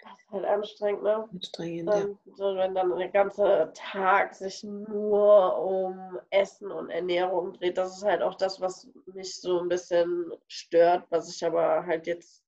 Das 0.00 0.12
ist 0.12 0.30
halt 0.30 0.44
anstrengend, 0.44 1.02
ne? 1.02 1.28
Anstrengend, 1.32 1.88
dann, 1.88 2.10
ja. 2.24 2.34
So, 2.36 2.54
wenn 2.54 2.74
dann 2.74 2.96
der 2.96 3.08
ganze 3.08 3.72
Tag 3.74 4.34
sich 4.34 4.62
nur 4.62 5.58
um 5.58 6.18
Essen 6.30 6.70
und 6.70 6.90
Ernährung 6.90 7.52
dreht, 7.54 7.78
das 7.78 7.96
ist 7.96 8.04
halt 8.04 8.22
auch 8.22 8.34
das, 8.34 8.60
was 8.60 8.88
mich 9.06 9.40
so 9.40 9.60
ein 9.60 9.68
bisschen 9.68 10.32
stört, 10.46 11.04
was 11.10 11.28
ich 11.34 11.44
aber 11.44 11.84
halt 11.84 12.06
jetzt 12.06 12.44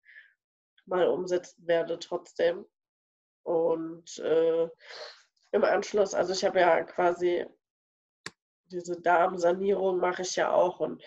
mal 0.91 1.09
umsetzen 1.09 1.67
werde 1.67 1.99
trotzdem. 1.99 2.67
Und 3.43 4.19
äh, 4.19 4.69
im 5.53 5.65
Anschluss, 5.65 6.15
also 6.15 6.33
ich 6.35 6.45
habe 6.45 6.61
ja 6.61 6.85
quasi 6.85 7.47
diese 8.67 9.01
Darmsanierung 9.01 9.99
mache 9.99 10.23
ich 10.23 10.37
ja 10.37 10.53
auch 10.53 10.81
und 10.81 11.03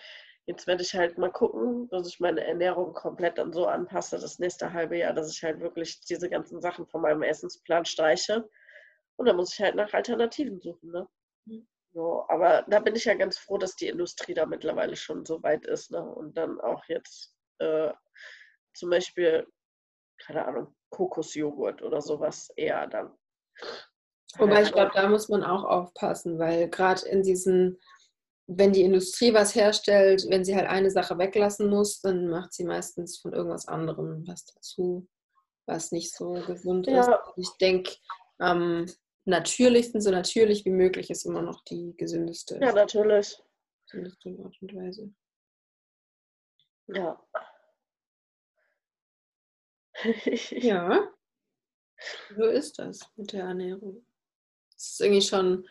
jetzt 0.46 0.66
werde 0.66 0.82
ich 0.82 0.94
halt 0.94 1.16
mal 1.16 1.32
gucken, 1.32 1.88
dass 1.88 2.08
ich 2.08 2.20
meine 2.20 2.44
Ernährung 2.44 2.92
komplett 2.92 3.38
dann 3.38 3.52
so 3.52 3.66
anpasse, 3.66 4.18
das 4.18 4.38
nächste 4.38 4.72
halbe 4.72 4.98
Jahr, 4.98 5.14
dass 5.14 5.32
ich 5.32 5.42
halt 5.42 5.60
wirklich 5.60 6.00
diese 6.00 6.28
ganzen 6.28 6.60
Sachen 6.60 6.86
von 6.86 7.00
meinem 7.00 7.22
Essensplan 7.22 7.86
streiche. 7.86 8.48
Und 9.16 9.26
dann 9.26 9.36
muss 9.36 9.54
ich 9.54 9.60
halt 9.60 9.76
nach 9.76 9.92
Alternativen 9.94 10.60
suchen. 10.60 10.90
Ne? 10.90 11.08
Mhm. 11.46 11.66
So, 11.94 12.26
aber 12.28 12.64
da 12.68 12.80
bin 12.80 12.96
ich 12.96 13.04
ja 13.04 13.14
ganz 13.14 13.38
froh, 13.38 13.56
dass 13.56 13.76
die 13.76 13.88
Industrie 13.88 14.34
da 14.34 14.44
mittlerweile 14.44 14.96
schon 14.96 15.24
so 15.24 15.42
weit 15.42 15.64
ist. 15.64 15.92
Ne? 15.92 16.02
Und 16.02 16.36
dann 16.36 16.60
auch 16.60 16.84
jetzt 16.88 17.34
äh, 17.58 17.92
zum 18.74 18.90
Beispiel, 18.90 19.46
keine 20.18 20.46
Ahnung, 20.46 20.74
Kokosjoghurt 20.90 21.82
oder 21.82 22.00
sowas 22.00 22.50
eher 22.56 22.86
dann. 22.86 23.12
Wobei 24.38 24.62
ich 24.62 24.72
glaube, 24.72 24.90
da 24.94 25.08
muss 25.08 25.28
man 25.28 25.44
auch 25.44 25.64
aufpassen, 25.64 26.38
weil 26.38 26.68
gerade 26.68 27.06
in 27.06 27.22
diesen, 27.22 27.78
wenn 28.46 28.72
die 28.72 28.82
Industrie 28.82 29.32
was 29.32 29.54
herstellt, 29.54 30.26
wenn 30.28 30.44
sie 30.44 30.56
halt 30.56 30.68
eine 30.68 30.90
Sache 30.90 31.16
weglassen 31.18 31.70
muss, 31.70 32.00
dann 32.00 32.28
macht 32.28 32.52
sie 32.52 32.64
meistens 32.64 33.18
von 33.18 33.32
irgendwas 33.32 33.68
anderem 33.68 34.26
was 34.26 34.44
dazu, 34.46 35.08
was 35.66 35.92
nicht 35.92 36.14
so 36.14 36.32
gesund 36.46 36.86
Ja. 36.88 37.00
ist. 37.00 37.10
Ich 37.36 37.50
denke, 37.60 37.92
am 38.38 38.86
natürlichsten, 39.24 40.00
so 40.00 40.10
natürlich 40.10 40.64
wie 40.64 40.70
möglich, 40.70 41.10
ist 41.10 41.24
immer 41.24 41.42
noch 41.42 41.62
die 41.64 41.94
gesündeste, 41.96 42.58
Ja, 42.60 42.72
natürlich. 42.72 43.40
gesündeste 43.86 44.36
Art 44.44 44.56
und 44.60 44.74
Weise. 44.74 45.14
Ja. 46.88 47.22
Ja, 50.50 51.08
so 52.36 52.44
ist 52.44 52.78
das 52.78 53.00
mit 53.16 53.32
der 53.32 53.44
Ernährung. 53.44 54.04
Es 54.76 54.92
ist 54.92 55.00
irgendwie 55.00 55.22
schon 55.22 55.68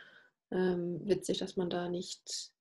ähm, 0.51 1.01
witzig, 1.03 1.39
dass 1.39 1.57
man 1.57 1.69
da 1.69 1.89
nicht 1.89 2.51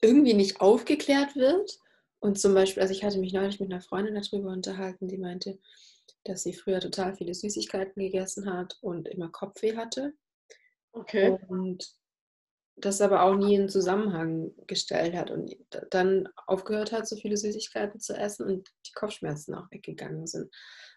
irgendwie 0.00 0.34
nicht 0.34 0.60
aufgeklärt 0.60 1.36
wird. 1.36 1.78
Und 2.20 2.38
zum 2.38 2.54
Beispiel, 2.54 2.82
also 2.82 2.92
ich 2.92 3.02
hatte 3.02 3.18
mich 3.18 3.32
neulich 3.32 3.60
mit 3.60 3.72
einer 3.72 3.80
Freundin 3.80 4.14
darüber 4.14 4.50
unterhalten, 4.50 5.08
die 5.08 5.18
meinte, 5.18 5.58
dass 6.24 6.42
sie 6.42 6.52
früher 6.52 6.80
total 6.80 7.14
viele 7.14 7.34
Süßigkeiten 7.34 8.02
gegessen 8.02 8.52
hat 8.52 8.78
und 8.82 9.08
immer 9.08 9.30
Kopfweh 9.30 9.76
hatte. 9.76 10.12
Okay. 10.92 11.38
Und 11.48 11.94
das 12.76 13.00
aber 13.00 13.22
auch 13.22 13.34
nie 13.34 13.54
in 13.54 13.68
Zusammenhang 13.68 14.52
gestellt 14.66 15.14
hat 15.14 15.30
und 15.30 15.54
dann 15.90 16.28
aufgehört 16.46 16.92
hat, 16.92 17.06
so 17.06 17.16
viele 17.16 17.36
Süßigkeiten 17.36 18.00
zu 18.00 18.14
essen 18.14 18.46
und 18.46 18.70
die 18.86 18.92
Kopfschmerzen 18.92 19.54
auch 19.54 19.70
weggegangen 19.70 20.26
sind. 20.26 20.50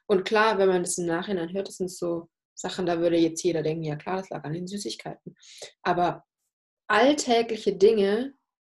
Und 0.06 0.26
klar, 0.26 0.58
wenn 0.58 0.70
man 0.70 0.84
das 0.84 0.98
im 0.98 1.06
Nachhinein 1.06 1.54
hört, 1.54 1.68
das 1.68 1.78
sind 1.78 1.92
so 1.92 2.30
Sachen, 2.56 2.86
da 2.86 3.00
würde 3.00 3.18
jetzt 3.18 3.44
jeder 3.44 3.64
denken, 3.64 3.84
ja 3.84 3.96
klar, 3.96 4.18
das 4.18 4.30
lag 4.30 4.44
an 4.44 4.54
den 4.54 4.68
Süßigkeiten. 4.68 5.36
Aber 5.82 6.24
alltägliche 6.88 7.76
Dinge, 7.76 8.34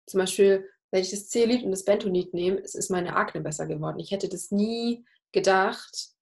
zum 0.06 0.20
Beispiel, 0.20 0.68
wenn 0.90 1.02
ich 1.02 1.10
das 1.10 1.28
Zeolit 1.28 1.64
und 1.64 1.72
das 1.72 1.84
Bentonit 1.84 2.34
nehme, 2.34 2.60
es 2.60 2.74
ist 2.74 2.90
meine 2.90 3.16
Akne 3.16 3.40
besser 3.40 3.66
geworden. 3.66 3.98
Ich 3.98 4.12
hätte 4.12 4.28
das 4.28 4.50
nie 4.50 5.04
gedacht, 5.32 6.14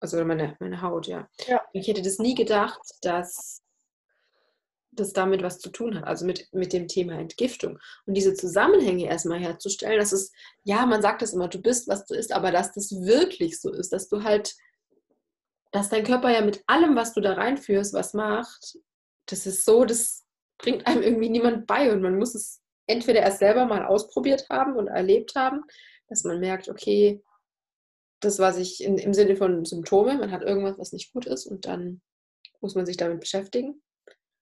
also 0.00 0.24
meine, 0.24 0.56
meine 0.60 0.80
Haut, 0.80 1.08
ja. 1.08 1.28
Ja. 1.46 1.60
Ich 1.72 1.88
hätte 1.88 2.02
das 2.02 2.18
nie 2.18 2.34
gedacht, 2.34 2.80
dass 3.02 3.59
das 4.92 5.12
damit 5.12 5.42
was 5.42 5.58
zu 5.58 5.70
tun 5.70 5.96
hat, 5.96 6.04
also 6.04 6.26
mit, 6.26 6.48
mit 6.52 6.72
dem 6.72 6.88
Thema 6.88 7.14
Entgiftung. 7.14 7.78
Und 8.06 8.14
diese 8.14 8.34
Zusammenhänge 8.34 9.06
erstmal 9.06 9.38
herzustellen, 9.38 9.98
dass 9.98 10.12
es, 10.12 10.32
ja, 10.64 10.84
man 10.86 11.02
sagt 11.02 11.22
das 11.22 11.32
immer, 11.32 11.48
du 11.48 11.60
bist, 11.60 11.88
was 11.88 12.06
du 12.06 12.14
isst, 12.14 12.32
aber 12.32 12.50
dass 12.50 12.72
das 12.72 12.90
wirklich 12.90 13.60
so 13.60 13.72
ist, 13.72 13.92
dass 13.92 14.08
du 14.08 14.22
halt, 14.24 14.54
dass 15.72 15.88
dein 15.88 16.04
Körper 16.04 16.30
ja 16.30 16.40
mit 16.40 16.62
allem, 16.66 16.96
was 16.96 17.12
du 17.12 17.20
da 17.20 17.34
reinführst, 17.34 17.94
was 17.94 18.14
macht, 18.14 18.78
das 19.26 19.46
ist 19.46 19.64
so, 19.64 19.84
das 19.84 20.24
bringt 20.58 20.86
einem 20.86 21.02
irgendwie 21.02 21.30
niemand 21.30 21.66
bei 21.66 21.92
und 21.92 22.02
man 22.02 22.18
muss 22.18 22.34
es 22.34 22.60
entweder 22.86 23.20
erst 23.20 23.38
selber 23.38 23.66
mal 23.66 23.86
ausprobiert 23.86 24.46
haben 24.50 24.76
und 24.76 24.88
erlebt 24.88 25.34
haben, 25.36 25.62
dass 26.08 26.24
man 26.24 26.40
merkt, 26.40 26.68
okay, 26.68 27.22
das, 28.20 28.38
was 28.38 28.58
ich 28.58 28.82
in, 28.82 28.98
im 28.98 29.14
Sinne 29.14 29.36
von 29.36 29.64
Symptome, 29.64 30.18
man 30.18 30.32
hat 30.32 30.42
irgendwas, 30.42 30.78
was 30.78 30.92
nicht 30.92 31.12
gut 31.12 31.26
ist 31.26 31.46
und 31.46 31.66
dann 31.66 32.02
muss 32.60 32.74
man 32.74 32.84
sich 32.84 32.96
damit 32.96 33.20
beschäftigen. 33.20 33.80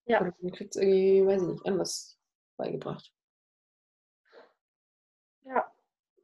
Ja. 0.09 0.21
Oder 0.21 0.35
man 0.41 0.53
kriegt 0.53 0.77
es 0.77 0.83
irgendwie, 0.83 1.27
weiß 1.27 1.43
ich 1.43 1.49
nicht, 1.49 1.67
anders 1.67 2.19
beigebracht. 2.57 3.13
Ja. 5.45 5.73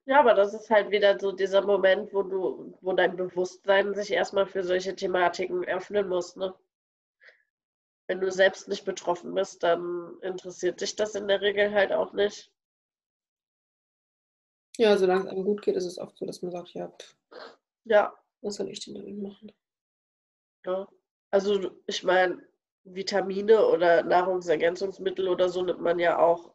Ja, 0.06 0.20
aber 0.20 0.34
das 0.34 0.54
ist 0.54 0.70
halt 0.70 0.90
wieder 0.92 1.18
so 1.18 1.32
dieser 1.32 1.62
Moment, 1.62 2.12
wo 2.14 2.22
du, 2.24 2.78
wo 2.82 2.92
dein 2.94 3.16
Bewusstsein 3.16 3.94
sich 3.94 4.12
erstmal 4.12 4.46
für 4.46 4.64
solche 4.64 4.96
Thematiken 4.96 5.64
öffnen 5.64 6.08
muss, 6.08 6.36
ne? 6.36 6.54
Wenn 8.06 8.18
du 8.22 8.32
selbst 8.32 8.66
nicht 8.66 8.86
betroffen 8.86 9.34
bist, 9.34 9.62
dann 9.62 10.16
interessiert 10.22 10.80
dich 10.80 10.96
das 10.96 11.14
in 11.16 11.28
der 11.28 11.42
Regel 11.42 11.70
halt 11.74 11.92
auch 11.92 12.14
nicht. 12.14 12.50
Ja, 14.78 14.96
solange 14.96 15.22
es 15.24 15.26
einem 15.30 15.42
gut 15.44 15.62
geht, 15.62 15.74
ist 15.74 15.84
es 15.84 15.98
oft 15.98 16.16
so, 16.16 16.26
dass 16.26 16.42
man 16.42 16.52
sagt, 16.52 16.74
ja, 16.74 16.86
pff, 16.88 17.16
Ja, 17.84 18.12
was 18.42 18.56
soll 18.56 18.68
ich 18.70 18.80
denn 18.84 18.94
damit 18.94 19.18
machen? 19.18 19.52
ja. 20.64 20.88
Also 21.30 21.70
ich 21.86 22.04
meine, 22.04 22.42
Vitamine 22.84 23.66
oder 23.66 24.02
Nahrungsergänzungsmittel 24.02 25.28
oder 25.28 25.48
so 25.48 25.62
nimmt 25.62 25.80
man 25.80 25.98
ja 25.98 26.18
auch, 26.18 26.54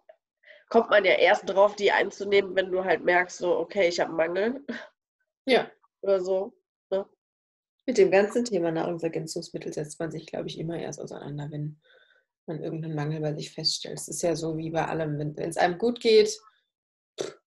kommt 0.70 0.90
man 0.90 1.04
ja 1.06 1.14
erst 1.14 1.50
drauf, 1.50 1.76
die 1.76 1.92
einzunehmen, 1.92 2.56
wenn 2.56 2.72
du 2.72 2.84
halt 2.84 3.04
merkst, 3.04 3.38
so, 3.38 3.58
okay, 3.58 3.88
ich 3.88 4.00
habe 4.00 4.14
Mangel 4.14 4.64
Ja, 5.46 5.70
oder 6.02 6.22
so. 6.22 6.54
mit 7.86 7.98
dem 7.98 8.12
ganzen 8.12 8.46
Thema 8.46 8.72
Nahrungsergänzungsmittel 8.72 9.74
setzt 9.74 10.00
man 10.00 10.12
sich, 10.12 10.28
glaube 10.28 10.48
ich, 10.48 10.60
immer 10.60 10.78
erst 10.78 11.02
auseinander, 11.02 11.50
wenn 11.50 11.82
man 12.46 12.62
irgendeinen 12.64 12.96
Mangel 12.96 13.22
bei 13.22 13.34
sich 13.34 13.52
feststellt. 13.52 13.98
Es 14.00 14.08
ist 14.08 14.22
ja 14.22 14.36
so 14.36 14.58
wie 14.58 14.70
bei 14.70 14.86
allem, 14.86 15.18
wenn 15.18 15.36
es 15.38 15.58
einem 15.58 15.80
gut 15.80 16.00
geht, 16.00 16.40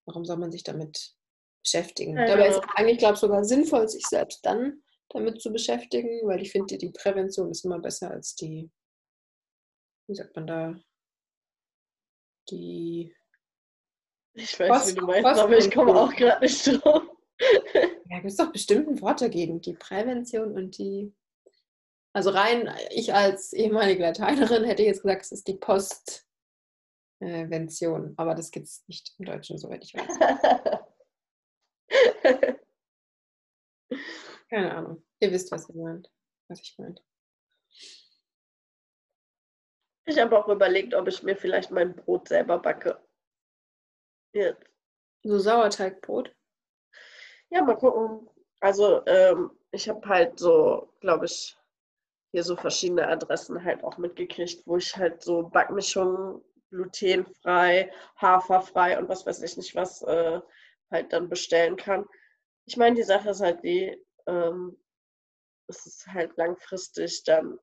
warum 0.05 0.25
soll 0.25 0.37
man 0.39 0.51
sich 0.51 0.65
damit 0.65 1.15
beschäftigen? 1.63 2.17
Ja, 2.17 2.27
Dabei 2.27 2.49
ist 2.49 2.57
genau. 2.57 2.67
es 2.67 2.77
eigentlich, 2.77 2.99
glaube 2.99 3.15
ich, 3.15 3.21
sogar 3.21 3.45
sinnvoll, 3.45 3.89
sich 3.89 4.05
selbst 4.07 4.45
dann 4.45 4.83
damit 5.13 5.41
zu 5.41 5.53
beschäftigen, 5.53 6.27
weil 6.27 6.43
ich 6.43 6.51
finde, 6.53 6.77
die 6.79 6.91
Prävention 6.91 7.51
ist 7.51 7.65
immer 7.65 7.79
besser 7.79 8.11
als 8.11 8.35
die, 8.35 8.71
wie 10.09 10.15
sagt 10.15 10.35
man 10.37 10.47
da, 10.47 10.75
die, 12.51 13.15
Ich 14.35 14.59
weiß, 14.59 14.69
Post- 14.69 14.91
wie 14.91 14.95
du 15.01 15.07
meinst, 15.07 15.41
aber 15.41 15.57
ich 15.59 15.71
komme 15.71 15.95
auch 15.99 16.13
gerade 16.15 16.45
nicht 16.45 16.67
drauf. 16.85 17.03
ja, 17.75 18.19
gibt 18.19 18.27
es 18.31 18.37
doch 18.37 18.53
bestimmt 18.53 18.89
ein 18.89 19.01
Wort 19.01 19.21
dagegen, 19.21 19.61
die 19.61 19.75
Prävention 19.75 20.53
und 20.55 20.77
die, 20.79 21.13
also 22.15 22.31
rein, 22.31 22.75
ich 22.91 23.15
als 23.15 23.53
ehemalige 23.53 24.03
Lateinerin 24.03 24.65
hätte 24.65 24.83
jetzt 24.83 25.03
gesagt, 25.03 25.23
es 25.23 25.33
ist 25.33 25.47
die 25.49 25.55
Postvention, 25.55 28.15
aber 28.17 28.35
das 28.35 28.51
gibt 28.51 28.67
es 28.67 28.83
nicht 28.89 29.15
im 29.19 29.25
Deutschen, 29.27 29.59
soweit 29.59 29.85
ich 29.85 29.95
weiß. 29.95 30.19
Keine 34.53 34.75
Ahnung. 34.75 35.03
Ihr 35.21 35.33
wisst, 35.33 35.51
was 35.51 35.71
ihr 35.71 35.77
meint, 35.77 36.11
was 36.49 36.61
ich 36.61 36.75
meine. 36.77 36.97
Ich 40.05 40.19
habe 40.19 40.39
auch 40.39 40.47
überlegt, 40.49 40.95
ob 40.95 41.09
ich 41.09 41.23
mir 41.23 41.37
vielleicht 41.37 41.71
mein 41.71 41.97
Brot 41.97 42.29
selber 42.29 42.59
backe. 42.59 43.01
Jetzt. 44.35 44.63
So 45.23 45.39
Sauerteigbrot. 45.39 46.37
Ja, 47.49 47.63
mal 47.63 47.77
gucken. 47.77 48.29
Also, 48.61 49.03
ähm, 49.07 49.53
ich 49.71 49.89
habe 49.89 50.07
halt 50.07 50.39
so, 50.39 50.93
glaube 51.01 51.25
ich, 51.25 51.57
hier 52.33 52.45
so 52.45 52.55
verschiedene 52.55 53.09
Adressen 53.09 53.65
halt 53.65 53.83
auch 53.83 53.97
mitgekriegt, 53.97 54.67
wo 54.67 54.77
ich 54.77 54.95
halt 54.95 55.23
so 55.23 55.45
Backmischungen, 55.49 56.43
glutenfrei, 56.69 57.91
haferfrei 58.21 58.99
und 58.99 59.09
was 59.09 59.25
weiß 59.25 59.41
ich 59.43 59.57
nicht 59.57 59.75
was 59.75 60.03
äh, 60.03 60.41
halt 60.91 61.11
dann 61.15 61.31
bestellen 61.31 61.77
kann. 61.77 62.07
Ich 62.67 62.77
meine, 62.77 62.97
die 62.97 63.03
Sache 63.03 63.31
ist 63.31 63.41
halt 63.41 63.63
die, 63.65 63.97
ähm, 64.27 64.77
es 65.69 65.87
ist 65.87 66.07
halt 66.07 66.37
langfristig 66.37 67.25
dann 67.25 67.59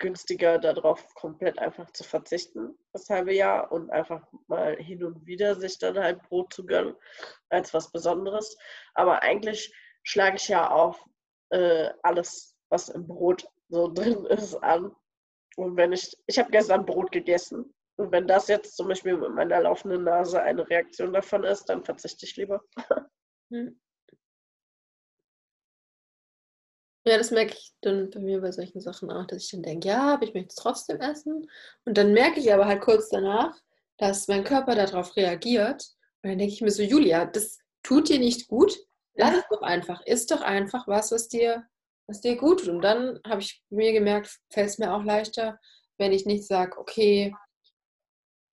günstiger 0.00 0.58
darauf 0.58 1.14
komplett 1.14 1.58
einfach 1.58 1.90
zu 1.92 2.02
verzichten, 2.02 2.76
das 2.92 3.08
halbe 3.08 3.34
Jahr 3.34 3.70
und 3.70 3.90
einfach 3.90 4.26
mal 4.48 4.76
hin 4.76 5.04
und 5.04 5.26
wieder 5.26 5.54
sich 5.54 5.78
dann 5.78 5.98
halt 5.98 6.22
Brot 6.22 6.52
zu 6.52 6.66
gönnen, 6.66 6.96
als 7.50 7.72
was 7.72 7.92
Besonderes. 7.92 8.56
Aber 8.94 9.22
eigentlich 9.22 9.72
schlage 10.02 10.36
ich 10.36 10.48
ja 10.48 10.70
auf 10.70 11.04
äh, 11.50 11.90
alles, 12.02 12.56
was 12.70 12.88
im 12.88 13.06
Brot 13.06 13.46
so 13.68 13.88
drin 13.92 14.24
ist, 14.26 14.56
an. 14.56 14.94
Und 15.56 15.76
wenn 15.76 15.92
ich, 15.92 16.16
ich 16.26 16.38
habe 16.38 16.50
gestern 16.50 16.86
Brot 16.86 17.12
gegessen. 17.12 17.72
Und 17.96 18.12
wenn 18.12 18.26
das 18.26 18.48
jetzt 18.48 18.76
zum 18.76 18.88
Beispiel 18.88 19.16
mit 19.16 19.30
meiner 19.34 19.60
laufenden 19.60 20.04
Nase 20.04 20.40
eine 20.40 20.68
Reaktion 20.68 21.12
davon 21.12 21.44
ist, 21.44 21.66
dann 21.66 21.84
verzichte 21.84 22.24
ich 22.24 22.36
lieber. 22.36 22.62
Hm. 23.52 23.80
Ja, 27.04 27.16
das 27.16 27.30
merke 27.30 27.54
ich 27.54 27.72
dann 27.80 28.10
bei 28.10 28.20
mir 28.20 28.40
bei 28.42 28.52
solchen 28.52 28.80
Sachen 28.80 29.10
auch, 29.10 29.26
dass 29.26 29.44
ich 29.44 29.50
dann 29.50 29.62
denke, 29.62 29.88
ja, 29.88 30.14
aber 30.14 30.24
ich 30.24 30.34
möchte 30.34 30.50
es 30.50 30.56
trotzdem 30.56 31.00
essen. 31.00 31.50
Und 31.84 31.96
dann 31.96 32.12
merke 32.12 32.40
ich 32.40 32.52
aber 32.52 32.66
halt 32.66 32.82
kurz 32.82 33.08
danach, 33.08 33.56
dass 33.96 34.28
mein 34.28 34.44
Körper 34.44 34.74
darauf 34.74 35.16
reagiert. 35.16 35.86
Und 36.22 36.30
dann 36.30 36.38
denke 36.38 36.52
ich 36.52 36.60
mir 36.60 36.70
so, 36.70 36.82
Julia, 36.82 37.24
das 37.24 37.58
tut 37.82 38.10
dir 38.10 38.18
nicht 38.18 38.48
gut. 38.48 38.76
Lass 39.14 39.34
es 39.34 39.44
doch 39.50 39.62
einfach. 39.62 40.04
Isst 40.04 40.30
doch 40.30 40.42
einfach 40.42 40.86
was, 40.86 41.10
was 41.10 41.28
dir, 41.28 41.66
was 42.06 42.20
dir 42.20 42.36
gut 42.36 42.60
tut. 42.60 42.68
Und 42.68 42.82
dann 42.82 43.18
habe 43.26 43.40
ich 43.40 43.62
mir 43.70 43.92
gemerkt, 43.92 44.38
fällt 44.50 44.68
es 44.68 44.78
mir 44.78 44.92
auch 44.92 45.02
leichter, 45.02 45.58
wenn 45.96 46.12
ich 46.12 46.26
nicht 46.26 46.46
sage, 46.46 46.78
okay, 46.78 47.34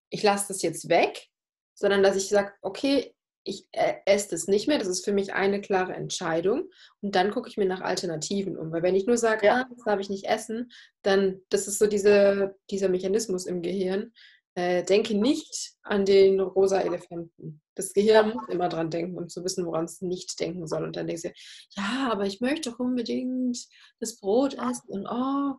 ich 0.10 0.24
lasse 0.24 0.48
das 0.50 0.62
jetzt 0.62 0.88
weg, 0.88 1.28
sondern 1.74 2.02
dass 2.02 2.16
ich 2.16 2.30
sage, 2.30 2.54
okay, 2.62 3.14
ich 3.48 3.68
äh, 3.72 3.95
esse 4.06 4.30
das 4.32 4.48
nicht 4.48 4.68
mehr. 4.68 4.78
Das 4.78 4.88
ist 4.88 5.06
für 5.06 5.14
mich 5.14 5.34
eine 5.34 5.62
klare 5.62 5.93
Entscheidung. 5.93 6.70
Und 7.02 7.16
dann 7.16 7.32
gucke 7.32 7.50
ich 7.50 7.58
mir 7.58 7.66
nach 7.66 7.82
Alternativen 7.82 8.58
um. 8.58 8.72
Weil 8.72 8.84
wenn 8.84 8.95
ich 8.95 9.08
nur 9.08 9.18
sage, 9.18 9.48
Ja. 9.48 9.62
ah, 9.62 9.68
das 9.70 9.84
darf 9.86 10.00
ich 10.00 10.10
nicht 10.10 10.26
essen, 10.26 10.72
dann, 11.04 11.41
das 11.50 11.68
ist 11.68 11.80
so 11.80 11.88
diese, 11.88 12.56
dieser 12.70 12.89
Mechanismus 12.89 13.45
im 13.45 13.62
Gehirn. 13.62 14.14
Äh, 14.56 14.84
denke 14.84 15.16
nicht 15.16 15.74
an 15.84 16.04
den 16.04 16.39
rosa 16.39 16.82
Elefanten. 16.82 17.62
Das 17.76 17.93
Gehirn 17.93 18.34
muss 18.34 18.50
immer 18.50 18.70
dran 18.70 18.89
denken, 18.89 19.18
um 19.18 19.30
zu 19.30 19.43
wissen, 19.43 19.66
woran 19.66 19.86
es 19.86 20.02
nicht 20.02 20.39
denken 20.39 20.68
soll. 20.68 20.84
Und 20.84 20.95
dann 20.95 21.06
denkst 21.08 21.24
du, 21.24 21.32
ja, 21.78 22.10
aber 22.12 22.26
ich 22.26 22.41
möchte 22.41 22.72
doch 22.72 22.80
unbedingt 22.80 23.58
das 24.00 24.20
Brot 24.20 24.56
essen 24.56 24.89
und 24.89 25.08
oh, 25.08 25.54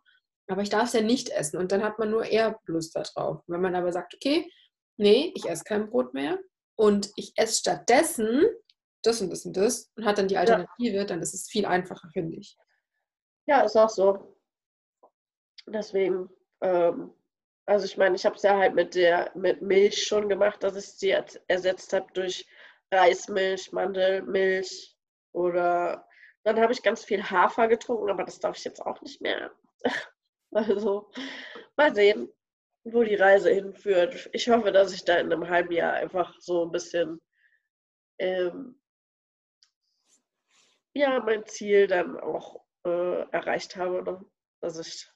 aber 0.49 0.63
ich 0.63 0.71
darf 0.71 0.89
es 0.89 0.95
ja 0.95 1.03
nicht 1.03 1.29
essen. 1.29 1.59
Und 1.59 1.71
dann 1.71 1.85
hat 1.85 1.99
man 1.99 2.11
nur 2.11 2.25
eher 2.25 2.59
Lust 2.67 2.97
darauf. 2.97 3.43
Wenn 3.47 3.61
man 3.61 3.77
aber 3.77 3.93
sagt, 3.93 4.15
okay, 4.15 4.51
nee, 4.97 5.33
ich 5.37 5.49
esse 5.49 5.63
kein 5.63 5.89
Brot 5.89 6.13
mehr 6.15 6.39
und 6.79 7.11
ich 7.17 7.33
esse 7.37 7.59
stattdessen 7.59 8.47
das 9.03 9.21
und 9.21 9.31
das 9.31 9.45
und 9.45 9.57
das 9.57 9.91
und 9.97 10.05
hat 10.05 10.19
dann 10.19 10.29
die 10.29 10.37
Alternative, 10.37 11.05
dann 11.05 11.21
ist 11.21 11.35
es 11.35 11.49
viel 11.49 11.67
einfacher, 11.67 12.09
finde 12.13 12.37
ich. 12.37 12.57
Ja, 13.47 13.63
ist 13.63 13.77
auch 13.77 13.89
so. 13.89 14.37
Deswegen, 15.67 16.29
ähm, 16.61 17.13
also 17.67 17.85
ich 17.85 17.97
meine, 17.97 18.15
ich 18.15 18.25
habe 18.25 18.37
es 18.37 18.43
ja 18.43 18.57
halt 18.57 18.75
mit 18.75 18.95
der 18.95 19.33
mit 19.35 19.61
Milch 19.61 20.07
schon 20.07 20.29
gemacht, 20.29 20.63
dass 20.63 20.77
ich 20.77 20.87
sie 20.87 21.17
ersetzt 21.49 21.93
habe 21.93 22.07
durch 22.13 22.47
Reismilch, 22.93 23.73
Mandelmilch 23.73 24.97
oder 25.33 26.09
dann 26.45 26.61
habe 26.61 26.73
ich 26.73 26.83
ganz 26.83 27.05
viel 27.05 27.23
Hafer 27.23 27.69
getrunken, 27.69 28.09
aber 28.09 28.25
das 28.25 28.39
darf 28.39 28.57
ich 28.57 28.65
jetzt 28.65 28.81
auch 28.81 29.01
nicht 29.03 29.21
mehr. 29.21 29.51
Also 30.51 31.11
mal 31.77 31.95
sehen, 31.95 32.33
wo 32.93 33.03
die 33.03 33.15
Reise 33.15 33.51
hinführt. 33.51 34.29
Ich 34.33 34.49
hoffe, 34.49 34.73
dass 34.73 34.93
ich 34.93 35.05
da 35.05 35.17
in 35.17 35.33
einem 35.33 35.49
halben 35.49 35.73
Jahr 35.73 35.95
einfach 35.95 36.35
so 36.41 36.65
ein 36.65 36.73
bisschen 36.73 37.21
ähm, 38.19 38.81
ja, 40.95 41.21
mein 41.21 41.47
Ziel 41.47 41.87
dann 41.87 42.19
auch 42.19 42.65
äh, 42.85 43.23
erreicht 43.31 43.77
habe, 43.77 44.03
ne? 44.03 44.25
dass 44.61 44.79
ich 44.79 45.09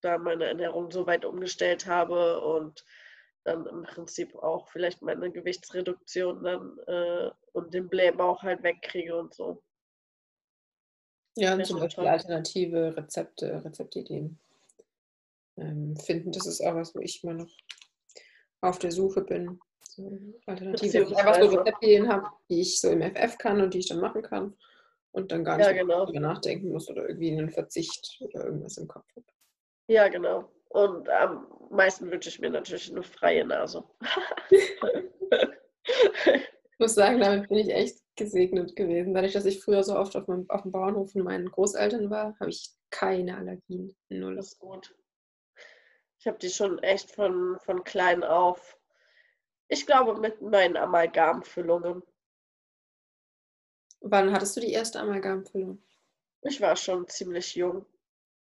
da 0.00 0.18
meine 0.18 0.46
Ernährung 0.46 0.90
so 0.90 1.06
weit 1.06 1.24
umgestellt 1.24 1.86
habe 1.86 2.40
und 2.40 2.84
dann 3.44 3.66
im 3.66 3.82
Prinzip 3.84 4.34
auch 4.36 4.68
vielleicht 4.68 5.02
meine 5.02 5.30
Gewichtsreduktion 5.30 6.42
dann 6.42 6.78
äh, 6.86 7.30
und 7.52 7.72
den 7.72 7.88
Blähbauch 7.88 8.42
halt 8.42 8.62
wegkriege 8.62 9.16
und 9.16 9.34
so. 9.34 9.62
Ja, 11.36 11.54
und 11.54 11.64
zum 11.64 11.78
Beispiel 11.78 12.04
toll. 12.04 12.12
alternative 12.12 12.96
Rezepte, 12.96 13.64
Rezeptideen 13.64 14.38
ähm, 15.60 15.96
finden. 15.96 16.32
Das 16.32 16.46
ist 16.46 16.60
auch 16.60 16.74
was, 16.74 16.94
wo 16.94 17.00
ich 17.00 17.22
immer 17.22 17.34
noch 17.34 17.50
auf 18.60 18.78
der 18.78 18.92
Suche 18.92 19.22
bin. 19.22 19.60
So 19.82 20.18
alternative, 20.46 21.02
ich 21.02 21.16
einfach 21.16 21.40
so 21.40 21.56
Rezeptideen 21.56 22.08
habe, 22.08 22.26
die 22.48 22.60
ich 22.60 22.80
so 22.80 22.90
im 22.90 23.02
FF 23.02 23.38
kann 23.38 23.60
und 23.60 23.74
die 23.74 23.78
ich 23.78 23.88
dann 23.88 24.00
machen 24.00 24.22
kann 24.22 24.54
und 25.12 25.32
dann 25.32 25.44
gar 25.44 25.56
nicht 25.56 25.66
Ja, 25.66 25.72
mehr 25.72 25.82
genau. 25.82 26.04
darüber 26.04 26.20
nachdenken 26.20 26.70
muss 26.70 26.88
oder 26.88 27.08
irgendwie 27.08 27.32
einen 27.32 27.50
Verzicht 27.50 28.20
oder 28.20 28.44
irgendwas 28.44 28.76
im 28.76 28.88
Kopf 28.88 29.06
habe. 29.16 29.26
Ja, 29.88 30.08
genau. 30.08 30.50
Und 30.68 31.08
am 31.08 31.46
meisten 31.70 32.10
wünsche 32.10 32.28
ich 32.28 32.40
mir 32.40 32.50
natürlich 32.50 32.90
eine 32.90 33.02
freie 33.02 33.44
Nase. 33.44 33.84
Ich 36.78 36.80
muss 36.80 36.94
sagen, 36.94 37.18
damit 37.18 37.48
bin 37.48 37.58
ich 37.58 37.70
echt 37.70 37.98
gesegnet 38.14 38.76
gewesen. 38.76 39.12
Dadurch, 39.12 39.32
dass 39.32 39.46
ich 39.46 39.60
früher 39.60 39.82
so 39.82 39.96
oft 39.96 40.14
auf, 40.14 40.28
meinem, 40.28 40.48
auf 40.48 40.62
dem 40.62 40.70
Bauernhof 40.70 41.10
von 41.10 41.22
meinen 41.22 41.50
Großeltern 41.50 42.08
war, 42.08 42.38
habe 42.38 42.50
ich 42.50 42.70
keine 42.90 43.36
Allergien. 43.36 43.96
Null. 44.10 44.36
Das 44.36 44.52
ist 44.52 44.58
gut. 44.60 44.94
Ich 46.18 46.26
habe 46.26 46.38
die 46.38 46.50
schon 46.50 46.78
echt 46.80 47.10
von, 47.10 47.58
von 47.60 47.84
klein 47.84 48.24
auf. 48.24 48.76
Ich 49.68 49.86
glaube, 49.86 50.18
mit 50.18 50.42
meinen 50.42 50.76
Amalgamfüllungen. 50.76 52.02
Wann 54.00 54.32
hattest 54.32 54.56
du 54.56 54.60
die 54.60 54.72
erste 54.72 55.00
Amalgamfüllung? 55.00 55.82
Ich 56.42 56.60
war 56.60 56.76
schon 56.76 57.06
ziemlich 57.08 57.54
jung. 57.54 57.84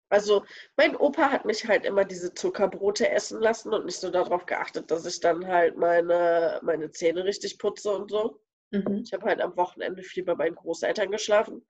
Also, 0.08 0.44
mein 0.76 0.96
Opa 0.96 1.30
hat 1.30 1.44
mich 1.44 1.66
halt 1.66 1.84
immer 1.84 2.04
diese 2.04 2.34
Zuckerbrote 2.34 3.08
essen 3.08 3.40
lassen 3.40 3.72
und 3.72 3.86
nicht 3.86 3.98
so 3.98 4.10
darauf 4.10 4.46
geachtet, 4.46 4.90
dass 4.90 5.06
ich 5.06 5.18
dann 5.18 5.46
halt 5.46 5.76
meine, 5.76 6.60
meine 6.62 6.90
Zähne 6.90 7.24
richtig 7.24 7.58
putze 7.58 7.90
und 7.90 8.10
so. 8.10 8.40
Mhm. 8.70 9.02
Ich 9.04 9.12
habe 9.12 9.24
halt 9.24 9.40
am 9.40 9.56
Wochenende 9.56 10.02
viel 10.02 10.24
bei 10.24 10.34
meinen 10.34 10.54
Großeltern 10.54 11.10
geschlafen. 11.10 11.64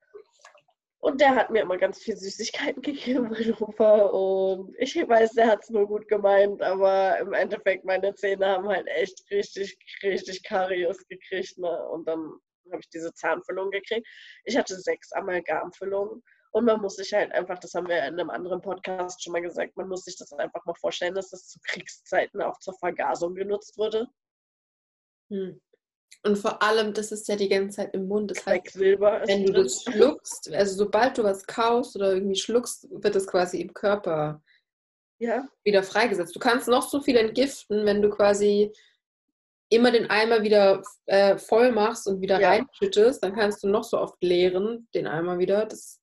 Und 1.05 1.21
der 1.21 1.35
hat 1.35 1.51
mir 1.51 1.61
immer 1.61 1.77
ganz 1.77 1.99
viel 1.99 2.17
Süßigkeiten 2.17 2.81
gegeben, 2.81 3.29
mein 3.29 3.53
Opa. 3.53 4.05
Und 4.07 4.73
ich 4.79 4.95
weiß, 4.95 5.33
der 5.33 5.45
hat 5.45 5.61
es 5.61 5.69
nur 5.69 5.85
gut 5.87 6.07
gemeint, 6.07 6.63
aber 6.63 7.19
im 7.19 7.31
Endeffekt, 7.33 7.85
meine 7.85 8.15
Zähne 8.15 8.47
haben 8.47 8.67
halt 8.67 8.87
echt 8.87 9.23
richtig, 9.29 9.77
richtig 10.01 10.41
Karies 10.41 11.05
gekriegt. 11.07 11.59
Ne? 11.59 11.87
Und 11.89 12.07
dann 12.07 12.39
habe 12.71 12.79
ich 12.79 12.89
diese 12.89 13.13
Zahnfüllung 13.13 13.69
gekriegt. 13.69 14.07
Ich 14.45 14.57
hatte 14.57 14.75
sechs 14.79 15.11
Amalgamfüllungen. 15.11 16.23
Und 16.49 16.65
man 16.65 16.81
muss 16.81 16.95
sich 16.95 17.13
halt 17.13 17.31
einfach, 17.33 17.59
das 17.59 17.75
haben 17.75 17.87
wir 17.87 17.99
in 17.99 18.19
einem 18.19 18.31
anderen 18.31 18.63
Podcast 18.63 19.23
schon 19.23 19.33
mal 19.33 19.43
gesagt, 19.43 19.77
man 19.77 19.87
muss 19.87 20.05
sich 20.05 20.17
das 20.17 20.33
einfach 20.33 20.65
mal 20.65 20.73
vorstellen, 20.73 21.13
dass 21.13 21.29
das 21.29 21.49
zu 21.49 21.59
Kriegszeiten 21.67 22.41
auch 22.41 22.57
zur 22.57 22.73
Vergasung 22.79 23.35
genutzt 23.35 23.77
wurde. 23.77 24.07
Hm. 25.29 25.61
Und 26.23 26.37
vor 26.37 26.61
allem, 26.61 26.93
das 26.93 27.11
ist 27.11 27.27
ja 27.27 27.35
die 27.35 27.49
ganze 27.49 27.77
Zeit 27.77 27.93
im 27.93 28.07
Mund. 28.07 28.31
Das 28.31 28.45
heißt, 28.45 28.79
wenn 28.79 29.45
du 29.45 29.53
das 29.53 29.83
schluckst, 29.83 30.51
also 30.51 30.75
sobald 30.75 31.17
du 31.17 31.23
was 31.23 31.45
kaust 31.45 31.95
oder 31.95 32.13
irgendwie 32.13 32.35
schluckst, 32.35 32.87
wird 32.89 33.15
das 33.15 33.27
quasi 33.27 33.61
im 33.61 33.73
Körper 33.73 34.41
Ja, 35.19 35.47
wieder 35.63 35.83
freigesetzt. 35.83 36.35
Du 36.35 36.39
kannst 36.39 36.67
noch 36.67 36.89
so 36.89 36.99
viel 36.99 37.17
entgiften, 37.17 37.85
wenn 37.85 38.01
du 38.01 38.09
quasi 38.09 38.71
immer 39.69 39.91
den 39.91 40.09
Eimer 40.09 40.43
wieder 40.43 40.83
äh, 41.05 41.37
voll 41.37 41.71
machst 41.71 42.07
und 42.07 42.21
wieder 42.21 42.39
Ja. 42.39 42.49
reinschüttest, 42.49 43.23
dann 43.23 43.33
kannst 43.33 43.63
du 43.63 43.67
noch 43.67 43.83
so 43.83 43.97
oft 43.99 44.21
leeren, 44.21 44.87
den 44.93 45.07
Eimer 45.07 45.39
wieder. 45.39 45.65
Das 45.65 45.99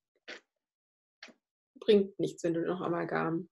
bringt 1.80 2.18
nichts, 2.18 2.42
wenn 2.44 2.54
du 2.54 2.62
noch 2.62 2.80
Amalgam. 2.80 3.48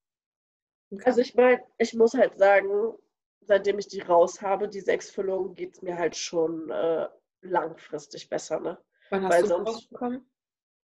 Also 1.04 1.20
ich 1.20 1.34
meine, 1.34 1.62
ich 1.78 1.94
muss 1.94 2.14
halt 2.14 2.36
sagen, 2.38 2.94
seitdem 3.40 3.78
ich 3.78 3.88
die 3.88 4.00
raus 4.00 4.42
habe, 4.42 4.68
die 4.68 4.80
sechs 4.80 5.10
Füllungen, 5.10 5.54
geht 5.54 5.74
es 5.74 5.82
mir 5.82 5.96
halt 5.96 6.16
schon 6.16 6.70
äh, 6.70 7.08
langfristig 7.42 8.28
besser. 8.28 8.60
Ne? 8.60 8.78
Wann 9.10 9.22
weil 9.24 9.30
hast 9.30 9.42
du 9.42 9.46
sonst- 9.48 9.68
rausbekommen? 9.68 10.30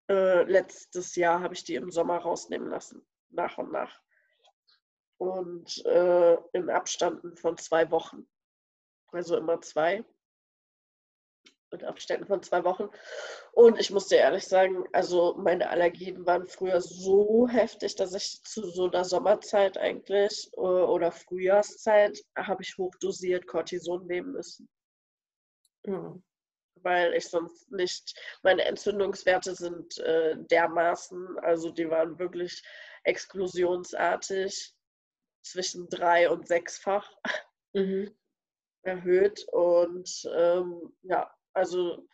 Äh, 0.08 0.44
letztes 0.44 1.16
Jahr 1.16 1.40
habe 1.40 1.54
ich 1.54 1.64
die 1.64 1.74
im 1.74 1.90
Sommer 1.90 2.18
rausnehmen 2.18 2.68
lassen, 2.70 3.04
nach 3.30 3.58
und 3.58 3.72
nach. 3.72 4.00
Und 5.18 5.84
äh, 5.84 6.36
in 6.52 6.70
Abständen 6.70 7.36
von 7.36 7.56
zwei 7.56 7.90
Wochen. 7.90 8.28
Also 9.10 9.36
immer 9.36 9.60
zwei. 9.62 10.04
In 11.72 11.84
Abständen 11.84 12.26
von 12.26 12.42
zwei 12.42 12.64
Wochen. 12.64 12.88
Und 13.52 13.78
ich 13.78 13.90
muss 13.90 14.08
dir 14.08 14.18
ehrlich 14.18 14.46
sagen, 14.46 14.84
also 14.92 15.34
meine 15.38 15.68
Allergien 15.70 16.24
waren 16.26 16.46
früher 16.46 16.80
so 16.80 17.48
heftig, 17.48 17.96
dass 17.96 18.14
ich 18.14 18.42
zu 18.44 18.66
so 18.70 18.86
einer 18.90 19.04
Sommerzeit 19.04 19.76
eigentlich 19.78 20.50
äh, 20.56 20.60
oder 20.60 21.12
Frühjahrszeit 21.12 22.18
habe 22.36 22.62
ich 22.62 22.76
hochdosiert 22.78 23.46
Cortison 23.46 24.06
nehmen 24.06 24.32
müssen 24.32 24.68
Ja. 25.84 26.16
weil 26.82 27.14
ich 27.14 27.28
sonst 27.28 27.70
nicht, 27.72 28.14
meine 28.42 28.64
Entzündungswerte 28.64 29.54
sind 29.54 29.98
äh, 29.98 30.36
dermaßen, 30.50 31.38
also 31.40 31.70
die 31.70 31.88
waren 31.90 32.18
wirklich 32.18 32.62
explosionsartig 33.04 34.74
zwischen 35.42 35.88
drei 35.88 36.30
und 36.30 36.46
sechsfach 36.46 37.10
Mhm. 37.74 38.14
erhöht 38.84 39.46
und 39.52 40.28
ähm, 40.36 40.96
ja, 41.02 41.35
also 41.56 42.06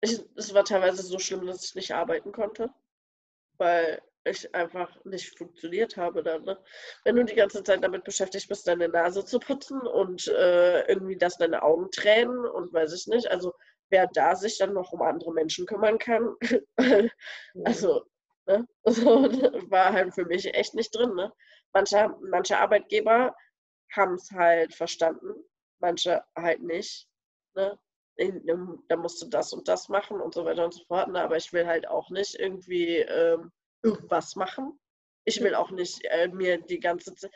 ich, 0.00 0.20
es 0.36 0.52
war 0.52 0.64
teilweise 0.64 1.02
so 1.02 1.18
schlimm, 1.18 1.46
dass 1.46 1.64
ich 1.64 1.74
nicht 1.74 1.94
arbeiten 1.94 2.32
konnte, 2.32 2.70
weil 3.58 4.02
ich 4.24 4.52
einfach 4.54 4.92
nicht 5.04 5.38
funktioniert 5.38 5.96
habe 5.96 6.22
dann. 6.22 6.44
Ne? 6.44 6.58
Wenn 7.04 7.16
du 7.16 7.24
die 7.24 7.34
ganze 7.36 7.62
Zeit 7.62 7.82
damit 7.82 8.04
beschäftigt 8.04 8.48
bist, 8.48 8.66
deine 8.66 8.88
Nase 8.88 9.24
zu 9.24 9.38
putzen 9.38 9.80
und 9.80 10.26
äh, 10.28 10.86
irgendwie, 10.88 11.16
dass 11.16 11.38
deine 11.38 11.62
Augen 11.62 11.90
tränen 11.92 12.44
und 12.44 12.72
weiß 12.72 12.92
ich 12.92 13.06
nicht, 13.06 13.30
also 13.30 13.54
wer 13.88 14.08
da 14.08 14.34
sich 14.34 14.58
dann 14.58 14.74
noch 14.74 14.92
um 14.92 15.02
andere 15.02 15.32
Menschen 15.32 15.64
kümmern 15.64 15.98
kann, 15.98 16.34
also 17.64 18.04
ne? 18.46 18.66
so, 18.84 19.22
war 19.70 19.92
halt 19.92 20.12
für 20.14 20.24
mich 20.24 20.52
echt 20.54 20.74
nicht 20.74 20.94
drin. 20.94 21.14
Ne? 21.14 21.32
Manche, 21.72 22.12
manche 22.30 22.58
Arbeitgeber 22.58 23.34
haben 23.92 24.14
es 24.14 24.30
halt 24.32 24.74
verstanden, 24.74 25.34
manche 25.78 26.24
halt 26.36 26.62
nicht. 26.62 27.08
Ne? 27.54 27.78
In, 28.16 28.42
da 28.88 28.96
musst 28.96 29.22
du 29.22 29.28
das 29.28 29.52
und 29.52 29.68
das 29.68 29.88
machen 29.88 30.20
und 30.20 30.32
so 30.32 30.44
weiter 30.44 30.64
und 30.64 30.72
so 30.72 30.84
fort. 30.84 31.08
Ne? 31.08 31.20
Aber 31.20 31.36
ich 31.36 31.52
will 31.52 31.66
halt 31.66 31.86
auch 31.86 32.10
nicht 32.10 32.34
irgendwie 32.34 32.96
ähm, 32.98 33.52
irgendwas 33.82 34.36
machen. 34.36 34.78
Ich 35.24 35.40
will 35.42 35.54
auch 35.54 35.70
nicht 35.70 36.04
äh, 36.04 36.28
mir 36.28 36.58
die 36.58 36.80
ganze 36.80 37.14
Zeit. 37.14 37.30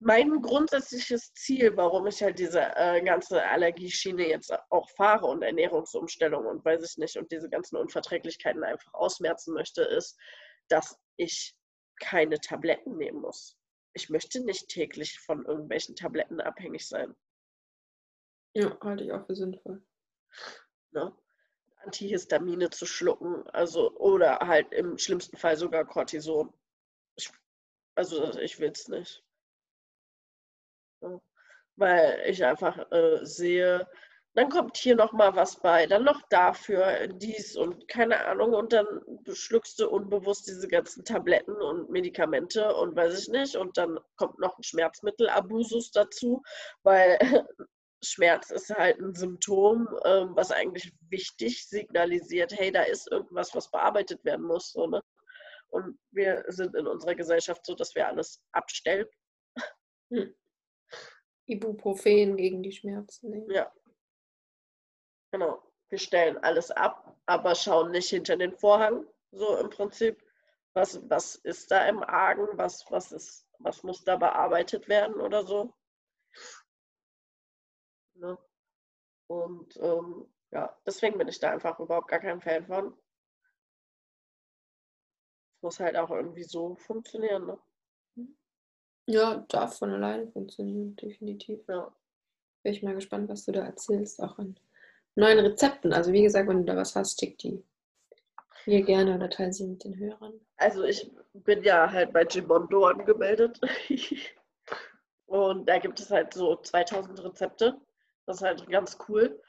Mein 0.00 0.42
grundsätzliches 0.42 1.32
Ziel, 1.34 1.76
warum 1.76 2.06
ich 2.06 2.22
halt 2.22 2.38
diese 2.38 2.60
äh, 2.76 3.02
ganze 3.02 3.42
Allergieschiene 3.42 4.28
jetzt 4.28 4.52
auch 4.70 4.88
fahre 4.90 5.26
und 5.26 5.42
Ernährungsumstellung 5.42 6.46
und 6.46 6.64
weiß 6.64 6.88
ich 6.88 6.98
nicht 6.98 7.16
und 7.16 7.32
diese 7.32 7.50
ganzen 7.50 7.76
Unverträglichkeiten 7.76 8.62
einfach 8.62 8.94
ausmerzen 8.94 9.54
möchte, 9.54 9.82
ist, 9.82 10.16
dass 10.68 10.96
ich 11.16 11.54
keine 12.00 12.38
Tabletten 12.38 12.96
nehmen 12.96 13.20
muss. 13.20 13.56
Ich 13.92 14.08
möchte 14.08 14.44
nicht 14.44 14.68
täglich 14.68 15.18
von 15.18 15.44
irgendwelchen 15.44 15.96
Tabletten 15.96 16.40
abhängig 16.40 16.86
sein. 16.86 17.16
ja, 18.54 18.78
halte 18.80 19.02
ich 19.02 19.12
auch 19.12 19.26
für 19.26 19.34
sinnvoll. 19.34 19.82
Ne? 20.92 21.12
Antihistamine 21.84 22.70
zu 22.70 22.86
schlucken, 22.86 23.48
also 23.50 23.92
oder 23.96 24.38
halt 24.40 24.72
im 24.72 24.98
schlimmsten 24.98 25.36
Fall 25.36 25.56
sogar 25.56 25.84
Cortison. 25.84 26.52
Ich, 27.16 27.30
also 27.94 28.38
ich 28.38 28.58
will 28.60 28.72
es 28.72 28.88
nicht. 28.88 29.24
Ja. 31.00 31.20
Weil 31.76 32.22
ich 32.26 32.44
einfach 32.44 32.90
äh, 32.90 33.24
sehe, 33.24 33.88
dann 34.34 34.50
kommt 34.50 34.76
hier 34.76 34.94
noch 34.94 35.12
mal 35.12 35.34
was 35.34 35.56
bei, 35.60 35.86
dann 35.86 36.04
noch 36.04 36.22
dafür 36.28 37.08
dies 37.08 37.56
und 37.56 37.88
keine 37.88 38.24
Ahnung 38.26 38.52
und 38.52 38.72
dann 38.72 38.86
schluckst 39.32 39.80
du 39.80 39.88
unbewusst 39.88 40.46
diese 40.46 40.68
ganzen 40.68 41.04
Tabletten 41.04 41.56
und 41.56 41.90
Medikamente 41.90 42.74
und 42.76 42.94
weiß 42.94 43.18
ich 43.18 43.28
nicht 43.28 43.56
und 43.56 43.76
dann 43.78 43.98
kommt 44.16 44.38
noch 44.38 44.56
ein 44.58 44.62
Schmerzmittel 44.62 45.28
Abusus 45.28 45.90
dazu, 45.90 46.42
weil 46.82 47.18
Schmerz 48.02 48.50
ist 48.50 48.70
halt 48.70 49.00
ein 49.00 49.14
Symptom, 49.14 49.88
ähm, 50.04 50.36
was 50.36 50.52
eigentlich 50.52 50.92
wichtig 51.08 51.66
signalisiert, 51.66 52.52
hey, 52.52 52.70
da 52.70 52.82
ist 52.82 53.10
irgendwas, 53.10 53.54
was 53.54 53.70
bearbeitet 53.70 54.24
werden 54.24 54.46
muss. 54.46 54.72
So, 54.72 54.86
ne? 54.86 55.02
Und 55.68 55.98
wir 56.10 56.44
sind 56.48 56.74
in 56.74 56.86
unserer 56.86 57.14
Gesellschaft 57.14 57.66
so, 57.66 57.74
dass 57.74 57.94
wir 57.94 58.06
alles 58.06 58.40
abstellen. 58.52 59.06
Hm. 60.10 60.34
Ibuprofen 61.46 62.36
gegen 62.36 62.62
die 62.62 62.72
Schmerzen. 62.72 63.30
Nee. 63.30 63.54
Ja. 63.54 63.72
Genau. 65.32 65.62
Wir 65.88 65.98
stellen 65.98 66.38
alles 66.38 66.70
ab, 66.70 67.16
aber 67.26 67.54
schauen 67.54 67.90
nicht 67.90 68.10
hinter 68.10 68.36
den 68.36 68.56
Vorhang. 68.56 69.06
So 69.32 69.56
im 69.58 69.70
Prinzip. 69.70 70.22
Was, 70.74 71.00
was 71.10 71.36
ist 71.36 71.70
da 71.70 71.88
im 71.88 72.02
Argen? 72.02 72.46
Was, 72.52 72.84
was, 72.90 73.12
ist, 73.12 73.46
was 73.58 73.82
muss 73.82 74.04
da 74.04 74.16
bearbeitet 74.16 74.88
werden 74.88 75.20
oder 75.20 75.44
so? 75.44 75.74
Ne? 78.18 78.38
Und 79.26 79.76
ähm, 79.80 80.26
ja, 80.50 80.76
deswegen 80.86 81.18
bin 81.18 81.28
ich 81.28 81.38
da 81.38 81.50
einfach 81.50 81.78
überhaupt 81.78 82.08
gar 82.08 82.20
kein 82.20 82.40
Fan 82.40 82.66
von. 82.66 82.94
Es 85.56 85.62
muss 85.62 85.80
halt 85.80 85.96
auch 85.96 86.10
irgendwie 86.10 86.44
so 86.44 86.76
funktionieren. 86.76 87.46
Ne? 87.46 87.58
Ja, 89.06 89.44
darf 89.48 89.78
von 89.78 89.90
alleine 89.90 90.28
funktionieren, 90.28 90.96
definitiv. 90.96 91.66
Ja. 91.68 91.94
Bin 92.62 92.72
ich 92.72 92.82
mal 92.82 92.94
gespannt, 92.94 93.28
was 93.28 93.44
du 93.44 93.52
da 93.52 93.64
erzählst, 93.64 94.20
auch 94.20 94.38
an 94.38 94.58
neuen 95.14 95.38
Rezepten. 95.38 95.92
Also 95.92 96.12
wie 96.12 96.22
gesagt, 96.22 96.48
wenn 96.48 96.58
du 96.58 96.64
da 96.64 96.76
was 96.76 96.94
hast, 96.94 97.18
schick 97.18 97.38
die 97.38 97.62
mir 98.66 98.82
gerne 98.82 99.14
oder 99.14 99.30
teile 99.30 99.52
sie 99.52 99.66
mit 99.66 99.84
den 99.84 99.98
Hörern. 99.98 100.40
Also 100.56 100.84
ich 100.84 101.10
bin 101.32 101.62
ja 101.62 101.90
halt 101.90 102.12
bei 102.12 102.24
Gimondo 102.24 102.84
angemeldet. 102.86 103.60
Und 105.26 105.68
da 105.68 105.78
gibt 105.78 106.00
es 106.00 106.10
halt 106.10 106.34
so 106.34 106.56
2000 106.56 107.22
Rezepte. 107.22 107.80
Das 108.28 108.36
ist 108.36 108.42
halt 108.42 108.68
ganz 108.68 108.98
cool. 109.08 109.42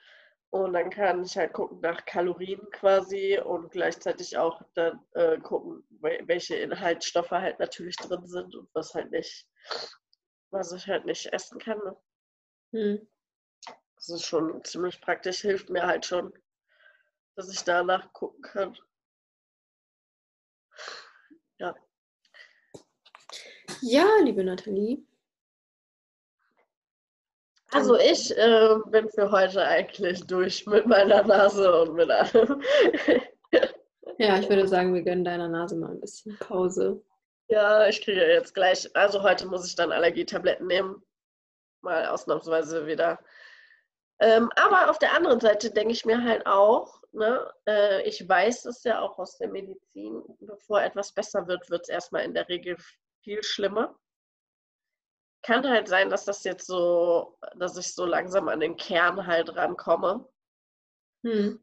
Und 0.51 0.71
dann 0.71 0.89
kann 0.89 1.21
ich 1.25 1.37
halt 1.37 1.51
gucken 1.51 1.81
nach 1.81 2.05
Kalorien 2.05 2.65
quasi 2.71 3.37
und 3.37 3.69
gleichzeitig 3.71 4.37
auch 4.37 4.61
dann 4.73 5.05
äh, 5.15 5.37
gucken, 5.39 5.85
welche 5.99 6.55
Inhaltsstoffe 6.55 7.29
halt 7.29 7.59
natürlich 7.59 7.97
drin 7.97 8.25
sind 8.25 8.55
und 8.55 8.69
was 8.73 8.95
halt 8.95 9.11
nicht, 9.11 9.45
was 10.49 10.71
ich 10.71 10.87
halt 10.87 11.05
nicht 11.05 11.25
essen 11.33 11.59
kann. 11.59 11.77
Ne? 11.79 11.97
Hm. 12.71 13.07
Das 13.95 14.09
ist 14.09 14.25
schon 14.25 14.63
ziemlich 14.63 15.01
praktisch, 15.01 15.41
hilft 15.41 15.69
mir 15.69 15.85
halt 15.85 16.05
schon, 16.05 16.31
dass 17.35 17.51
ich 17.51 17.61
danach 17.65 18.13
gucken 18.13 18.41
kann. 18.41 18.77
Ja. 21.57 21.75
Ja, 23.81 24.07
liebe 24.23 24.45
Nathalie, 24.45 25.05
also 27.71 27.97
ich 27.97 28.35
äh, 28.37 28.75
bin 28.87 29.09
für 29.09 29.31
heute 29.31 29.63
eigentlich 29.63 30.25
durch 30.25 30.65
mit 30.65 30.85
meiner 30.87 31.23
Nase 31.23 31.81
und 31.81 31.93
mit 31.95 32.09
allem. 32.09 32.61
ja, 34.17 34.39
ich 34.39 34.49
würde 34.49 34.67
sagen, 34.67 34.93
wir 34.93 35.03
gönnen 35.03 35.23
deiner 35.23 35.47
Nase 35.47 35.75
mal 35.75 35.91
ein 35.91 36.01
bisschen 36.01 36.37
Pause. 36.39 37.01
Ja, 37.47 37.87
ich 37.87 38.01
kriege 38.01 38.25
jetzt 38.25 38.53
gleich, 38.53 38.89
also 38.95 39.23
heute 39.23 39.47
muss 39.47 39.67
ich 39.67 39.75
dann 39.75 39.91
Allergietabletten 39.91 40.67
nehmen. 40.67 41.01
Mal 41.81 42.07
ausnahmsweise 42.07 42.85
wieder. 42.85 43.19
Ähm, 44.19 44.49
aber 44.55 44.89
auf 44.89 44.99
der 44.99 45.15
anderen 45.15 45.39
Seite 45.39 45.71
denke 45.71 45.93
ich 45.93 46.05
mir 46.05 46.23
halt 46.23 46.45
auch, 46.45 47.01
ne, 47.13 47.51
äh, 47.67 48.01
ich 48.03 48.27
weiß 48.27 48.65
es 48.65 48.83
ja 48.83 48.99
auch 48.99 49.17
aus 49.17 49.37
der 49.37 49.47
Medizin, 49.47 50.21
bevor 50.41 50.81
etwas 50.81 51.13
besser 51.13 51.47
wird, 51.47 51.69
wird 51.69 51.83
es 51.83 51.89
erstmal 51.89 52.23
in 52.23 52.33
der 52.33 52.49
Regel 52.49 52.75
viel 53.23 53.41
schlimmer 53.43 53.95
kann 55.41 55.67
halt 55.67 55.87
sein, 55.87 56.09
dass 56.09 56.25
das 56.25 56.43
jetzt 56.43 56.67
so, 56.67 57.37
dass 57.55 57.77
ich 57.77 57.93
so 57.93 58.05
langsam 58.05 58.49
an 58.49 58.59
den 58.59 58.75
Kern 58.75 59.25
halt 59.25 59.55
rankomme. 59.55 60.27
Hm. 61.23 61.59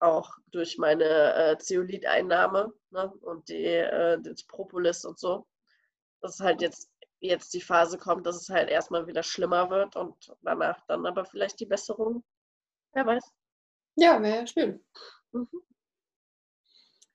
Auch 0.00 0.30
durch 0.48 0.78
meine 0.78 1.34
äh, 1.34 1.58
Zeoliteinnahme 1.58 2.72
ne? 2.90 3.12
und 3.22 3.48
die, 3.48 3.64
äh, 3.64 4.20
das 4.20 4.44
Propolis 4.44 5.04
und 5.04 5.18
so. 5.18 5.46
Dass 6.20 6.40
halt 6.40 6.62
jetzt, 6.62 6.90
jetzt 7.20 7.52
die 7.54 7.60
Phase 7.60 7.98
kommt, 7.98 8.26
dass 8.26 8.36
es 8.36 8.48
halt 8.48 8.70
erstmal 8.70 9.06
wieder 9.06 9.22
schlimmer 9.22 9.70
wird 9.70 9.96
und 9.96 10.32
danach 10.42 10.80
dann 10.86 11.06
aber 11.06 11.24
vielleicht 11.24 11.58
die 11.60 11.66
Besserung. 11.66 12.24
Wer 12.92 13.06
weiß. 13.06 13.24
Ja, 13.96 14.22
wäre 14.22 14.46
schön. 14.46 14.84
Mhm. 15.32 15.48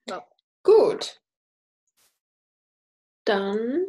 Ja. 0.08 0.26
Gut. 0.62 1.20
Dann 3.24 3.86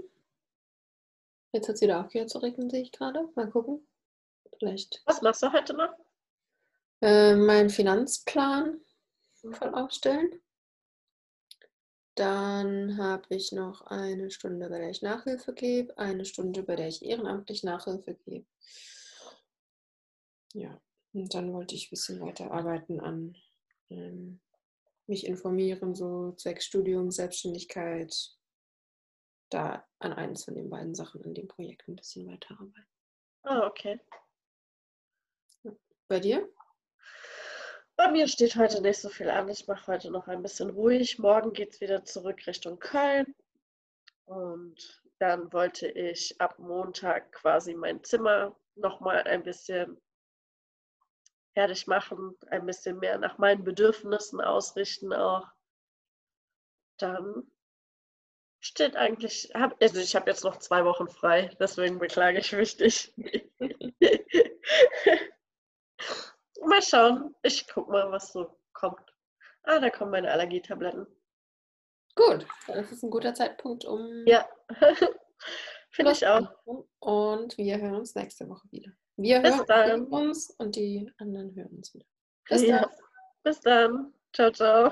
Jetzt 1.56 1.70
hat 1.70 1.78
sie 1.78 1.86
wieder 1.86 2.02
aufgehört 2.02 2.30
zu 2.30 2.40
regnen, 2.40 2.70
sehe 2.70 2.82
ich 2.82 2.92
gerade. 2.92 3.30
Mal 3.36 3.50
gucken. 3.50 3.88
Vielleicht. 4.60 5.02
Was 5.06 5.22
machst 5.22 5.42
du 5.42 5.54
heute 5.54 5.74
noch? 5.74 5.96
Äh, 7.02 7.38
meinen 7.38 7.70
Finanzplan 7.70 8.82
voll 9.54 9.74
aufstellen. 9.74 10.42
Dann 12.16 12.98
habe 12.98 13.24
ich 13.30 13.54
noch 13.54 13.84
eine 13.84 14.32
Stunde, 14.32 14.68
bei 14.68 14.80
der 14.80 14.90
ich 14.90 15.02
Nachhilfe 15.02 15.54
gebe, 15.54 15.98
eine 15.98 16.26
Stunde, 16.26 16.62
bei 16.62 16.76
der 16.76 16.90
ich 16.90 17.06
ehrenamtlich 17.06 17.64
Nachhilfe 17.64 18.16
gebe. 18.26 18.46
Ja, 20.54 20.82
und 21.14 21.34
dann 21.34 21.54
wollte 21.54 21.76
ich 21.76 21.88
ein 21.88 21.92
bisschen 21.92 22.20
weiterarbeiten 22.20 23.00
an 23.00 23.38
ähm, 23.90 24.42
mich 25.08 25.26
informieren, 25.26 25.96
so 25.96 26.34
zwecks 26.34 26.66
Studium, 26.66 27.12
Selbstständigkeit, 27.12 28.35
da 29.50 29.86
an 30.00 30.14
eines 30.14 30.46
von 30.46 30.56
den 30.56 30.70
beiden 30.70 30.96
Sachen 30.96 31.24
an 31.24 31.34
dem 31.34 31.48
Projekt 31.48 31.88
ein 31.88 31.96
bisschen 31.96 32.28
weiterarbeiten. 32.28 32.88
Ah, 33.44 33.66
okay. 33.68 34.00
Bei 36.08 36.20
dir? 36.20 36.48
Bei 37.96 38.12
mir 38.12 38.28
steht 38.28 38.56
heute 38.58 38.82
nicht 38.82 39.00
so 39.00 39.10
viel 39.10 39.30
an. 39.30 39.48
Ich 39.50 39.68
mache 39.68 39.88
heute 39.88 40.12
noch 40.12 40.28
ein 40.28 40.42
bisschen 40.42 40.70
ruhig. 40.70 41.18
Morgen 41.18 41.54
geht 41.54 41.74
es 41.74 41.82
wieder 41.82 42.04
zurück 42.04 42.46
Richtung 42.46 42.78
Köln. 42.80 43.34
Und 44.26 45.02
dann 45.20 45.52
wollte 45.54 45.88
ich 45.88 46.40
ab 46.42 46.60
Montag 46.60 47.32
quasi 47.32 47.74
mein 47.74 48.04
Zimmer 48.04 48.56
nochmal 48.76 49.24
ein 49.24 49.44
bisschen 49.44 50.00
fertig 51.54 51.88
machen, 51.88 52.36
ein 52.48 52.66
bisschen 52.66 53.00
mehr 53.00 53.18
nach 53.18 53.38
meinen 53.38 53.64
Bedürfnissen 53.64 54.42
ausrichten 54.42 55.14
auch. 55.14 55.48
Dann 56.98 57.50
steht 58.66 58.96
eigentlich, 58.96 59.52
hab, 59.54 59.80
also 59.82 60.00
ich 60.00 60.16
habe 60.16 60.30
jetzt 60.30 60.44
noch 60.44 60.58
zwei 60.58 60.84
Wochen 60.86 61.08
frei, 61.08 61.52
deswegen 61.60 62.00
beklage 62.00 62.40
ich 62.40 62.52
mich 62.52 62.80
nicht. 62.80 63.14
mal 66.66 66.82
schauen. 66.82 67.36
Ich 67.44 67.68
guck 67.68 67.90
mal, 67.90 68.12
was 68.12 68.34
so 68.34 68.58
kommt. 68.74 69.14
Ah, 69.64 69.80
da 69.80 69.92
kommen 69.92 70.12
meine 70.12 70.32
Allergietabletten. 70.32 71.06
Gut, 72.16 72.48
das 72.68 72.92
ist 72.92 73.04
ein 73.04 73.12
guter 73.12 73.36
Zeitpunkt, 73.36 73.86
um. 73.86 74.26
Ja, 74.26 74.50
finde 75.92 76.14
ich 76.14 76.26
auch. 76.26 76.50
Und 77.00 77.58
wir 77.58 77.80
hören 77.80 77.96
uns 77.96 78.16
nächste 78.16 78.50
Woche 78.50 78.68
wieder. 78.72 78.92
Wir 79.18 79.42
Bis 79.42 79.58
hören 79.58 79.66
dann. 79.68 80.08
uns 80.08 80.50
und 80.58 80.76
die 80.76 81.12
anderen 81.18 81.54
hören 81.56 81.78
uns 81.78 81.94
wieder. 81.94 82.06
Bis 82.50 82.64
ja. 82.64 82.82
dann. 82.82 82.90
Bis 83.44 83.62
dann. 83.62 84.14
Ciao, 84.34 84.52
ciao. 84.52 84.92